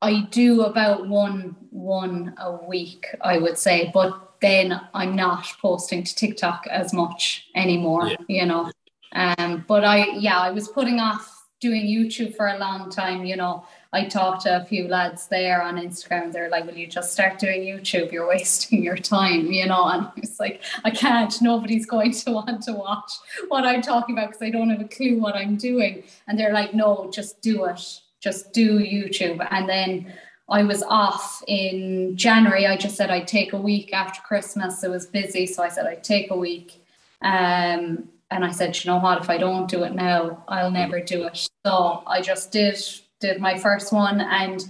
I 0.00 0.26
do 0.30 0.62
about 0.62 1.08
one 1.08 1.56
one 1.70 2.34
a 2.38 2.52
week, 2.52 3.06
I 3.20 3.38
would 3.38 3.58
say, 3.58 3.90
but 3.92 4.12
then 4.40 4.80
I'm 4.94 5.16
not 5.16 5.44
posting 5.60 6.04
to 6.04 6.14
TikTok 6.14 6.66
as 6.70 6.92
much 6.92 7.48
anymore. 7.56 8.08
Yeah. 8.08 8.16
You 8.28 8.46
know, 8.46 8.70
um, 9.14 9.64
but 9.66 9.84
I 9.84 10.06
yeah, 10.12 10.38
I 10.38 10.50
was 10.50 10.68
putting 10.68 11.00
off 11.00 11.30
doing 11.60 11.86
YouTube 11.86 12.36
for 12.36 12.48
a 12.48 12.58
long 12.58 12.90
time. 12.90 13.24
You 13.24 13.36
know, 13.36 13.64
I 13.92 14.06
talked 14.06 14.42
to 14.42 14.60
a 14.60 14.64
few 14.64 14.86
lads 14.88 15.28
there 15.28 15.62
on 15.62 15.76
Instagram. 15.76 16.32
They're 16.32 16.50
like, 16.50 16.66
"Will 16.66 16.76
you 16.76 16.86
just 16.86 17.12
start 17.12 17.38
doing 17.38 17.62
YouTube? 17.62 18.12
You're 18.12 18.28
wasting 18.36 18.82
your 18.82 18.96
time." 18.96 19.46
You 19.52 19.66
know, 19.66 19.84
and 19.86 20.08
it's 20.16 20.38
like, 20.40 20.62
I 20.84 20.90
can't. 20.90 21.34
Nobody's 21.40 21.86
going 21.86 22.12
to 22.12 22.30
want 22.38 22.62
to 22.64 22.72
watch 22.72 23.12
what 23.48 23.64
I'm 23.64 23.82
talking 23.82 24.16
about 24.16 24.28
because 24.28 24.42
I 24.42 24.50
don't 24.50 24.70
have 24.70 24.80
a 24.80 24.88
clue 24.88 25.18
what 25.18 25.36
I'm 25.36 25.56
doing. 25.56 26.04
And 26.26 26.38
they're 26.38 26.52
like, 26.52 26.74
"No, 26.74 27.10
just 27.12 27.40
do 27.40 27.64
it. 27.64 28.00
Just 28.20 28.52
do 28.52 28.78
YouTube." 28.80 29.46
And 29.50 29.68
then 29.68 30.12
I 30.48 30.62
was 30.64 30.82
off 30.82 31.42
in 31.46 32.16
January. 32.16 32.66
I 32.66 32.76
just 32.76 32.96
said 32.96 33.10
I'd 33.10 33.28
take 33.28 33.52
a 33.52 33.60
week 33.60 33.94
after 33.94 34.20
Christmas. 34.20 34.84
It 34.84 34.90
was 34.90 35.06
busy, 35.06 35.46
so 35.46 35.62
I 35.62 35.68
said 35.68 35.86
I'd 35.86 36.04
take 36.04 36.30
a 36.30 36.36
week. 36.36 36.84
Um, 37.22 38.08
and 38.34 38.44
I 38.44 38.50
said, 38.50 38.76
you 38.76 38.90
know 38.90 38.98
what? 38.98 39.22
If 39.22 39.30
I 39.30 39.38
don't 39.38 39.70
do 39.70 39.84
it 39.84 39.94
now, 39.94 40.42
I'll 40.48 40.70
never 40.70 41.00
do 41.00 41.22
it. 41.24 41.48
So 41.64 42.02
I 42.06 42.20
just 42.20 42.50
did 42.50 42.76
did 43.20 43.40
my 43.40 43.56
first 43.56 43.92
one, 43.92 44.20
and 44.20 44.64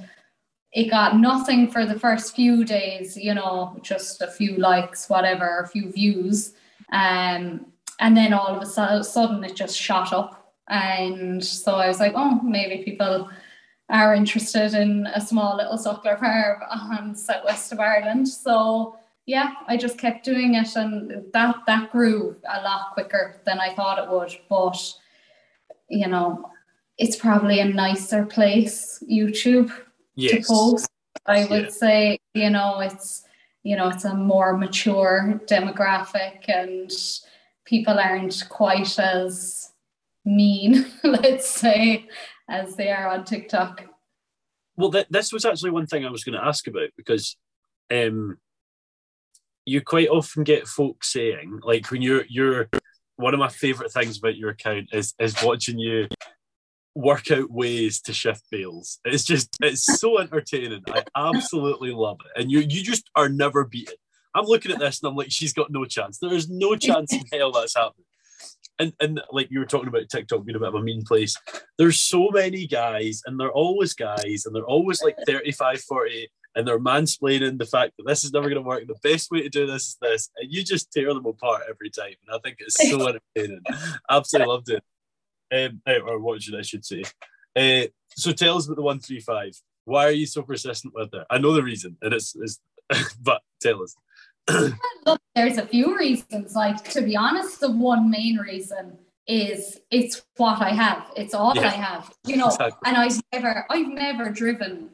it 0.73 0.91
got 0.91 1.17
nothing 1.17 1.71
for 1.71 1.87
the 1.87 1.99
first 1.99 2.37
few 2.37 2.65
days. 2.65 3.17
You 3.17 3.35
know, 3.35 3.79
just 3.83 4.21
a 4.21 4.31
few 4.31 4.57
likes, 4.59 5.09
whatever, 5.09 5.61
a 5.61 5.69
few 5.69 5.91
views. 5.91 6.53
Um, 6.93 7.67
and 8.01 8.17
then 8.17 8.35
all 8.35 8.49
of 8.49 8.63
a 8.63 9.03
sudden, 9.03 9.43
it 9.45 9.57
just 9.57 9.79
shot 9.79 10.13
up. 10.13 10.53
And 10.69 11.43
so 11.43 11.77
I 11.77 11.89
was 11.89 12.01
like, 12.01 12.13
oh, 12.15 12.41
maybe 12.43 12.85
people 12.85 13.31
are 13.89 14.15
interested 14.15 14.75
in 14.75 15.07
a 15.15 15.21
small 15.21 15.57
little 15.57 15.79
suckler 15.79 16.19
farm 16.19 16.61
on 16.71 17.15
southwest 17.15 17.73
of 17.73 17.81
Ireland. 17.81 18.29
So 18.29 18.97
yeah, 19.27 19.53
I 19.67 19.77
just 19.77 19.99
kept 19.99 20.25
doing 20.25 20.55
it, 20.55 20.77
and 20.77 21.25
that 21.33 21.57
that 21.67 21.91
grew 21.93 22.37
a 22.49 22.63
lot 22.63 22.93
quicker 22.93 23.41
than 23.47 23.59
I 23.59 23.75
thought 23.75 23.99
it 23.99 24.11
would. 24.11 24.33
But 24.49 24.77
you 25.89 26.09
know, 26.09 26.51
it's 26.99 27.17
probably 27.17 27.61
a 27.61 27.65
nicer 27.65 28.25
place, 28.27 29.03
YouTube, 29.11 29.71
to 30.19 30.43
post. 30.47 30.89
I 31.27 31.47
would 31.47 31.65
Yeah. 31.65 31.71
say, 31.71 32.19
you 32.35 32.51
know, 32.51 32.81
it's 32.81 33.25
you 33.63 33.77
know, 33.77 33.89
it's 33.89 34.05
a 34.05 34.15
more 34.15 34.57
mature 34.59 35.41
demographic, 35.47 36.49
and 36.49 36.91
people 37.65 37.99
aren't 37.99 38.45
quite 38.51 38.99
as 38.99 39.73
mean, 40.27 40.87
let's 41.05 41.49
say, 41.49 42.09
as 42.49 42.77
they 42.77 42.91
are 42.91 43.09
on 43.09 43.25
TikTok. 43.25 43.85
Well, 44.77 44.91
th- 44.91 45.07
this 45.09 45.33
was 45.33 45.45
actually 45.47 45.71
one 45.71 45.87
thing 45.87 46.05
I 46.05 46.11
was 46.11 46.25
going 46.25 46.39
to 46.39 46.45
ask 46.45 46.67
about 46.67 46.91
because 46.97 47.37
um, 47.91 48.39
you 49.67 49.81
quite 49.81 50.09
often 50.09 50.45
get 50.45 50.69
folks 50.69 51.13
saying, 51.13 51.61
like, 51.63 51.91
when 51.91 52.03
you're 52.03 52.25
you're 52.29 52.69
one 53.17 53.35
of 53.35 53.41
my 53.41 53.49
favorite 53.49 53.93
things 53.93 54.19
about 54.19 54.37
your 54.37 54.51
account 54.51 54.89
is 54.93 55.15
is 55.19 55.43
watching 55.43 55.79
you 55.79 56.09
work 56.95 57.31
out 57.31 57.51
ways 57.51 58.01
to 58.03 58.13
shift 58.13 58.43
bales. 58.51 59.01
It's 59.05 59.25
just 59.25 59.57
it's 59.61 59.85
so 60.01 60.19
entertaining. 60.21 60.83
I 60.89 61.05
absolutely 61.17 61.93
love 61.93 62.19
it, 62.25 62.41
and 62.41 62.51
you 62.51 62.61
you 62.61 62.83
just 62.83 63.11
are 63.15 63.29
never 63.29 63.65
beaten. 63.65 63.95
I'm 64.35 64.47
looking 64.47 64.73
at 64.73 64.81
this 64.81 65.01
and 65.01 65.09
I'm 65.09 65.17
like, 65.17 65.31
she's 65.31 65.53
got 65.53 65.71
no 65.71 65.85
chance. 65.85 66.19
There 66.19 66.35
is 66.35 66.51
no 66.51 66.75
chance 66.75 67.13
in 67.13 67.23
hell 67.33 67.53
that's 67.53 67.77
happening. 67.77 68.05
And 68.81 68.93
and 69.01 69.21
like 69.31 69.51
you 69.51 69.61
were 69.61 69.67
talking 69.67 69.89
about 69.89 70.09
TikTok 70.09 70.45
being 70.45 70.57
a 70.57 70.59
bit 70.59 70.69
of 70.69 70.75
a 70.75 70.83
mean 70.83 71.05
place. 71.05 71.37
There's 71.79 72.01
so 72.01 72.31
many 72.31 72.67
guys, 72.67 73.23
and 73.27 73.39
they're 73.39 73.53
always 73.53 73.95
guys, 73.95 74.45
and 74.45 74.55
they're 74.55 74.65
always 74.65 75.03
like 75.03 75.17
35, 75.27 75.81
40, 75.83 76.29
and 76.55 76.67
they're 76.67 76.79
mansplaining 76.79 77.59
the 77.59 77.67
fact 77.67 77.93
that 77.97 78.05
this 78.07 78.25
is 78.25 78.33
never 78.33 78.49
going 78.49 78.63
to 78.63 78.69
work. 78.69 78.87
The 78.87 78.95
best 79.03 79.31
way 79.31 79.43
to 79.43 79.49
do 79.49 79.67
this 79.67 79.89
is 79.89 79.97
this, 80.01 80.31
and 80.37 80.53
you 80.53 80.63
just 80.65 80.93
tear 80.93 81.13
them 81.13 81.27
apart 81.27 81.63
every 81.69 81.91
time. 81.91 82.15
And 82.27 82.35
I 82.35 82.39
think 82.43 82.59
it's 82.61 82.77
so 82.91 83.09
entertaining. 83.37 83.63
Absolutely 84.11 84.53
loved 84.53 84.71
it. 84.71 84.83
Um, 85.53 85.83
eh, 85.87 85.99
or 85.99 86.19
what 86.21 86.43
should 86.43 86.57
I 86.57 86.63
should 86.63 86.85
say? 86.85 87.03
Uh, 87.57 87.87
so 88.17 88.33
tell 88.33 88.57
us 88.57 88.67
about 88.67 88.77
the 88.77 88.83
one 88.83 89.01
three 89.01 89.21
five. 89.21 89.53
Why 89.85 90.07
are 90.07 90.13
you 90.13 90.27
so 90.27 90.43
persistent 90.43 90.95
with 90.95 91.13
it? 91.13 91.27
I 91.31 91.39
know 91.39 91.53
the 91.53 91.63
reason, 91.63 91.97
and 92.03 92.13
it's, 92.15 92.35
it's 92.37 92.61
but 93.23 93.43
tell 93.61 93.83
us. 93.83 93.95
Look, 95.07 95.21
there's 95.35 95.59
a 95.59 95.67
few 95.67 95.97
reasons. 95.99 96.55
Like 96.55 96.83
to 96.91 97.03
be 97.03 97.17
honest, 97.17 97.61
the 97.61 97.71
one 97.71 98.11
main 98.11 98.37
reason 98.39 98.99
is 99.27 99.81
it's 99.91 100.23
what 100.37 100.61
I 100.61 100.71
have. 100.71 101.11
It's 101.17 101.35
all 101.35 101.55
Yeah. 101.55 101.63
I 101.69 101.71
have. 101.71 102.15
You 102.27 102.37
know, 102.37 102.49
Exactly. 102.49 102.79
and 102.85 102.97
I've 102.97 103.21
never 103.33 103.67
I've 103.71 103.89
never 103.89 104.31
driven 104.31 104.91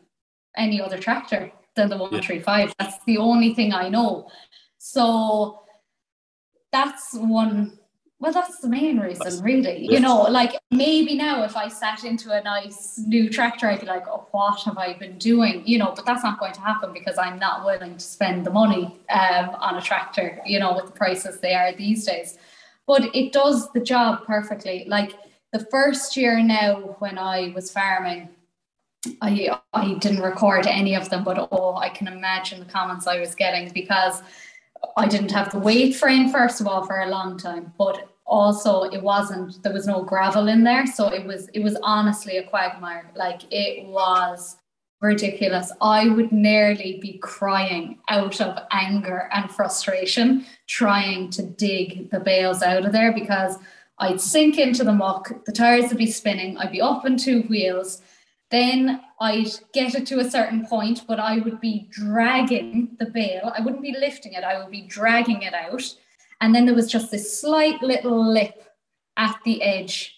any 0.57 0.81
other 0.81 0.99
tractor 0.99 1.51
than 1.77 1.89
the 1.89 1.97
135. 1.97 2.75
That's 2.79 3.03
the 3.05 3.19
only 3.19 3.55
thing 3.55 3.73
I 3.73 3.89
know. 3.89 4.31
So 4.79 5.63
that's 6.73 7.15
one 7.15 7.77
well 8.21 8.33
that's 8.33 8.61
the 8.61 8.69
main 8.69 9.01
reason 9.01 9.43
really. 9.43 9.87
You 9.91 9.99
know 9.99 10.23
like 10.23 10.57
maybe 10.71 11.17
now 11.17 11.43
if 11.43 11.57
i 11.57 11.69
sat 11.69 12.05
into 12.05 12.31
a 12.31 12.43
nice 12.43 12.99
new 12.99 13.29
tractor 13.29 13.67
i'd 13.67 13.81
be 13.81 13.87
like 13.87 14.07
oh 14.07 14.27
what 14.31 14.63
have 14.63 14.79
i 14.79 14.93
been 14.93 15.19
doing? 15.19 15.63
You 15.67 15.79
know 15.79 15.93
but 15.97 16.07
that's 16.07 16.23
not 16.23 16.39
going 16.39 16.53
to 16.53 16.61
happen 16.61 16.93
because 16.93 17.19
i'm 17.19 17.39
not 17.39 17.65
willing 17.65 17.97
to 17.97 18.05
spend 18.05 18.47
the 18.47 18.51
money 18.51 18.97
um, 19.11 19.51
on 19.59 19.77
a 19.77 19.83
tractor 19.83 20.41
you 20.47 20.61
know 20.61 20.75
with 20.75 20.87
the 20.87 20.93
prices 20.93 21.41
they 21.41 21.55
are 21.55 21.73
these 21.73 22.05
days. 22.07 22.39
But 22.87 23.15
it 23.15 23.33
does 23.33 23.71
the 23.73 23.81
job 23.81 24.25
perfectly. 24.27 24.85
Like 24.89 25.15
the 25.53 25.65
first 25.71 26.17
year 26.17 26.43
now 26.43 26.97
when 26.99 27.19
i 27.19 27.53
was 27.55 27.71
farming 27.71 28.29
I 29.21 29.59
I 29.73 29.95
didn't 29.95 30.23
record 30.23 30.67
any 30.67 30.95
of 30.95 31.09
them, 31.09 31.25
but 31.25 31.49
oh, 31.51 31.77
I 31.77 31.89
can 31.89 32.09
imagine 32.09 32.61
the 32.61 32.67
comments 32.67 33.07
I 33.07 33.19
was 33.19 33.35
getting 33.35 33.71
because 33.73 34.23
I 34.97 35.09
didn't 35.09 35.33
have 35.33 35.51
the 35.51 35.59
weight 35.59 35.97
frame 35.97 36.31
first 36.31 36.61
of 36.61 36.67
all 36.67 36.85
for 36.85 37.01
a 37.01 37.09
long 37.09 37.39
time, 37.39 37.73
but 37.79 38.09
also 38.27 38.83
it 38.83 39.03
wasn't 39.03 39.63
there 39.63 39.73
was 39.73 39.87
no 39.87 40.03
gravel 40.03 40.47
in 40.47 40.63
there 40.63 40.87
so 40.87 41.09
it 41.09 41.27
was 41.27 41.49
it 41.49 41.63
was 41.63 41.77
honestly 41.83 42.37
a 42.37 42.43
quagmire. 42.43 43.11
Like 43.17 43.43
it 43.51 43.87
was 43.87 44.57
ridiculous. 45.01 45.73
I 45.81 46.09
would 46.09 46.31
nearly 46.31 46.99
be 47.01 47.19
crying 47.19 47.99
out 48.11 48.41
of 48.41 48.59
anger 48.71 49.31
and 49.33 49.51
frustration 49.51 50.45
trying 50.67 51.31
to 51.31 51.43
dig 51.43 52.11
the 52.11 52.21
bales 52.21 52.63
out 52.63 52.85
of 52.85 52.93
there 52.93 53.13
because 53.13 53.57
i'd 53.99 54.21
sink 54.21 54.59
into 54.59 54.85
the 54.85 54.93
muck 54.93 55.33
the 55.45 55.53
tires 55.53 55.89
would 55.89 55.99
be 55.99 56.11
spinning 56.11 56.57
i'd 56.59 56.73
be 56.73 56.81
up 56.81 57.05
in 57.05 57.17
two 57.17 57.43
wheels 57.43 58.01
then 58.51 59.01
I'd 59.21 59.51
get 59.73 59.95
it 59.95 60.07
to 60.09 60.19
a 60.21 60.31
certain 60.31 60.67
point, 60.67 61.05
but 61.07 61.21
I 61.21 61.39
would 61.39 61.61
be 61.61 61.89
dragging 61.91 62.97
the 62.99 63.07
bale. 63.07 63.53
I 63.57 63.61
wouldn't 63.61 63.83
be 63.83 63.97
lifting 63.99 64.33
it, 64.33 64.45
I 64.45 64.59
would 64.59 64.71
be 64.71 64.83
dragging 64.83 65.43
it 65.43 65.55
out. 65.55 65.83
And 66.41 66.55
then 66.55 66.65
there 66.65 66.75
was 66.75 66.91
just 66.91 67.11
this 67.11 67.41
slight 67.41 67.83
little 67.83 68.33
lip 68.33 68.65
at 69.17 69.39
the 69.45 69.63
edge. 69.63 70.17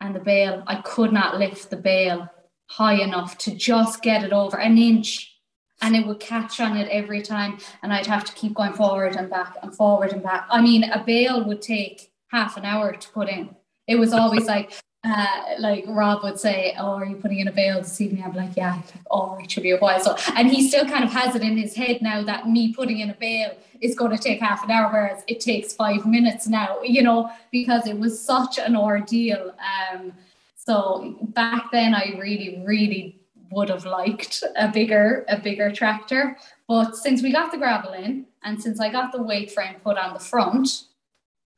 And 0.00 0.14
the 0.14 0.20
bale, 0.20 0.62
I 0.66 0.76
could 0.76 1.12
not 1.12 1.38
lift 1.38 1.68
the 1.68 1.76
bale 1.76 2.28
high 2.68 3.02
enough 3.02 3.36
to 3.38 3.54
just 3.54 4.00
get 4.00 4.24
it 4.24 4.32
over 4.32 4.58
an 4.58 4.78
inch. 4.78 5.36
And 5.82 5.96
it 5.96 6.06
would 6.06 6.20
catch 6.20 6.60
on 6.60 6.76
it 6.76 6.88
every 6.88 7.20
time. 7.20 7.58
And 7.82 7.92
I'd 7.92 8.06
have 8.06 8.24
to 8.24 8.32
keep 8.32 8.54
going 8.54 8.72
forward 8.72 9.16
and 9.16 9.28
back 9.28 9.56
and 9.62 9.74
forward 9.74 10.12
and 10.12 10.22
back. 10.22 10.46
I 10.50 10.62
mean, 10.62 10.84
a 10.84 11.02
bale 11.04 11.44
would 11.44 11.60
take 11.60 12.12
half 12.28 12.56
an 12.56 12.64
hour 12.64 12.92
to 12.92 13.08
put 13.10 13.28
in. 13.28 13.54
It 13.86 13.96
was 13.96 14.12
always 14.12 14.46
like, 14.46 14.72
uh, 15.02 15.26
like 15.58 15.84
Rob 15.88 16.22
would 16.22 16.38
say, 16.38 16.74
"Oh, 16.78 16.92
are 16.92 17.06
you 17.06 17.16
putting 17.16 17.38
in 17.38 17.48
a 17.48 17.52
bale 17.52 17.78
this 17.78 18.00
evening?" 18.00 18.28
Be 18.30 18.36
like, 18.36 18.56
"Yeah." 18.56 18.76
Like, 18.76 18.84
"Oh, 19.10 19.38
it 19.40 19.50
should 19.50 19.62
be 19.62 19.70
a 19.70 19.78
while." 19.78 19.98
So, 20.00 20.16
and 20.36 20.50
he 20.50 20.68
still 20.68 20.84
kind 20.84 21.04
of 21.04 21.10
has 21.10 21.34
it 21.34 21.42
in 21.42 21.56
his 21.56 21.74
head 21.74 22.02
now 22.02 22.22
that 22.24 22.48
me 22.48 22.74
putting 22.74 23.00
in 23.00 23.08
a 23.08 23.14
bale 23.14 23.56
is 23.80 23.94
going 23.94 24.14
to 24.14 24.22
take 24.22 24.40
half 24.40 24.62
an 24.64 24.70
hour, 24.70 24.92
whereas 24.92 25.24
it 25.26 25.40
takes 25.40 25.72
five 25.72 26.04
minutes 26.04 26.46
now. 26.46 26.82
You 26.82 27.02
know, 27.02 27.30
because 27.50 27.86
it 27.86 27.98
was 27.98 28.20
such 28.20 28.58
an 28.58 28.76
ordeal. 28.76 29.54
Um, 29.92 30.12
so 30.54 31.16
back 31.34 31.70
then, 31.72 31.94
I 31.94 32.16
really, 32.18 32.62
really 32.66 33.20
would 33.50 33.70
have 33.70 33.86
liked 33.86 34.44
a 34.56 34.68
bigger, 34.68 35.24
a 35.28 35.38
bigger 35.38 35.72
tractor. 35.72 36.36
But 36.68 36.94
since 36.94 37.22
we 37.22 37.32
got 37.32 37.50
the 37.50 37.58
gravel 37.58 37.94
in, 37.94 38.26
and 38.44 38.62
since 38.62 38.80
I 38.80 38.90
got 38.90 39.12
the 39.12 39.22
weight 39.22 39.50
frame 39.50 39.76
put 39.82 39.96
on 39.96 40.12
the 40.12 40.20
front, 40.20 40.84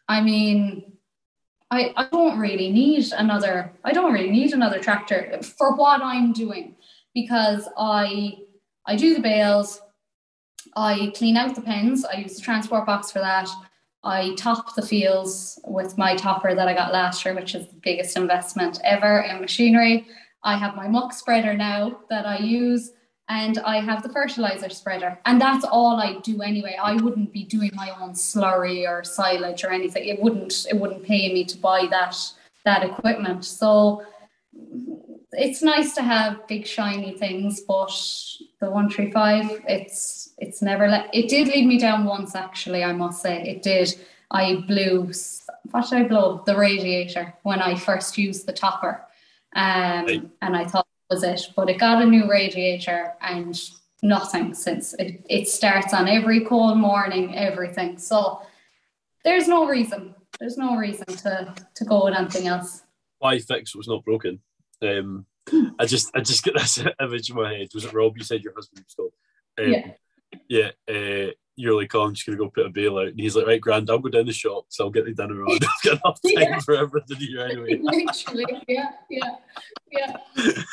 I 0.09 0.21
mean, 0.21 0.92
I, 1.73 1.95
I 1.97 2.07
don't 2.13 2.39
really 2.39 2.71
need 2.71 3.11
another 3.13 3.73
I 3.83 3.93
don't 3.93 4.13
really 4.13 4.31
need 4.31 4.53
another 4.53 4.79
tractor 4.79 5.41
for 5.43 5.75
what 5.75 6.03
I'm 6.03 6.35
doing 6.35 6.77
because 7.15 7.67
I 7.79 8.41
I 8.85 8.95
do 8.95 9.15
the 9.15 9.23
bales, 9.23 9.81
I 10.77 11.13
clean 11.17 11.39
out 11.39 11.55
the 11.55 11.63
pens, 11.63 12.05
I 12.05 12.19
use 12.19 12.37
the 12.37 12.43
transport 12.43 12.85
box 12.85 13.11
for 13.11 13.21
that. 13.21 13.49
I 14.05 14.35
top 14.37 14.75
the 14.75 14.83
fields 14.83 15.59
with 15.65 15.97
my 15.97 16.15
topper 16.15 16.55
that 16.55 16.69
I 16.69 16.75
got 16.75 16.93
last 16.93 17.25
year, 17.25 17.35
which 17.35 17.55
is 17.55 17.69
the 17.69 17.81
biggest 17.83 18.19
investment 18.19 18.79
ever 18.85 19.21
in 19.21 19.41
machinery. 19.41 20.07
I 20.43 20.57
have 20.57 20.77
my 20.77 20.89
muck 20.89 21.15
spreader 21.15 21.55
now 21.55 22.01
that 22.11 22.27
I 22.27 22.39
use 22.39 22.93
and 23.33 23.59
I 23.61 23.81
have 23.81 24.03
the 24.03 24.11
fertilizer 24.11 24.69
spreader. 24.69 25.19
And 25.25 25.41
that's 25.41 25.65
all 25.65 25.97
I 25.99 26.19
do 26.19 26.43
anyway. 26.43 26.77
I 26.81 26.97
wouldn't 26.97 27.33
be 27.33 27.45
doing 27.45 27.71
my 27.73 27.91
own 27.99 28.13
slurry 28.13 28.87
or 28.87 29.03
silage 29.05 29.65
or 29.65 29.71
anything. 29.71 30.07
It 30.07 30.21
wouldn't 30.21 30.67
it 30.71 30.77
wouldn't 30.77 31.03
pay 31.03 31.33
me 31.33 31.45
to 31.47 31.57
buy 31.57 31.87
that 31.91 32.15
that 32.67 32.85
equipment. 32.85 33.47
So 33.47 34.05
it's 35.33 35.63
nice 35.63 35.95
to 35.95 36.03
have 36.03 36.47
big 36.47 36.67
shiny 36.67 37.13
things, 37.13 37.61
but 37.61 37.95
the 38.61 38.71
135, 38.71 39.65
it's 39.67 40.35
it's 40.37 40.61
never 40.61 40.87
let 40.89 41.09
it 41.15 41.31
did 41.31 41.49
lead 41.49 41.67
me 41.67 41.79
down 41.79 42.05
once 42.05 42.35
actually, 42.35 42.85
I 42.85 42.93
must 42.93 43.23
say. 43.23 43.43
It 43.49 43.63
did. 43.63 43.89
I 44.31 44.65
blew 44.67 45.11
what 45.71 45.89
did 45.89 45.99
I 46.01 46.05
blow? 46.05 46.43
The 46.45 46.57
radiator 46.57 47.33
when 47.45 47.63
I 47.63 47.77
first 47.77 48.19
used 48.19 48.45
the 48.47 48.53
topper. 48.53 49.07
Um, 49.55 50.31
and 50.41 50.57
I 50.57 50.65
thought 50.65 50.87
was 51.13 51.23
it. 51.23 51.53
But 51.55 51.69
it 51.69 51.79
got 51.79 52.03
a 52.03 52.07
new 52.07 52.29
radiator 52.29 53.15
and 53.21 53.59
nothing 54.03 54.55
since. 54.55 54.95
It, 54.95 55.25
it 55.29 55.49
starts 55.49 55.93
on 55.93 56.09
every 56.09 56.45
cold 56.45 56.79
morning, 56.79 57.37
everything. 57.37 57.99
So 57.99 58.43
there's 59.25 59.49
no 59.49 59.67
reason. 59.67 60.15
There's 60.41 60.57
no 60.57 60.77
reason 60.77 61.07
to, 61.07 61.55
to 61.75 61.85
go 61.85 62.07
with 62.07 62.15
anything 62.15 62.49
else. 62.49 62.83
Why 63.19 63.39
fix 63.39 63.77
was 63.77 63.89
not 63.89 64.05
broken? 64.05 64.41
Um, 64.81 65.27
I 65.79 65.87
just 65.87 66.11
I 66.15 66.21
just 66.21 66.43
get 66.43 66.55
this 66.59 66.83
image 67.01 67.31
in 67.31 67.37
my 67.37 67.55
head. 67.55 67.69
Was 67.75 67.85
it 67.85 67.93
Rob? 67.93 68.17
You 68.17 68.25
said 68.25 68.43
your 68.43 68.55
husband 68.55 68.85
was 68.85 68.95
called. 68.95 69.13
Um, 69.59 69.73
yeah. 69.73 69.93
Yeah. 70.49 70.71
Uh, 70.89 71.33
you're 71.57 71.79
like, 71.79 71.95
oh, 71.95 72.03
I'm 72.03 72.15
just 72.15 72.27
gonna 72.27 72.39
go 72.39 72.49
put 72.49 72.67
a 72.67 72.71
bail 72.71 72.99
out, 72.99 73.09
and 73.09 73.21
he's 73.21 73.37
like, 73.37 73.47
right, 73.47 73.61
grand, 73.61 73.91
I'll 73.91 73.99
go 73.99 74.09
down 74.09 74.27
the 74.27 74.33
shop, 74.33 74.65
so 74.69 74.85
I'll 74.85 74.91
get 74.91 75.05
the 75.05 75.13
dinner 75.13 75.43
on. 75.45 75.53
I've 75.63 75.83
got 75.85 76.01
enough 76.05 76.21
time 76.23 76.53
yeah. 76.53 76.59
for 76.61 76.75
everything 76.75 77.19
here 77.19 77.43
anyway. 77.43 77.79
Literally, 77.83 78.47
yeah, 78.67 78.93
yeah, 79.11 79.37
yeah. 79.93 80.17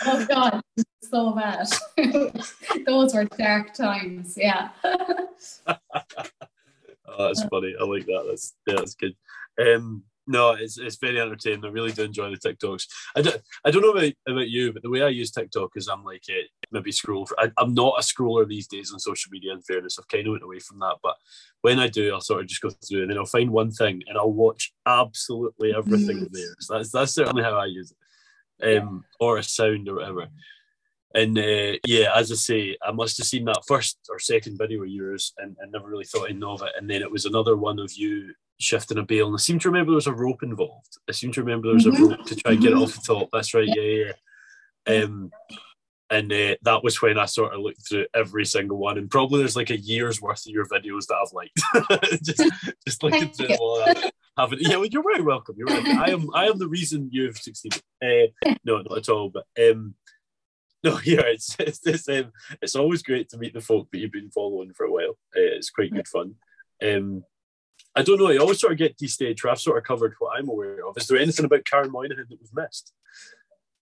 Oh 0.05 0.25
god, 0.27 0.61
so 1.01 1.33
bad. 1.33 1.67
Those 2.85 3.13
were 3.13 3.25
dark 3.25 3.73
times. 3.73 4.37
Yeah. 4.37 4.69
oh, 4.83 5.77
that's 7.17 7.43
funny. 7.45 7.75
I 7.79 7.83
like 7.83 8.05
that. 8.05 8.25
That's 8.27 8.55
yeah, 8.67 8.75
that's 8.75 8.95
good. 8.95 9.15
Um, 9.59 10.03
no, 10.29 10.51
it's, 10.51 10.77
it's 10.77 10.97
very 10.97 11.19
entertaining. 11.19 11.65
I 11.65 11.69
really 11.69 11.91
do 11.91 12.03
enjoy 12.03 12.29
the 12.29 12.37
TikToks. 12.37 12.85
I 13.15 13.23
don't, 13.23 13.41
I 13.65 13.71
don't 13.71 13.81
know 13.81 13.89
about, 13.89 14.13
about 14.27 14.47
you, 14.47 14.71
but 14.71 14.83
the 14.83 14.89
way 14.89 15.01
I 15.01 15.09
use 15.09 15.31
TikTok 15.31 15.71
is 15.75 15.87
I'm 15.87 16.03
like, 16.03 16.21
uh, 16.29 16.43
maybe 16.71 16.91
scroll. 16.91 17.25
For, 17.25 17.35
I, 17.39 17.49
am 17.57 17.73
not 17.73 17.95
a 17.97 18.03
scroller 18.03 18.47
these 18.47 18.67
days 18.67 18.93
on 18.93 18.99
social 18.99 19.31
media, 19.31 19.53
in 19.53 19.63
fairness. 19.63 19.97
I've 19.97 20.07
kind 20.07 20.27
of 20.27 20.33
went 20.33 20.43
away 20.43 20.59
from 20.59 20.77
that. 20.79 20.97
But 21.01 21.15
when 21.61 21.79
I 21.79 21.87
do, 21.87 22.13
I'll 22.13 22.21
sort 22.21 22.41
of 22.41 22.47
just 22.47 22.61
go 22.61 22.69
through 22.69 23.01
and 23.01 23.09
then 23.09 23.17
I'll 23.17 23.25
find 23.25 23.49
one 23.49 23.71
thing 23.71 24.03
and 24.07 24.19
I'll 24.19 24.31
watch 24.31 24.71
absolutely 24.85 25.73
everything 25.75 26.19
mm. 26.19 26.31
there. 26.31 26.55
So 26.59 26.75
that's, 26.75 26.91
that's 26.91 27.13
certainly 27.13 27.41
how 27.41 27.57
I 27.57 27.65
use 27.65 27.89
it. 27.89 27.97
Um, 28.61 29.05
or 29.19 29.37
a 29.37 29.43
sound 29.43 29.87
or 29.87 29.95
whatever. 29.95 30.27
And 31.15 31.37
uh, 31.37 31.77
yeah, 31.85 32.11
as 32.15 32.31
I 32.31 32.35
say, 32.35 32.77
I 32.83 32.91
must 32.91 33.17
have 33.17 33.27
seen 33.27 33.45
that 33.45 33.63
first 33.67 33.97
or 34.09 34.19
second 34.19 34.57
video 34.57 34.83
of 34.83 34.89
yours 34.89 35.33
and, 35.37 35.55
and 35.59 35.71
never 35.71 35.87
really 35.87 36.05
thought 36.05 36.29
in 36.29 36.43
of 36.43 36.61
it. 36.61 36.73
And 36.77 36.89
then 36.89 37.01
it 37.01 37.11
was 37.11 37.25
another 37.25 37.55
one 37.55 37.79
of 37.79 37.91
you 37.93 38.33
shifting 38.59 38.99
a 38.99 39.03
bale. 39.03 39.27
And 39.27 39.35
I 39.35 39.39
seem 39.39 39.57
to 39.59 39.69
remember 39.69 39.91
there 39.91 39.95
was 39.95 40.07
a 40.07 40.13
rope 40.13 40.43
involved. 40.43 40.97
I 41.07 41.13
seem 41.13 41.31
to 41.31 41.41
remember 41.41 41.67
there 41.67 41.75
was 41.75 41.87
a 41.87 41.91
mm-hmm. 41.91 42.09
rope 42.09 42.25
to 42.25 42.35
try 42.35 42.51
and 42.51 42.61
get 42.61 42.73
it 42.73 42.77
off 42.77 42.93
the 42.93 43.01
top. 43.01 43.29
That's 43.33 43.53
right. 43.53 43.67
Yeah, 43.67 43.81
yeah. 43.81 44.11
yeah. 44.87 45.03
Um, 45.03 45.31
and 46.11 46.31
uh, 46.31 46.55
that 46.63 46.83
was 46.83 47.01
when 47.01 47.17
I 47.17 47.25
sort 47.25 47.53
of 47.53 47.61
looked 47.61 47.87
through 47.87 48.07
every 48.13 48.45
single 48.45 48.77
one. 48.77 48.97
And 48.97 49.09
probably 49.09 49.39
there's 49.39 49.55
like 49.55 49.69
a 49.69 49.79
year's 49.79 50.21
worth 50.21 50.45
of 50.45 50.51
your 50.51 50.65
videos 50.65 51.07
that 51.07 51.17
I've 51.17 51.33
liked. 51.33 52.21
just, 52.23 52.43
just 52.85 53.03
looking 53.03 53.29
through 53.29 53.55
all 53.59 53.83
that. 53.85 54.11
Having, 54.39 54.59
yeah, 54.61 54.77
well, 54.77 54.85
you're 54.85 55.03
very 55.03 55.21
welcome. 55.21 55.55
You're. 55.57 55.69
I 55.69 56.11
am. 56.11 56.29
I 56.33 56.45
am 56.45 56.57
the 56.57 56.67
reason 56.67 57.09
you've 57.11 57.37
succeeded. 57.37 57.81
Uh, 58.01 58.53
no, 58.63 58.77
not 58.81 58.97
at 58.97 59.09
all. 59.09 59.29
But 59.29 59.45
um, 59.61 59.95
no, 60.83 60.99
yeah, 61.05 61.23
it's 61.25 61.55
it's 61.59 61.79
this, 61.79 62.07
um, 62.07 62.31
it's 62.61 62.75
always 62.75 63.03
great 63.03 63.29
to 63.29 63.37
meet 63.37 63.53
the 63.53 63.61
folk 63.61 63.89
that 63.91 63.99
you've 63.99 64.11
been 64.11 64.31
following 64.31 64.73
for 64.73 64.85
a 64.85 64.91
while. 64.91 65.17
Uh, 65.35 65.57
it's 65.57 65.69
quite 65.69 65.93
good 65.93 66.07
fun. 66.07 66.35
Um, 66.81 67.23
I 67.95 68.03
don't 68.03 68.19
know. 68.19 68.29
I 68.29 68.37
always 68.37 68.59
sort 68.59 68.71
of 68.71 68.77
get 68.77 68.97
these 68.97 69.13
stage 69.13 69.43
where 69.43 69.51
I've 69.51 69.59
sort 69.59 69.77
of 69.77 69.83
covered 69.83 70.15
what 70.19 70.37
I'm 70.37 70.47
aware 70.47 70.87
of. 70.87 70.97
Is 70.97 71.07
there 71.07 71.17
anything 71.17 71.45
about 71.45 71.65
Karen 71.65 71.91
Moynihan 71.91 72.25
that 72.29 72.39
we've 72.39 72.53
missed? 72.53 72.93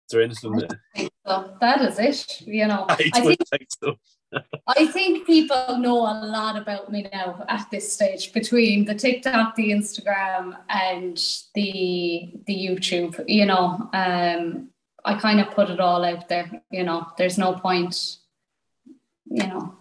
Is 0.09 0.13
there 0.13 0.23
anything 0.23 0.53
that? 0.53 0.79
So. 1.27 1.57
That 1.61 1.81
is 1.81 1.99
it. 1.99 2.41
You 2.43 2.69
know, 2.69 2.87
I, 2.89 3.11
I 3.15 3.21
think, 3.21 3.49
think 3.49 3.67
so. 3.83 3.97
I 4.67 4.87
think 4.87 5.27
people 5.27 5.79
know 5.79 5.99
a 5.99 6.15
lot 6.27 6.57
about 6.57 6.91
me 6.91 7.09
now 7.13 7.45
at 7.49 7.71
this 7.71 7.93
stage 7.93 8.33
between 8.33 8.85
the 8.85 8.95
TikTok, 8.95 9.55
the 9.55 9.71
Instagram, 9.71 10.57
and 10.69 11.17
the 11.55 12.33
the 12.47 12.55
YouTube. 12.55 13.25
You 13.29 13.47
know, 13.47 13.89
um, 13.93 14.71
I 15.05 15.15
kind 15.15 15.41
of 15.41 15.53
put 15.53 15.71
it 15.71 15.81
all 15.81 16.05
out 16.05 16.29
there. 16.29 16.63
You 16.71 16.85
know, 16.85 17.07
there's 17.17 17.39
no 17.39 17.55
point. 17.55 18.19
You 19.27 19.47
know. 19.47 19.75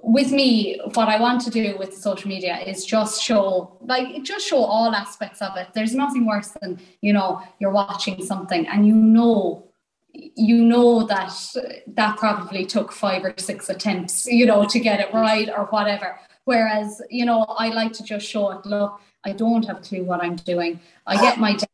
With 0.00 0.30
me, 0.30 0.80
what 0.94 1.08
I 1.08 1.20
want 1.20 1.40
to 1.42 1.50
do 1.50 1.76
with 1.76 1.92
social 1.92 2.28
media 2.28 2.58
is 2.60 2.86
just 2.86 3.20
show, 3.20 3.76
like, 3.80 4.22
just 4.22 4.46
show 4.46 4.62
all 4.62 4.94
aspects 4.94 5.42
of 5.42 5.56
it. 5.56 5.68
There's 5.74 5.92
nothing 5.92 6.24
worse 6.24 6.50
than, 6.60 6.78
you 7.00 7.12
know, 7.12 7.42
you're 7.58 7.72
watching 7.72 8.24
something 8.24 8.64
and 8.68 8.86
you 8.86 8.94
know, 8.94 9.67
you 10.34 10.64
know 10.64 11.04
that 11.06 11.32
that 11.86 12.16
probably 12.16 12.66
took 12.66 12.92
five 12.92 13.24
or 13.24 13.34
six 13.36 13.68
attempts, 13.68 14.26
you 14.26 14.46
know, 14.46 14.64
to 14.66 14.80
get 14.80 15.00
it 15.00 15.12
right 15.14 15.48
or 15.48 15.66
whatever. 15.66 16.18
Whereas, 16.44 17.02
you 17.10 17.24
know, 17.24 17.42
I 17.42 17.68
like 17.68 17.92
to 17.94 18.02
just 18.02 18.26
show 18.26 18.50
it, 18.50 18.64
look, 18.64 19.00
I 19.24 19.32
don't 19.32 19.64
have 19.66 19.78
a 19.78 19.80
clue 19.80 20.04
what 20.04 20.22
I'm 20.22 20.36
doing. 20.36 20.80
I 21.06 21.20
get 21.20 21.38
my 21.38 21.52
dad 21.54 21.68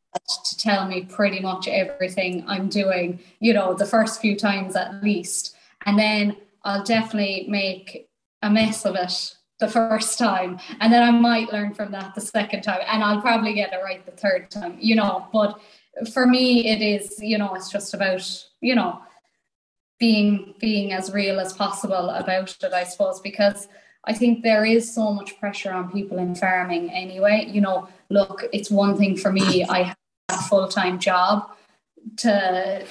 to 0.45 0.57
tell 0.59 0.87
me 0.87 1.05
pretty 1.05 1.41
much 1.41 1.69
everything 1.69 2.45
I'm 2.47 2.69
doing, 2.69 3.21
you 3.41 3.55
know, 3.55 3.75
the 3.75 3.87
first 3.87 4.21
few 4.21 4.37
times 4.37 4.77
at 4.77 5.03
least. 5.03 5.55
And 5.87 5.99
then 5.99 6.37
I'll 6.65 6.85
definitely 6.85 7.47
make 7.49 8.09
a 8.43 8.51
mess 8.51 8.85
of 8.85 8.97
it 8.97 9.37
the 9.61 9.69
first 9.69 10.19
time 10.19 10.59
and 10.81 10.93
then 10.93 11.03
I 11.03 11.11
might 11.13 11.53
learn 11.53 11.75
from 11.75 11.93
that 11.93 12.15
the 12.15 12.21
second 12.21 12.63
time 12.63 12.81
and 12.87 13.03
I'll 13.03 13.21
probably 13.21 13.55
get 13.55 13.73
it 13.73 13.81
right 13.83 14.05
the 14.05 14.13
third 14.13 14.51
time, 14.51 14.77
you 14.81 14.97
know. 14.97 15.29
But 15.33 15.61
for 16.13 16.27
me 16.27 16.69
it 16.69 16.83
is, 16.83 17.19
you 17.21 17.39
know, 17.39 17.55
it's 17.55 17.71
just 17.71 17.95
about, 17.95 18.45
you 18.61 18.75
know, 18.75 19.01
being 19.99 20.55
being 20.61 20.93
as 20.93 21.13
real 21.13 21.41
as 21.41 21.53
possible 21.53 22.11
about 22.11 22.57
it, 22.63 22.73
I 22.73 22.85
suppose, 22.85 23.21
because 23.21 23.69
I 24.07 24.13
think 24.13 24.43
there 24.43 24.65
is 24.65 24.93
so 24.93 25.13
much 25.13 25.39
pressure 25.39 25.73
on 25.73 25.91
people 25.91 26.19
in 26.19 26.35
farming 26.35 26.91
anyway. 26.91 27.49
You 27.49 27.61
know, 27.61 27.89
look, 28.11 28.45
it's 28.53 28.71
one 28.71 28.97
thing 28.97 29.17
for 29.17 29.33
me, 29.33 29.65
I 29.65 29.83
have 29.85 29.97
a 30.29 30.43
full 30.43 30.69
time 30.69 30.99
job 30.99 31.51
to 32.19 32.85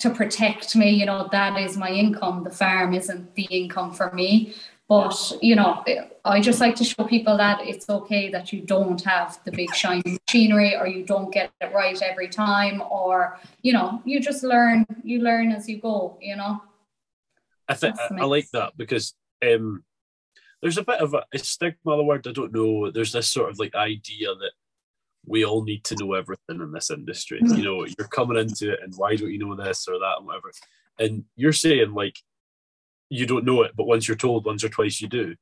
to 0.00 0.10
protect 0.10 0.74
me, 0.74 0.90
you 0.90 1.06
know, 1.06 1.28
that 1.30 1.58
is 1.58 1.76
my 1.76 1.90
income. 1.90 2.44
The 2.44 2.50
farm 2.50 2.94
isn't 2.94 3.34
the 3.34 3.44
income 3.44 3.92
for 3.92 4.10
me. 4.12 4.54
But, 4.86 5.38
you 5.40 5.56
know, 5.56 5.82
I 6.24 6.40
just 6.40 6.60
like 6.60 6.76
to 6.76 6.84
show 6.84 7.04
people 7.04 7.38
that 7.38 7.62
it's 7.62 7.88
okay 7.88 8.30
that 8.30 8.52
you 8.52 8.60
don't 8.60 9.02
have 9.04 9.40
the 9.44 9.50
big 9.50 9.74
shiny 9.74 10.18
machinery 10.28 10.76
or 10.76 10.86
you 10.86 11.04
don't 11.04 11.32
get 11.32 11.50
it 11.60 11.72
right 11.72 12.00
every 12.02 12.28
time 12.28 12.82
or, 12.90 13.38
you 13.62 13.72
know, 13.72 14.02
you 14.04 14.20
just 14.20 14.42
learn, 14.42 14.84
you 15.02 15.20
learn 15.20 15.52
as 15.52 15.68
you 15.68 15.80
go, 15.80 16.18
you 16.20 16.36
know. 16.36 16.62
I 17.66 17.74
think 17.74 17.98
I, 17.98 18.08
I 18.20 18.24
like 18.24 18.50
that 18.50 18.76
because 18.76 19.14
um 19.42 19.84
there's 20.60 20.78
a 20.78 20.84
bit 20.84 21.00
of 21.00 21.14
a, 21.14 21.24
a 21.32 21.38
stigma, 21.38 21.96
the 21.96 22.02
word 22.02 22.26
I 22.26 22.32
don't 22.32 22.52
know. 22.52 22.90
There's 22.90 23.12
this 23.12 23.28
sort 23.28 23.50
of 23.50 23.58
like 23.58 23.74
idea 23.74 24.34
that 24.34 24.52
we 25.26 25.44
all 25.44 25.62
need 25.62 25.84
to 25.84 25.96
know 25.96 26.12
everything 26.14 26.60
in 26.60 26.72
this 26.72 26.90
industry. 26.90 27.40
Mm-hmm. 27.40 27.56
You 27.56 27.64
know, 27.64 27.86
you're 27.98 28.08
coming 28.08 28.38
into 28.38 28.72
it, 28.72 28.80
and 28.82 28.92
why 28.96 29.16
don't 29.16 29.32
you 29.32 29.38
know 29.38 29.54
this 29.56 29.86
or 29.88 29.98
that 29.98 30.16
and 30.18 30.26
whatever? 30.26 30.52
And 30.98 31.24
you're 31.36 31.52
saying 31.52 31.92
like 31.92 32.16
you 33.08 33.26
don't 33.26 33.44
know 33.44 33.62
it, 33.62 33.72
but 33.76 33.86
once 33.86 34.08
you're 34.08 34.16
told 34.16 34.44
once 34.46 34.64
or 34.64 34.68
twice, 34.68 35.00
you 35.00 35.08
do. 35.08 35.36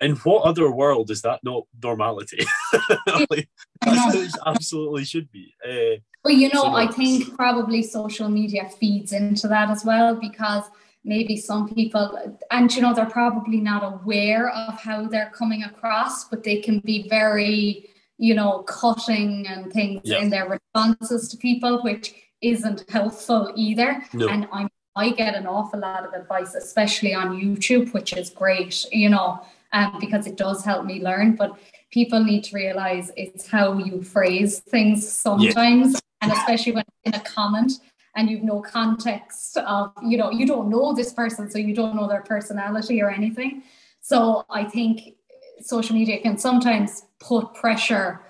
In 0.00 0.16
what 0.16 0.42
other 0.42 0.70
world 0.70 1.10
is 1.10 1.22
that 1.22 1.40
not 1.42 1.64
normality? 1.82 2.44
like, 3.30 3.48
it 3.86 4.32
absolutely 4.44 5.04
should 5.04 5.30
be. 5.32 5.54
Uh, 5.64 6.00
but 6.22 6.34
you 6.34 6.50
know, 6.52 6.62
so 6.62 6.74
I 6.74 6.86
think 6.86 7.34
probably 7.34 7.82
social 7.82 8.28
media 8.28 8.68
feeds 8.68 9.12
into 9.12 9.48
that 9.48 9.70
as 9.70 9.84
well 9.84 10.14
because 10.14 10.64
maybe 11.06 11.36
some 11.36 11.72
people 11.72 12.36
and 12.50 12.74
you 12.74 12.82
know 12.82 12.92
they're 12.92 13.06
probably 13.06 13.60
not 13.60 13.82
aware 13.94 14.50
of 14.50 14.78
how 14.78 15.06
they're 15.06 15.30
coming 15.30 15.62
across 15.62 16.24
but 16.28 16.42
they 16.42 16.60
can 16.60 16.80
be 16.80 17.08
very 17.08 17.88
you 18.18 18.34
know 18.34 18.64
cutting 18.64 19.46
and 19.46 19.72
things 19.72 20.02
yeah. 20.04 20.18
in 20.18 20.28
their 20.28 20.48
responses 20.48 21.28
to 21.28 21.36
people 21.36 21.80
which 21.82 22.12
isn't 22.42 22.84
helpful 22.90 23.52
either 23.56 24.02
no. 24.12 24.28
and 24.28 24.48
i'm 24.52 24.68
I 24.96 25.10
get 25.10 25.34
an 25.34 25.46
awful 25.46 25.80
lot 25.80 26.04
of 26.04 26.14
advice, 26.14 26.54
especially 26.54 27.14
on 27.14 27.38
YouTube, 27.38 27.92
which 27.92 28.14
is 28.14 28.30
great, 28.30 28.86
you 28.90 29.10
know, 29.10 29.40
um, 29.72 29.98
because 30.00 30.26
it 30.26 30.36
does 30.36 30.64
help 30.64 30.86
me 30.86 31.02
learn. 31.02 31.36
But 31.36 31.58
people 31.90 32.24
need 32.24 32.44
to 32.44 32.56
realize 32.56 33.12
it's 33.16 33.46
how 33.46 33.78
you 33.78 34.02
phrase 34.02 34.60
things 34.60 35.06
sometimes, 35.06 35.92
yeah. 35.92 36.00
and 36.22 36.32
especially 36.32 36.72
when 36.72 36.84
in 37.04 37.14
a 37.14 37.20
comment 37.20 37.72
and 38.16 38.30
you've 38.30 38.42
no 38.42 38.62
context 38.62 39.58
of, 39.58 39.92
you 40.02 40.16
know, 40.16 40.30
you 40.30 40.46
don't 40.46 40.70
know 40.70 40.94
this 40.94 41.12
person, 41.12 41.50
so 41.50 41.58
you 41.58 41.74
don't 41.74 41.94
know 41.94 42.08
their 42.08 42.22
personality 42.22 43.02
or 43.02 43.10
anything. 43.10 43.62
So 44.00 44.44
I 44.48 44.64
think 44.64 45.16
social 45.60 45.94
media 45.94 46.20
can 46.20 46.38
sometimes 46.38 47.02
put 47.20 47.52
pressure 47.54 48.22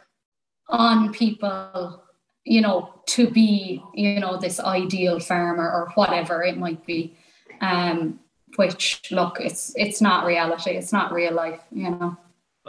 on 0.68 1.12
people, 1.12 2.02
you 2.46 2.60
know, 2.60 2.94
to 3.06 3.28
be, 3.28 3.82
you 3.92 4.20
know, 4.20 4.38
this 4.38 4.60
ideal 4.60 5.18
farmer 5.18 5.68
or 5.68 5.90
whatever 5.96 6.42
it 6.42 6.56
might 6.56 6.86
be. 6.86 7.16
Um, 7.60 8.20
which 8.54 9.02
look, 9.10 9.38
it's 9.40 9.72
it's 9.76 10.00
not 10.00 10.24
reality, 10.24 10.70
it's 10.70 10.92
not 10.92 11.12
real 11.12 11.34
life, 11.34 11.60
you 11.72 11.90
know. 11.90 12.16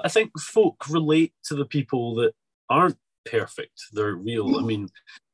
I 0.04 0.10
think 0.10 0.32
folk 0.40 0.90
relate 0.90 1.34
to 1.46 1.56
the 1.56 1.66
people 1.66 2.16
that 2.16 2.34
aren't 2.70 2.98
perfect. 3.26 3.84
They're 3.94 4.16
real. 4.16 4.58
I 4.58 4.64
mean, 4.64 4.90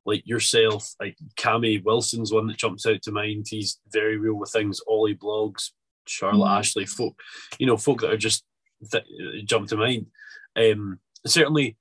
like 0.06 0.28
yourself, 0.28 0.94
like 1.00 1.18
Cammy 1.38 1.84
Wilson's 1.84 2.32
one 2.32 2.48
that 2.48 2.58
jumps 2.58 2.86
out 2.86 3.02
to 3.04 3.12
mind. 3.12 3.48
He's 3.50 3.80
very 3.92 4.18
real 4.18 4.36
with 4.36 4.52
things. 4.52 4.82
Ollie 4.88 5.16
blogs, 5.16 5.72
Charlotte 6.06 6.48
mm. 6.48 6.58
Ashley, 6.58 6.86
folk, 6.86 7.18
you 7.58 7.66
know, 7.66 7.78
folk 7.78 8.02
that 8.02 8.12
are 8.12 8.18
just 8.18 8.44
that 8.92 9.06
jump 9.46 9.70
to 9.70 9.78
mind. 9.78 10.08
Um, 10.56 11.00
certainly, 11.26 11.78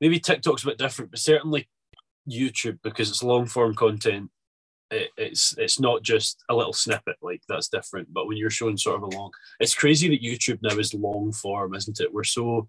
maybe 0.00 0.18
TikTok's 0.18 0.62
a 0.62 0.66
bit 0.66 0.78
different, 0.78 1.10
but 1.10 1.20
certainly 1.20 1.68
YouTube 2.28 2.78
because 2.82 3.10
it's 3.10 3.22
long 3.22 3.46
form 3.46 3.74
content. 3.74 4.30
It, 4.90 5.10
it's 5.16 5.56
it's 5.58 5.80
not 5.80 6.02
just 6.02 6.44
a 6.48 6.54
little 6.54 6.72
snippet 6.72 7.16
like 7.22 7.42
that's 7.48 7.68
different. 7.68 8.12
But 8.12 8.26
when 8.26 8.36
you're 8.36 8.50
showing 8.50 8.76
sort 8.76 8.96
of 8.96 9.02
a 9.02 9.16
long, 9.16 9.30
it's 9.60 9.74
crazy 9.74 10.08
that 10.08 10.22
YouTube 10.22 10.58
now 10.62 10.78
is 10.78 10.94
long 10.94 11.32
form, 11.32 11.74
isn't 11.74 12.00
it? 12.00 12.12
We're 12.12 12.24
so 12.24 12.68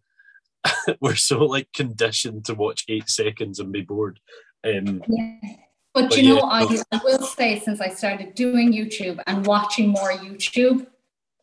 we're 1.01 1.15
so 1.15 1.39
like 1.39 1.71
conditioned 1.73 2.45
to 2.45 2.55
watch 2.55 2.85
eight 2.87 3.09
seconds 3.09 3.59
and 3.59 3.71
be 3.71 3.81
bored. 3.81 4.19
Um, 4.63 5.03
yeah. 5.07 5.37
But, 5.93 6.09
but 6.09 6.17
you 6.17 6.35
know, 6.35 6.41
I, 6.41 6.63
I 6.91 6.99
will 7.05 7.21
say 7.21 7.59
since 7.59 7.79
I 7.79 7.87
started 7.87 8.35
doing 8.35 8.73
YouTube 8.73 9.21
and 9.27 9.45
watching 9.45 9.89
more 9.89 10.11
YouTube, 10.11 10.87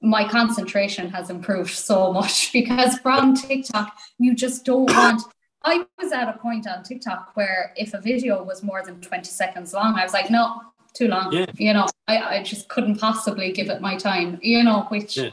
my 0.02 0.28
concentration 0.28 1.08
has 1.08 1.30
improved 1.30 1.70
so 1.70 2.12
much 2.18 2.52
because 2.52 2.98
from 2.98 3.34
TikTok, 3.34 3.96
you 4.18 4.34
just 4.34 4.64
don't 4.64 4.90
want. 4.90 5.22
I 5.64 5.84
was 6.00 6.12
at 6.12 6.28
a 6.28 6.38
point 6.38 6.66
on 6.66 6.82
TikTok 6.82 7.32
where 7.34 7.72
if 7.76 7.94
a 7.94 8.00
video 8.00 8.42
was 8.42 8.62
more 8.62 8.82
than 8.84 9.00
20 9.00 9.24
seconds 9.24 9.72
long, 9.72 9.94
I 9.94 10.02
was 10.02 10.12
like, 10.12 10.30
no, 10.30 10.60
too 10.94 11.08
long. 11.08 11.32
Yeah. 11.32 11.46
You 11.54 11.72
know, 11.74 11.86
I, 12.08 12.38
I 12.38 12.42
just 12.42 12.68
couldn't 12.68 12.98
possibly 12.98 13.52
give 13.52 13.68
it 13.70 13.80
my 13.80 13.96
time, 13.96 14.38
you 14.42 14.62
know, 14.62 14.82
which 14.88 15.16
yeah. 15.16 15.30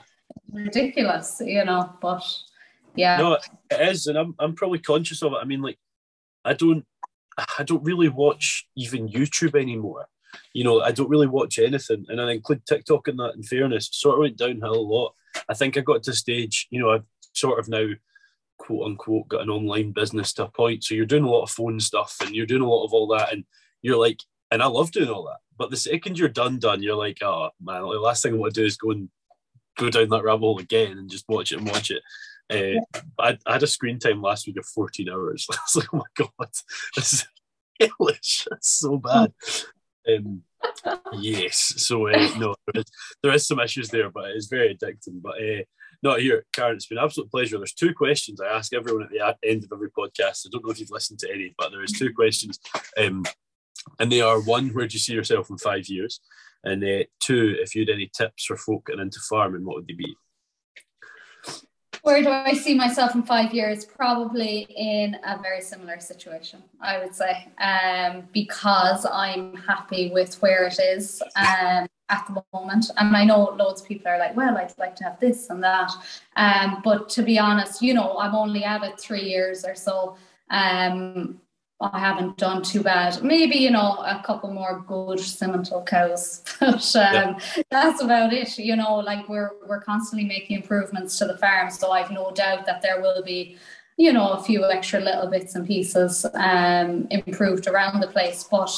ridiculous, 0.51 1.41
you 1.43 1.65
know, 1.65 1.93
but 2.01 2.23
yeah. 2.95 3.17
No, 3.17 3.33
it 3.33 3.89
is. 3.89 4.07
And 4.07 4.17
I'm, 4.17 4.35
I'm 4.39 4.55
probably 4.55 4.79
conscious 4.79 5.23
of 5.23 5.33
it. 5.33 5.39
I 5.41 5.45
mean, 5.45 5.61
like, 5.61 5.77
I 6.45 6.53
don't 6.53 6.85
I 7.59 7.63
don't 7.63 7.83
really 7.83 8.09
watch 8.09 8.67
even 8.75 9.07
YouTube 9.07 9.59
anymore. 9.59 10.07
You 10.53 10.63
know, 10.63 10.81
I 10.81 10.91
don't 10.91 11.09
really 11.09 11.27
watch 11.27 11.57
anything, 11.59 12.05
and 12.09 12.21
I 12.21 12.31
include 12.31 12.65
TikTok 12.65 13.07
in 13.07 13.17
that. 13.17 13.35
In 13.35 13.43
fairness, 13.43 13.89
sort 13.91 14.15
of 14.15 14.19
went 14.21 14.37
downhill 14.37 14.75
a 14.75 14.81
lot. 14.81 15.13
I 15.47 15.53
think 15.53 15.77
I 15.77 15.81
got 15.81 16.03
to 16.03 16.11
a 16.11 16.13
stage. 16.13 16.67
You 16.69 16.81
know, 16.81 16.91
I've 16.91 17.05
sort 17.33 17.59
of 17.59 17.67
now, 17.67 17.87
quote 18.59 18.85
unquote, 18.85 19.27
got 19.27 19.41
an 19.41 19.49
online 19.49 19.91
business 19.91 20.33
to 20.33 20.45
a 20.45 20.51
point. 20.51 20.83
So 20.83 20.93
you're 20.93 21.07
doing 21.07 21.23
a 21.23 21.29
lot 21.29 21.43
of 21.43 21.49
phone 21.49 21.79
stuff, 21.79 22.17
and 22.21 22.35
you're 22.35 22.45
doing 22.45 22.61
a 22.61 22.69
lot 22.69 22.85
of 22.85 22.93
all 22.93 23.07
that, 23.07 23.33
and 23.33 23.45
you're 23.81 23.97
like, 23.97 24.21
and 24.51 24.61
I 24.61 24.67
love 24.67 24.91
doing 24.91 25.09
all 25.09 25.25
that. 25.25 25.39
But 25.57 25.71
the 25.71 25.77
second 25.77 26.19
you're 26.19 26.29
done, 26.29 26.59
done, 26.59 26.83
you're 26.83 26.95
like, 26.95 27.23
oh 27.23 27.49
man, 27.61 27.81
the 27.81 27.87
last 27.87 28.21
thing 28.21 28.33
I 28.33 28.37
want 28.37 28.53
to 28.53 28.61
do 28.61 28.67
is 28.67 28.77
go 28.77 28.91
and 28.91 29.09
go 29.77 29.89
down 29.89 30.09
that 30.09 30.23
rabbit 30.23 30.39
hole 30.39 30.59
again 30.59 30.97
and 30.97 31.09
just 31.09 31.25
watch 31.27 31.51
it 31.51 31.59
and 31.59 31.67
watch 31.67 31.91
it. 31.91 32.03
Uh, 32.51 32.81
I, 33.19 33.37
I, 33.45 33.53
had 33.53 33.63
a 33.63 33.67
screen 33.67 33.99
time 33.99 34.21
last 34.21 34.47
week 34.47 34.57
of 34.57 34.65
14 34.65 35.09
hours. 35.09 35.47
I 35.51 35.55
was 35.55 35.75
like, 35.75 35.87
oh 35.93 35.97
my 35.97 36.25
God, 36.39 36.49
this 36.95 37.13
is 37.13 37.27
hellish. 37.79 38.47
That's 38.49 38.69
so 38.69 38.97
bad. 38.97 39.33
Um, 40.07 40.43
yes. 41.13 41.73
So, 41.77 42.07
uh, 42.07 42.29
no, 42.37 42.55
there 42.73 42.81
is, 42.81 42.91
there 43.21 43.33
is, 43.33 43.47
some 43.47 43.59
issues 43.59 43.89
there, 43.89 44.09
but 44.09 44.31
it's 44.31 44.47
very 44.47 44.75
addicting. 44.75 45.21
But 45.21 45.35
uh, 45.35 45.63
not 46.01 46.21
here, 46.21 46.45
Karen. 46.53 46.75
It's 46.75 46.87
been 46.87 46.97
an 46.97 47.03
absolute 47.03 47.29
pleasure. 47.31 47.57
There's 47.57 47.73
two 47.73 47.93
questions 47.93 48.39
I 48.39 48.47
ask 48.47 48.73
everyone 48.73 49.03
at 49.03 49.09
the 49.09 49.35
end 49.47 49.63
of 49.63 49.71
every 49.73 49.89
podcast. 49.91 50.45
I 50.45 50.49
don't 50.51 50.65
know 50.65 50.71
if 50.71 50.79
you've 50.79 50.91
listened 50.91 51.19
to 51.19 51.31
any, 51.31 51.53
but 51.57 51.71
there 51.71 51.83
is 51.83 51.91
two 51.91 52.13
questions. 52.13 52.59
Um, 52.97 53.25
and 53.99 54.11
they 54.11 54.21
are 54.21 54.39
one, 54.41 54.69
where 54.69 54.87
do 54.87 54.93
you 54.93 54.99
see 54.99 55.13
yourself 55.13 55.49
in 55.49 55.57
five 55.57 55.87
years? 55.87 56.21
And 56.63 56.83
uh, 56.83 57.03
two, 57.21 57.55
if 57.59 57.75
you 57.75 57.81
had 57.81 57.89
any 57.89 58.09
tips 58.15 58.45
for 58.45 58.57
folk 58.57 58.87
getting 58.87 59.01
into 59.01 59.19
farming, 59.29 59.65
what 59.65 59.77
would 59.77 59.87
they 59.87 59.93
be? 59.93 60.15
Where 62.01 62.21
do 62.21 62.29
I 62.29 62.53
see 62.53 62.75
myself 62.75 63.13
in 63.13 63.23
five 63.23 63.53
years? 63.53 63.83
Probably 63.83 64.67
in 64.75 65.17
a 65.25 65.37
very 65.41 65.61
similar 65.61 65.99
situation, 65.99 66.63
I 66.81 66.99
would 66.99 67.13
say, 67.13 67.49
um, 67.59 68.23
because 68.33 69.05
I'm 69.05 69.55
happy 69.57 70.09
with 70.11 70.41
where 70.41 70.67
it 70.67 70.79
is 70.79 71.21
um, 71.35 71.87
at 72.09 72.25
the 72.27 72.43
moment. 72.53 72.89
And 72.97 73.15
I 73.15 73.23
know 73.23 73.55
loads 73.57 73.81
of 73.81 73.87
people 73.87 74.11
are 74.11 74.17
like, 74.17 74.35
well, 74.35 74.57
I'd 74.57 74.73
like 74.77 74.95
to 74.97 75.03
have 75.03 75.19
this 75.19 75.49
and 75.49 75.63
that. 75.63 75.91
Um, 76.35 76.81
but 76.83 77.09
to 77.09 77.23
be 77.23 77.37
honest, 77.39 77.81
you 77.81 77.93
know, 77.93 78.17
I'm 78.17 78.35
only 78.35 78.63
at 78.63 78.83
it 78.83 78.99
three 78.99 79.23
years 79.23 79.63
or 79.63 79.75
so. 79.75 80.17
Um, 80.49 81.39
I 81.81 81.97
haven't 81.97 82.37
done 82.37 82.61
too 82.61 82.83
bad. 82.83 83.23
Maybe, 83.23 83.55
you 83.55 83.71
know, 83.71 83.95
a 83.99 84.21
couple 84.25 84.51
more 84.51 84.83
good 84.85 85.19
Simmental 85.19 85.85
cows. 85.85 86.43
but 86.59 86.95
um, 86.95 87.37
yeah. 87.55 87.63
that's 87.71 88.01
about 88.01 88.33
it. 88.33 88.57
You 88.57 88.75
know, 88.75 88.95
like 88.95 89.29
we're 89.29 89.51
we're 89.65 89.79
constantly 89.79 90.27
making 90.27 90.57
improvements 90.57 91.17
to 91.19 91.25
the 91.25 91.37
farm. 91.37 91.69
So 91.69 91.91
I've 91.91 92.11
no 92.11 92.31
doubt 92.31 92.65
that 92.65 92.81
there 92.81 92.99
will 93.01 93.23
be, 93.23 93.55
you 93.95 94.11
know, 94.11 94.31
a 94.31 94.43
few 94.43 94.69
extra 94.69 94.99
little 94.99 95.27
bits 95.27 95.55
and 95.55 95.65
pieces 95.65 96.25
um, 96.33 97.07
improved 97.11 97.67
around 97.67 98.01
the 98.01 98.07
place. 98.07 98.43
But 98.43 98.71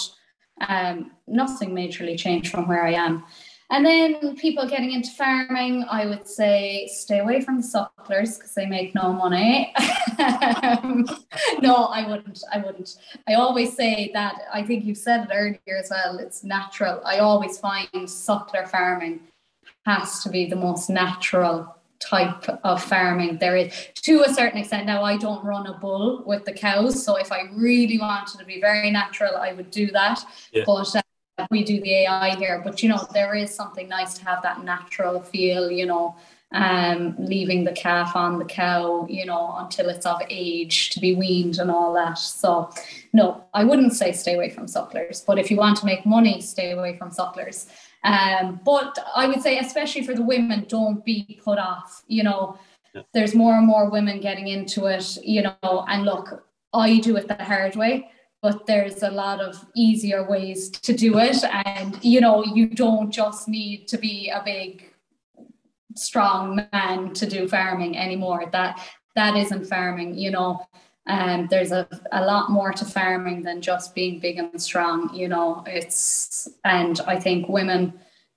um, 0.68 1.12
nothing 1.28 1.72
majorly 1.72 2.18
changed 2.18 2.52
from 2.52 2.68
where 2.68 2.86
I 2.86 2.94
am. 2.94 3.24
And 3.72 3.86
then 3.86 4.36
people 4.36 4.68
getting 4.68 4.92
into 4.92 5.12
farming, 5.12 5.86
I 5.90 6.06
would 6.06 6.28
say 6.28 6.90
stay 6.92 7.20
away 7.20 7.40
from 7.40 7.62
the 7.62 7.64
sucklers 7.64 8.38
because 8.38 8.54
they 8.54 8.66
make 8.66 8.94
no 8.94 9.14
money. 9.14 9.74
no, 11.62 11.86
I 11.86 12.06
wouldn't. 12.06 12.44
I 12.52 12.58
wouldn't. 12.58 12.98
I 13.30 13.36
always 13.36 13.74
say 13.74 14.12
that. 14.14 14.42
I 14.54 14.62
think 14.64 14.84
you 14.84 14.94
said 14.94 15.24
it 15.24 15.30
earlier 15.34 15.80
as 15.80 15.90
well. 15.90 16.20
It's 16.20 16.44
natural. 16.44 17.02
I 17.06 17.20
always 17.20 17.60
find 17.60 17.88
suckler 17.94 18.68
farming 18.68 19.22
has 19.86 20.22
to 20.24 20.30
be 20.30 20.46
the 20.46 20.56
most 20.56 20.90
natural 20.90 21.76
type 22.02 22.50
of 22.64 22.84
farming 22.84 23.38
there 23.38 23.56
is 23.56 23.72
to 23.96 24.24
a 24.24 24.34
certain 24.34 24.60
extent 24.60 24.86
now 24.86 25.04
i 25.04 25.16
don't 25.16 25.44
run 25.46 25.68
a 25.68 25.74
bull 25.78 26.24
with 26.26 26.44
the 26.46 26.52
cows 26.52 27.04
so 27.04 27.16
if 27.16 27.32
i 27.32 27.42
really 27.54 27.98
wanted 28.00 28.38
to 28.40 28.46
be 28.46 28.60
very 28.60 28.90
natural 28.90 29.36
i 29.38 29.54
would 29.54 29.70
do 29.72 29.88
that 29.92 30.20
yeah. 30.52 30.64
but 30.66 30.96
uh, 30.96 31.02
we 31.50 31.64
do 31.64 31.82
the 31.82 32.04
AI 32.04 32.36
here, 32.36 32.62
but 32.64 32.84
you 32.84 32.90
know, 32.90 33.08
there 33.14 33.34
is 33.34 33.54
something 33.54 33.88
nice 33.88 34.14
to 34.16 34.26
have 34.26 34.44
that 34.44 34.64
natural 34.64 35.22
feel, 35.22 35.72
you 35.72 35.86
know, 35.86 36.16
um, 36.54 37.16
leaving 37.18 37.64
the 37.64 37.72
calf 37.72 38.16
on 38.16 38.38
the 38.38 38.46
cow, 38.46 39.08
you 39.10 39.26
know, 39.26 39.56
until 39.58 39.90
it's 39.90 40.06
of 40.06 40.22
age 40.30 40.90
to 40.92 41.00
be 41.00 41.16
weaned 41.16 41.58
and 41.60 41.72
all 41.72 41.94
that. 41.94 42.18
So, 42.18 42.70
no, 43.14 43.46
I 43.54 43.64
wouldn't 43.64 43.94
say 43.94 44.12
stay 44.12 44.36
away 44.36 44.50
from 44.50 44.66
sucklers, 44.66 45.26
but 45.26 45.40
if 45.40 45.50
you 45.50 45.58
want 45.58 45.78
to 45.78 45.86
make 45.86 46.06
money, 46.06 46.42
stay 46.42 46.72
away 46.72 46.98
from 46.98 47.10
sucklers. 47.10 47.68
Um, 48.04 48.60
but 48.66 48.98
I 49.16 49.28
would 49.28 49.42
say, 49.42 49.60
especially 49.60 50.04
for 50.04 50.14
the 50.14 50.24
women, 50.24 50.66
don't 50.68 51.04
be 51.06 51.40
put 51.44 51.60
off. 51.60 52.04
You 52.08 52.24
know, 52.24 52.58
yeah. 52.94 53.04
there's 53.14 53.36
more 53.36 53.56
and 53.56 53.68
more 53.68 53.90
women 53.90 54.20
getting 54.20 54.48
into 54.48 54.86
it, 54.86 55.18
you 55.24 55.44
know, 55.44 55.86
and 55.88 56.04
look, 56.04 56.46
I 56.74 57.00
do 57.00 57.18
it 57.18 57.28
the 57.28 57.36
hard 57.36 57.76
way 57.76 58.12
but 58.44 58.66
there's 58.66 59.04
a 59.04 59.12
lot 59.12 59.40
of 59.40 59.64
easier 59.76 60.28
ways 60.28 60.72
to 60.72 60.94
do 60.94 61.20
it 61.20 61.44
and 61.44 62.04
you 62.04 62.20
know 62.20 62.44
you 62.44 62.66
don't 62.66 63.12
just 63.12 63.48
need 63.48 63.88
to 63.88 64.00
be 64.00 64.32
a 64.34 64.42
big 64.44 64.92
strong 65.96 66.68
man 66.72 67.14
to 67.14 67.26
do 67.26 67.48
farming 67.48 67.98
anymore. 67.98 68.46
That 68.52 68.80
that 69.16 69.36
isn't 69.36 69.66
farming, 69.66 70.18
you 70.18 70.32
know. 70.32 70.66
And 71.12 71.42
um, 71.42 71.48
there's 71.50 71.74
a, 71.74 71.86
a 72.14 72.24
lot 72.24 72.52
more 72.52 72.72
to 72.72 72.86
farming 72.86 73.44
than 73.44 73.62
just 73.62 73.94
being 73.94 74.20
big 74.22 74.38
and 74.38 74.62
strong, 74.62 75.14
you 75.14 75.28
know. 75.28 75.62
It's 75.68 76.48
and 76.64 77.02
I 77.06 77.20
think 77.20 77.50
women 77.50 77.94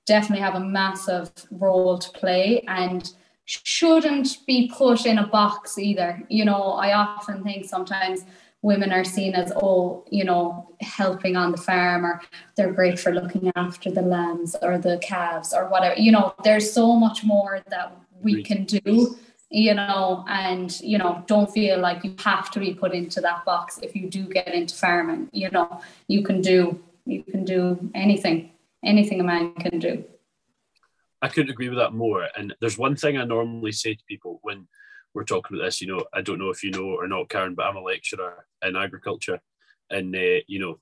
definitely 0.06 0.42
have 0.42 0.56
a 0.56 0.60
massive 0.60 1.30
role 1.52 1.98
to 1.98 2.10
play 2.10 2.64
and 2.66 3.12
shouldn't 3.44 4.38
be 4.44 4.72
put 4.74 5.06
in 5.06 5.18
a 5.18 5.26
box 5.28 5.78
either. 5.78 6.20
You 6.28 6.44
know, 6.44 6.72
I 6.72 6.94
often 6.94 7.44
think 7.44 7.64
sometimes 7.64 8.24
women 8.62 8.92
are 8.92 9.04
seen 9.04 9.34
as 9.34 9.52
oh 9.54 10.04
you 10.10 10.24
know 10.24 10.68
helping 10.80 11.36
on 11.36 11.52
the 11.52 11.58
farm 11.58 12.04
or 12.04 12.20
they're 12.56 12.72
great 12.72 12.98
for 12.98 13.12
looking 13.12 13.52
after 13.54 13.88
the 13.90 14.02
lambs 14.02 14.56
or 14.62 14.78
the 14.78 14.98
calves 15.02 15.52
or 15.52 15.68
whatever 15.68 16.00
you 16.00 16.10
know 16.10 16.34
there's 16.44 16.72
so 16.72 16.96
much 16.96 17.22
more 17.24 17.60
that 17.68 17.94
we 18.22 18.42
can 18.42 18.64
do 18.64 19.14
you 19.54 19.74
know 19.74 20.24
and 20.28 20.80
you 20.80 20.98
know 20.98 21.22
don't 21.26 21.50
feel 21.52 21.78
like 21.78 22.02
you 22.04 22.14
have 22.18 22.50
to 22.50 22.58
be 22.58 22.74
put 22.74 22.92
into 22.92 23.20
that 23.20 23.44
box 23.44 23.78
if 23.82 23.94
you 23.94 24.08
do 24.08 24.24
get 24.26 24.52
into 24.52 24.74
farming 24.74 25.28
you 25.32 25.50
know 25.50 25.80
you 26.08 26.22
can 26.22 26.40
do 26.40 26.82
you 27.06 27.22
can 27.22 27.44
do 27.44 27.90
anything 27.94 28.50
anything 28.84 29.20
a 29.20 29.24
man 29.24 29.54
can 29.54 29.78
do 29.78 30.04
i 31.22 31.28
couldn't 31.28 31.50
agree 31.50 31.68
with 31.68 31.78
that 31.78 31.92
more 31.92 32.26
and 32.36 32.54
there's 32.60 32.76
one 32.76 32.96
thing 32.96 33.16
i 33.16 33.24
normally 33.24 33.72
say 33.72 33.94
to 33.94 34.04
people 34.08 34.40
when 34.42 34.66
we're 35.14 35.24
talking 35.24 35.56
about 35.56 35.66
this. 35.66 35.80
You 35.80 35.88
know, 35.88 36.04
I 36.12 36.20
don't 36.20 36.38
know 36.38 36.50
if 36.50 36.62
you 36.62 36.70
know 36.70 36.86
or 36.86 37.08
not, 37.08 37.28
Karen, 37.28 37.54
but 37.54 37.66
I'm 37.66 37.76
a 37.76 37.80
lecturer 37.80 38.44
in 38.62 38.76
agriculture, 38.76 39.40
and 39.90 40.14
uh, 40.14 40.42
you 40.46 40.58
know, 40.58 40.78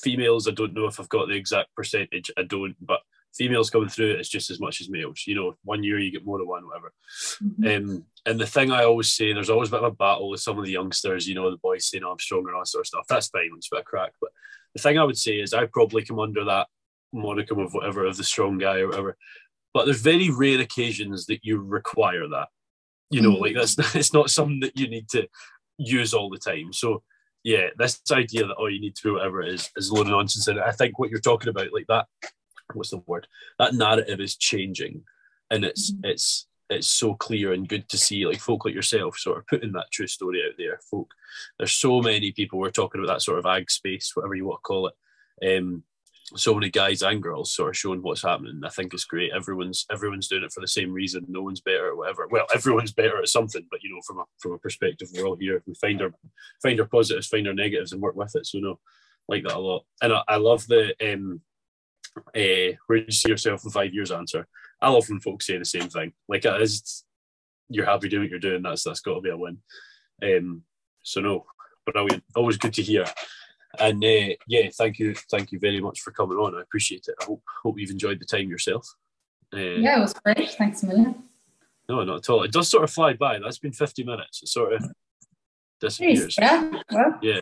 females. 0.00 0.46
I 0.46 0.52
don't 0.52 0.74
know 0.74 0.86
if 0.86 1.00
I've 1.00 1.08
got 1.08 1.28
the 1.28 1.34
exact 1.34 1.74
percentage. 1.74 2.30
I 2.36 2.42
don't, 2.42 2.76
but 2.80 3.00
females 3.34 3.70
coming 3.70 3.88
through 3.88 4.12
it's 4.12 4.28
just 4.28 4.50
as 4.50 4.60
much 4.60 4.80
as 4.80 4.90
males. 4.90 5.24
You 5.26 5.34
know, 5.34 5.54
one 5.64 5.82
year 5.82 5.98
you 5.98 6.10
get 6.10 6.24
more 6.24 6.38
than 6.38 6.48
one, 6.48 6.66
whatever. 6.66 6.92
Mm-hmm. 7.42 7.90
Um, 7.90 8.04
and 8.26 8.38
the 8.38 8.46
thing 8.46 8.70
I 8.70 8.84
always 8.84 9.12
say, 9.12 9.32
there's 9.32 9.50
always 9.50 9.68
a 9.68 9.72
bit 9.72 9.82
of 9.82 9.92
a 9.92 9.96
battle 9.96 10.30
with 10.30 10.40
some 10.40 10.58
of 10.58 10.64
the 10.64 10.72
youngsters. 10.72 11.26
You 11.26 11.34
know, 11.34 11.50
the 11.50 11.56
boys 11.56 11.86
saying, 11.86 12.04
"Oh, 12.04 12.12
I'm 12.12 12.18
stronger," 12.18 12.48
and 12.48 12.56
all 12.56 12.62
that 12.62 12.68
sort 12.68 12.82
of 12.82 12.86
stuff. 12.86 13.06
That's 13.08 13.28
fine. 13.28 13.50
It's 13.56 13.68
a 13.72 13.76
bit 13.76 13.80
of 13.80 13.86
crack. 13.86 14.12
But 14.20 14.30
the 14.74 14.82
thing 14.82 14.98
I 14.98 15.04
would 15.04 15.18
say 15.18 15.40
is, 15.40 15.54
I 15.54 15.66
probably 15.66 16.04
come 16.04 16.20
under 16.20 16.44
that 16.44 16.68
monicum 17.14 17.62
of 17.62 17.74
whatever 17.74 18.06
of 18.06 18.16
the 18.16 18.24
strong 18.24 18.58
guy 18.58 18.78
or 18.80 18.88
whatever. 18.88 19.16
But 19.74 19.86
there's 19.86 20.00
very 20.00 20.30
rare 20.30 20.60
occasions 20.60 21.26
that 21.26 21.40
you 21.42 21.60
require 21.60 22.28
that. 22.28 22.48
You 23.10 23.20
know, 23.20 23.32
like 23.32 23.54
that's 23.54 23.76
it's 23.94 24.12
not 24.12 24.30
something 24.30 24.60
that 24.60 24.76
you 24.76 24.88
need 24.88 25.08
to 25.10 25.28
use 25.78 26.14
all 26.14 26.30
the 26.30 26.38
time. 26.38 26.72
So 26.72 27.02
yeah, 27.44 27.68
this 27.76 28.00
idea 28.10 28.46
that 28.46 28.56
oh 28.58 28.66
you 28.66 28.80
need 28.80 28.94
to 28.96 29.02
do 29.02 29.12
whatever 29.14 29.42
is 29.42 29.68
is 29.76 29.88
a 29.88 29.94
load 29.94 30.06
of 30.06 30.12
nonsense. 30.12 30.48
And 30.48 30.60
I 30.60 30.72
think 30.72 30.98
what 30.98 31.10
you're 31.10 31.20
talking 31.20 31.48
about, 31.48 31.72
like 31.72 31.86
that, 31.88 32.06
what's 32.74 32.90
the 32.90 33.02
word? 33.06 33.26
That 33.58 33.74
narrative 33.74 34.20
is 34.20 34.36
changing, 34.36 35.02
and 35.50 35.64
it's 35.64 35.92
mm-hmm. 35.92 36.10
it's 36.10 36.46
it's 36.70 36.88
so 36.88 37.14
clear 37.14 37.52
and 37.52 37.68
good 37.68 37.88
to 37.90 37.98
see 37.98 38.26
like 38.26 38.40
folk 38.40 38.64
like 38.64 38.74
yourself 38.74 39.18
sort 39.18 39.38
of 39.38 39.46
putting 39.46 39.72
that 39.72 39.90
true 39.92 40.06
story 40.06 40.42
out 40.46 40.54
there. 40.58 40.78
Folk, 40.90 41.12
there's 41.58 41.72
so 41.72 42.00
many 42.00 42.32
people 42.32 42.58
we're 42.58 42.70
talking 42.70 43.02
about 43.02 43.14
that 43.14 43.22
sort 43.22 43.38
of 43.38 43.46
ag 43.46 43.70
space, 43.70 44.12
whatever 44.14 44.34
you 44.34 44.46
want 44.46 44.60
to 44.60 44.62
call 44.62 44.88
it. 44.88 45.56
Um, 45.58 45.84
so 46.34 46.54
many 46.54 46.70
guys 46.70 47.02
and 47.02 47.22
girls 47.22 47.52
sort 47.52 47.70
of 47.70 47.76
showing 47.76 48.00
what's 48.02 48.22
happening. 48.22 48.62
I 48.64 48.70
think 48.70 48.94
it's 48.94 49.04
great. 49.04 49.32
Everyone's 49.32 49.86
everyone's 49.90 50.28
doing 50.28 50.44
it 50.44 50.52
for 50.52 50.60
the 50.60 50.68
same 50.68 50.92
reason. 50.92 51.26
No 51.28 51.42
one's 51.42 51.60
better 51.60 51.88
or 51.88 51.96
whatever. 51.96 52.26
Well, 52.30 52.46
everyone's 52.54 52.92
better 52.92 53.18
at 53.18 53.28
something, 53.28 53.66
but 53.70 53.82
you 53.82 53.90
know, 53.90 54.00
from 54.06 54.18
a 54.18 54.24
from 54.38 54.52
a 54.52 54.58
perspective, 54.58 55.08
we're 55.12 55.26
all 55.26 55.36
here. 55.36 55.62
We 55.66 55.74
find 55.74 56.00
our 56.00 56.12
find 56.62 56.80
our 56.80 56.86
positives, 56.86 57.26
find 57.26 57.46
our 57.48 57.54
negatives, 57.54 57.92
and 57.92 58.00
work 58.00 58.16
with 58.16 58.34
it. 58.34 58.46
So 58.46 58.58
no, 58.58 58.78
like 59.28 59.42
that 59.44 59.56
a 59.56 59.58
lot. 59.58 59.84
And 60.00 60.12
I, 60.12 60.22
I 60.28 60.36
love 60.36 60.66
the 60.66 60.94
um, 61.02 61.40
uh, 62.16 62.76
where 62.86 62.98
do 62.98 63.04
you 63.06 63.12
see 63.12 63.28
yourself 63.28 63.64
in 63.64 63.70
five 63.70 63.94
years 63.94 64.10
answer. 64.10 64.46
I 64.80 64.88
love 64.88 65.08
when 65.08 65.20
folks 65.20 65.46
say 65.46 65.58
the 65.58 65.64
same 65.64 65.88
thing. 65.88 66.12
Like 66.28 66.44
it 66.44 66.62
is, 66.62 67.04
you're 67.68 67.86
happy 67.86 68.08
doing 68.08 68.24
what 68.24 68.30
you're 68.30 68.40
doing. 68.40 68.62
That's 68.62 68.84
that's 68.84 69.00
got 69.00 69.14
to 69.14 69.20
be 69.20 69.30
a 69.30 69.36
win. 69.36 69.58
Um, 70.22 70.62
so 71.02 71.20
no, 71.20 71.46
but 71.86 71.94
always 72.34 72.58
good 72.58 72.74
to 72.74 72.82
hear. 72.82 73.04
And 73.78 74.04
uh, 74.04 74.34
yeah, 74.46 74.68
thank 74.76 74.98
you, 74.98 75.14
thank 75.30 75.52
you 75.52 75.58
very 75.58 75.80
much 75.80 76.00
for 76.00 76.10
coming 76.10 76.36
on. 76.36 76.56
I 76.56 76.62
appreciate 76.62 77.06
it. 77.08 77.14
I 77.20 77.24
hope 77.24 77.42
hope 77.62 77.78
you've 77.78 77.90
enjoyed 77.90 78.20
the 78.20 78.26
time 78.26 78.48
yourself. 78.48 78.86
Uh, 79.54 79.58
yeah, 79.58 79.98
it 79.98 80.00
was 80.00 80.14
great. 80.14 80.50
Thanks 80.50 80.82
a 80.82 80.86
million. 80.86 81.22
No, 81.88 82.04
not 82.04 82.18
at 82.18 82.30
all. 82.30 82.42
It 82.42 82.52
does 82.52 82.68
sort 82.68 82.84
of 82.84 82.90
fly 82.90 83.14
by. 83.14 83.38
That's 83.38 83.58
been 83.58 83.72
fifty 83.72 84.04
minutes. 84.04 84.42
It 84.42 84.48
sort 84.48 84.74
of 84.74 84.84
disappears. 85.80 86.36
Yeah, 86.38 86.70
well. 86.90 87.18
yeah. 87.22 87.40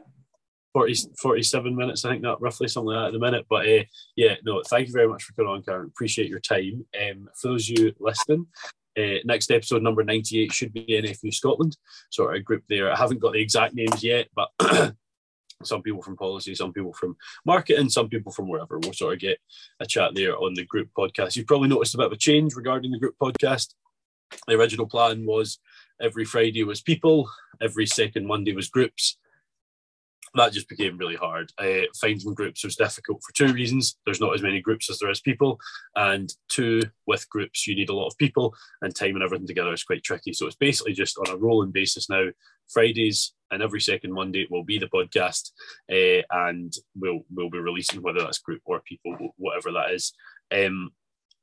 40, 0.72 0.94
47 1.20 1.74
minutes, 1.76 2.04
I 2.04 2.10
think 2.10 2.22
that 2.22 2.40
roughly 2.40 2.68
something 2.68 2.92
like 2.92 3.02
that 3.02 3.06
at 3.08 3.12
the 3.12 3.18
minute. 3.18 3.46
But 3.48 3.68
uh, 3.68 3.84
yeah, 4.16 4.34
no, 4.44 4.62
thank 4.68 4.86
you 4.86 4.92
very 4.92 5.08
much 5.08 5.24
for 5.24 5.32
coming 5.34 5.50
on, 5.50 5.62
Karen. 5.62 5.86
Appreciate 5.86 6.28
your 6.28 6.40
time. 6.40 6.84
Um, 7.00 7.28
for 7.40 7.48
those 7.48 7.70
of 7.70 7.78
you 7.78 7.92
listening, 7.98 8.46
uh, 8.98 9.18
next 9.24 9.50
episode 9.50 9.82
number 9.82 10.04
98 10.04 10.52
should 10.52 10.72
be 10.72 10.84
NFU 10.84 11.32
Scotland, 11.32 11.76
sort 12.10 12.36
of 12.36 12.44
group 12.44 12.64
there. 12.68 12.92
I 12.92 12.96
haven't 12.96 13.20
got 13.20 13.32
the 13.32 13.40
exact 13.40 13.74
names 13.74 14.02
yet, 14.02 14.28
but 14.34 14.50
some 15.62 15.82
people 15.82 16.02
from 16.02 16.16
policy, 16.16 16.54
some 16.54 16.72
people 16.72 16.92
from 16.92 17.16
marketing, 17.44 17.88
some 17.88 18.08
people 18.08 18.32
from 18.32 18.48
wherever. 18.48 18.78
We'll 18.78 18.92
sort 18.92 19.14
of 19.14 19.20
get 19.20 19.38
a 19.80 19.86
chat 19.86 20.14
there 20.14 20.36
on 20.36 20.54
the 20.54 20.64
group 20.64 20.90
podcast. 20.96 21.36
You've 21.36 21.46
probably 21.46 21.68
noticed 21.68 21.94
a 21.94 21.98
bit 21.98 22.06
of 22.06 22.12
a 22.12 22.16
change 22.16 22.54
regarding 22.54 22.90
the 22.90 22.98
group 22.98 23.14
podcast. 23.20 23.74
The 24.46 24.54
original 24.54 24.86
plan 24.86 25.26
was 25.26 25.58
every 26.00 26.24
Friday 26.24 26.64
was 26.64 26.80
people, 26.80 27.30
every 27.60 27.86
second 27.86 28.26
Monday 28.26 28.54
was 28.54 28.68
groups, 28.68 29.18
that 30.34 30.52
just 30.52 30.68
became 30.68 30.96
really 30.96 31.16
hard. 31.16 31.52
Uh, 31.58 31.82
finding 32.00 32.34
groups 32.34 32.64
was 32.64 32.76
difficult 32.76 33.22
for 33.22 33.32
two 33.32 33.52
reasons. 33.52 33.96
There's 34.04 34.20
not 34.20 34.34
as 34.34 34.42
many 34.42 34.60
groups 34.60 34.88
as 34.90 34.98
there 34.98 35.10
is 35.10 35.20
people, 35.20 35.58
and 35.96 36.32
two, 36.48 36.82
with 37.06 37.28
groups 37.30 37.66
you 37.66 37.74
need 37.74 37.88
a 37.88 37.94
lot 37.94 38.06
of 38.06 38.18
people, 38.18 38.54
and 38.82 38.94
time 38.94 39.14
and 39.14 39.22
everything 39.22 39.46
together 39.46 39.72
is 39.72 39.84
quite 39.84 40.04
tricky. 40.04 40.32
So 40.32 40.46
it's 40.46 40.56
basically 40.56 40.92
just 40.92 41.18
on 41.18 41.34
a 41.34 41.36
rolling 41.36 41.72
basis 41.72 42.08
now. 42.08 42.28
Fridays 42.68 43.34
and 43.50 43.62
every 43.62 43.80
second 43.80 44.12
Monday 44.12 44.46
will 44.48 44.62
be 44.62 44.78
the 44.78 44.86
podcast, 44.86 45.50
uh, 45.90 46.22
and 46.30 46.72
we'll 46.94 47.20
we'll 47.34 47.50
be 47.50 47.58
releasing 47.58 48.00
whether 48.02 48.20
that's 48.20 48.38
group 48.38 48.62
or 48.64 48.80
people, 48.80 49.34
whatever 49.36 49.72
that 49.72 49.90
is. 49.90 50.12
Um, 50.52 50.90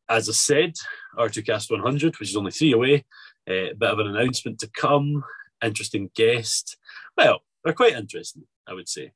as 0.09 0.29
I 0.29 0.31
said, 0.31 0.73
R2Kast 1.17 1.69
100, 1.69 2.17
which 2.17 2.29
is 2.29 2.37
only 2.37 2.51
three 2.51 2.71
away, 2.71 3.05
a 3.47 3.71
uh, 3.71 3.73
bit 3.77 3.89
of 3.89 3.99
an 3.99 4.07
announcement 4.07 4.59
to 4.59 4.69
come. 4.69 5.23
Interesting 5.61 6.09
guest. 6.15 6.77
Well, 7.17 7.41
they're 7.63 7.73
quite 7.73 7.93
interesting, 7.93 8.43
I 8.67 8.73
would 8.73 8.89
say. 8.89 9.11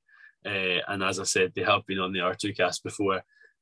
Uh, 0.45 0.81
and 0.87 1.03
as 1.03 1.19
I 1.19 1.23
said, 1.23 1.53
they 1.55 1.63
have 1.63 1.85
been 1.85 1.99
on 1.99 2.13
the 2.13 2.19
R2Kast 2.19 2.83
before. 2.83 3.21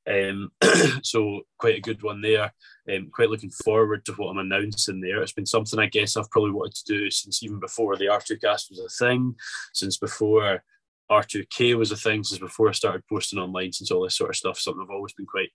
Um, 0.09 0.51
so 1.03 1.41
quite 1.57 1.77
a 1.77 1.81
good 1.81 2.01
one 2.01 2.21
there. 2.21 2.53
Um, 2.91 3.09
quite 3.11 3.29
looking 3.29 3.51
forward 3.51 4.05
to 4.05 4.13
what 4.13 4.29
I'm 4.29 4.37
announcing 4.37 5.01
there. 5.01 5.21
It's 5.21 5.33
been 5.33 5.45
something 5.45 5.79
I 5.79 5.87
guess 5.87 6.15
I've 6.15 6.31
probably 6.31 6.51
wanted 6.51 6.75
to 6.75 6.93
do 6.93 7.11
since 7.11 7.43
even 7.43 7.59
before 7.59 7.95
the 7.95 8.05
R2Kast 8.05 8.69
was 8.69 8.79
a 8.79 9.05
thing, 9.05 9.35
since 9.73 9.97
before 9.97 10.63
R2K 11.11 11.77
was 11.77 11.91
a 11.91 11.97
thing, 11.97 12.23
since 12.23 12.39
before 12.39 12.69
I 12.69 12.73
started 12.73 13.03
posting 13.09 13.39
online, 13.39 13.73
since 13.73 13.91
all 13.91 14.03
this 14.03 14.15
sort 14.15 14.29
of 14.29 14.35
stuff. 14.35 14.59
Something 14.59 14.83
I've 14.83 14.95
always 14.95 15.13
been 15.13 15.25
quite 15.25 15.49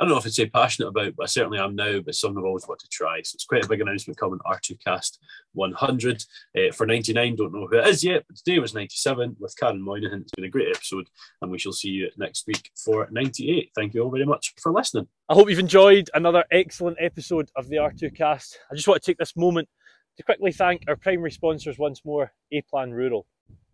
I 0.00 0.04
don't 0.04 0.12
know 0.12 0.16
if 0.16 0.24
I'd 0.24 0.32
say 0.32 0.48
passionate 0.48 0.88
about, 0.88 1.14
but 1.14 1.24
I 1.24 1.26
certainly 1.26 1.58
am 1.58 1.76
now. 1.76 2.00
But 2.00 2.14
something 2.14 2.38
I've 2.38 2.46
always 2.46 2.66
wanted 2.66 2.84
to 2.84 2.88
try. 2.88 3.20
So 3.20 3.34
it's 3.34 3.44
quite 3.44 3.66
a 3.66 3.68
big 3.68 3.82
announcement 3.82 4.18
coming. 4.18 4.38
R2Kast 4.46 5.18
100 5.52 6.24
uh, 6.56 6.72
for 6.72 6.86
99. 6.86 7.36
Don't 7.36 7.52
know 7.52 7.66
who 7.66 7.76
it 7.76 7.86
is 7.86 8.02
yet, 8.02 8.24
but 8.26 8.38
today 8.38 8.58
was 8.58 8.72
97 8.72 9.36
with 9.38 9.54
Karen 9.58 9.82
Moynihan. 9.82 10.22
It's 10.22 10.32
been 10.32 10.46
a 10.46 10.48
great 10.48 10.74
episode, 10.74 11.10
and 11.42 11.50
we 11.50 11.58
shall 11.58 11.74
see 11.74 11.90
you 11.90 12.08
next 12.16 12.46
week 12.46 12.70
for 12.82 13.08
98. 13.10 13.72
Thank 13.76 13.92
you 13.92 14.02
all 14.02 14.10
very 14.10 14.24
much 14.24 14.54
for 14.58 14.72
listening. 14.72 15.06
I 15.28 15.34
hope 15.34 15.50
you've 15.50 15.58
enjoyed 15.58 16.08
another 16.14 16.46
excellent 16.50 16.96
episode 16.98 17.50
of 17.54 17.68
the 17.68 17.76
R2Kast. 17.76 18.54
I 18.72 18.74
just 18.74 18.88
want 18.88 19.02
to 19.02 19.06
take 19.06 19.18
this 19.18 19.36
moment 19.36 19.68
to 20.16 20.22
quickly 20.22 20.52
thank 20.52 20.84
our 20.88 20.96
primary 20.96 21.30
sponsors 21.30 21.78
once 21.78 22.06
more, 22.06 22.32
A 22.52 22.62
Plan 22.62 22.92
Rural. 22.92 23.26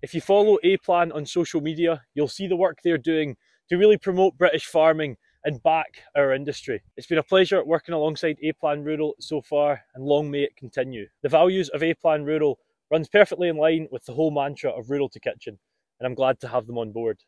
If 0.03 0.13
you 0.13 0.21
follow 0.21 0.59
A 0.65 0.77
Plan 0.79 1.13
on 1.13 1.25
social 1.25 1.61
media, 1.61 2.03
you'll 2.15 2.27
see 2.27 2.49
the 2.49 2.57
work 2.57 2.79
they're 2.83 2.99
doing 2.99 3.37
to 3.69 3.77
really 3.77 3.97
promote 3.97 4.37
British 4.37 4.65
farming 4.65 5.17
and 5.47 5.63
back 5.63 6.03
our 6.17 6.35
industry. 6.35 6.83
It's 6.97 7.07
been 7.07 7.19
a 7.19 7.23
pleasure 7.23 7.65
working 7.65 7.95
alongside 7.95 8.37
A 8.43 8.53
Plan 8.55 8.83
Rural 8.83 9.15
so 9.21 9.41
far, 9.41 9.81
and 9.95 10.05
long 10.05 10.29
may 10.29 10.43
it 10.43 10.57
continue. 10.57 11.07
The 11.23 11.29
values 11.29 11.69
of 11.69 11.85
A 11.85 11.95
Plan 11.95 12.25
Rural 12.25 12.59
runs 12.91 13.09
perfectly 13.09 13.49
in 13.49 13.57
line 13.57 13.87
with 13.93 14.05
the 14.05 14.13
whole 14.13 14.33
mantra 14.33 14.71
of 14.71 14.91
Rural 14.91 15.09
to 15.09 15.21
Kitchen, 15.21 15.57
and 16.01 16.07
I'm 16.07 16.17
glad 16.17 16.41
to 16.41 16.49
have 16.49 16.67
them 16.67 16.79
on 16.79 16.91
board. 16.91 17.21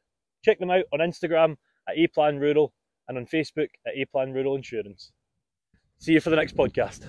Check 0.44 0.58
them 0.58 0.70
out 0.70 0.84
on 0.92 0.98
Instagram 0.98 1.56
at 1.88 1.96
A 1.96 2.08
Plan 2.08 2.38
Rural 2.38 2.72
and 3.06 3.16
on 3.16 3.24
Facebook 3.24 3.68
at 3.86 3.94
A 3.94 4.04
Plan 4.06 4.32
Rural 4.32 4.56
Insurance. 4.56 5.12
See 5.98 6.12
you 6.12 6.20
for 6.20 6.30
the 6.30 6.36
next 6.36 6.56
podcast. 6.56 7.06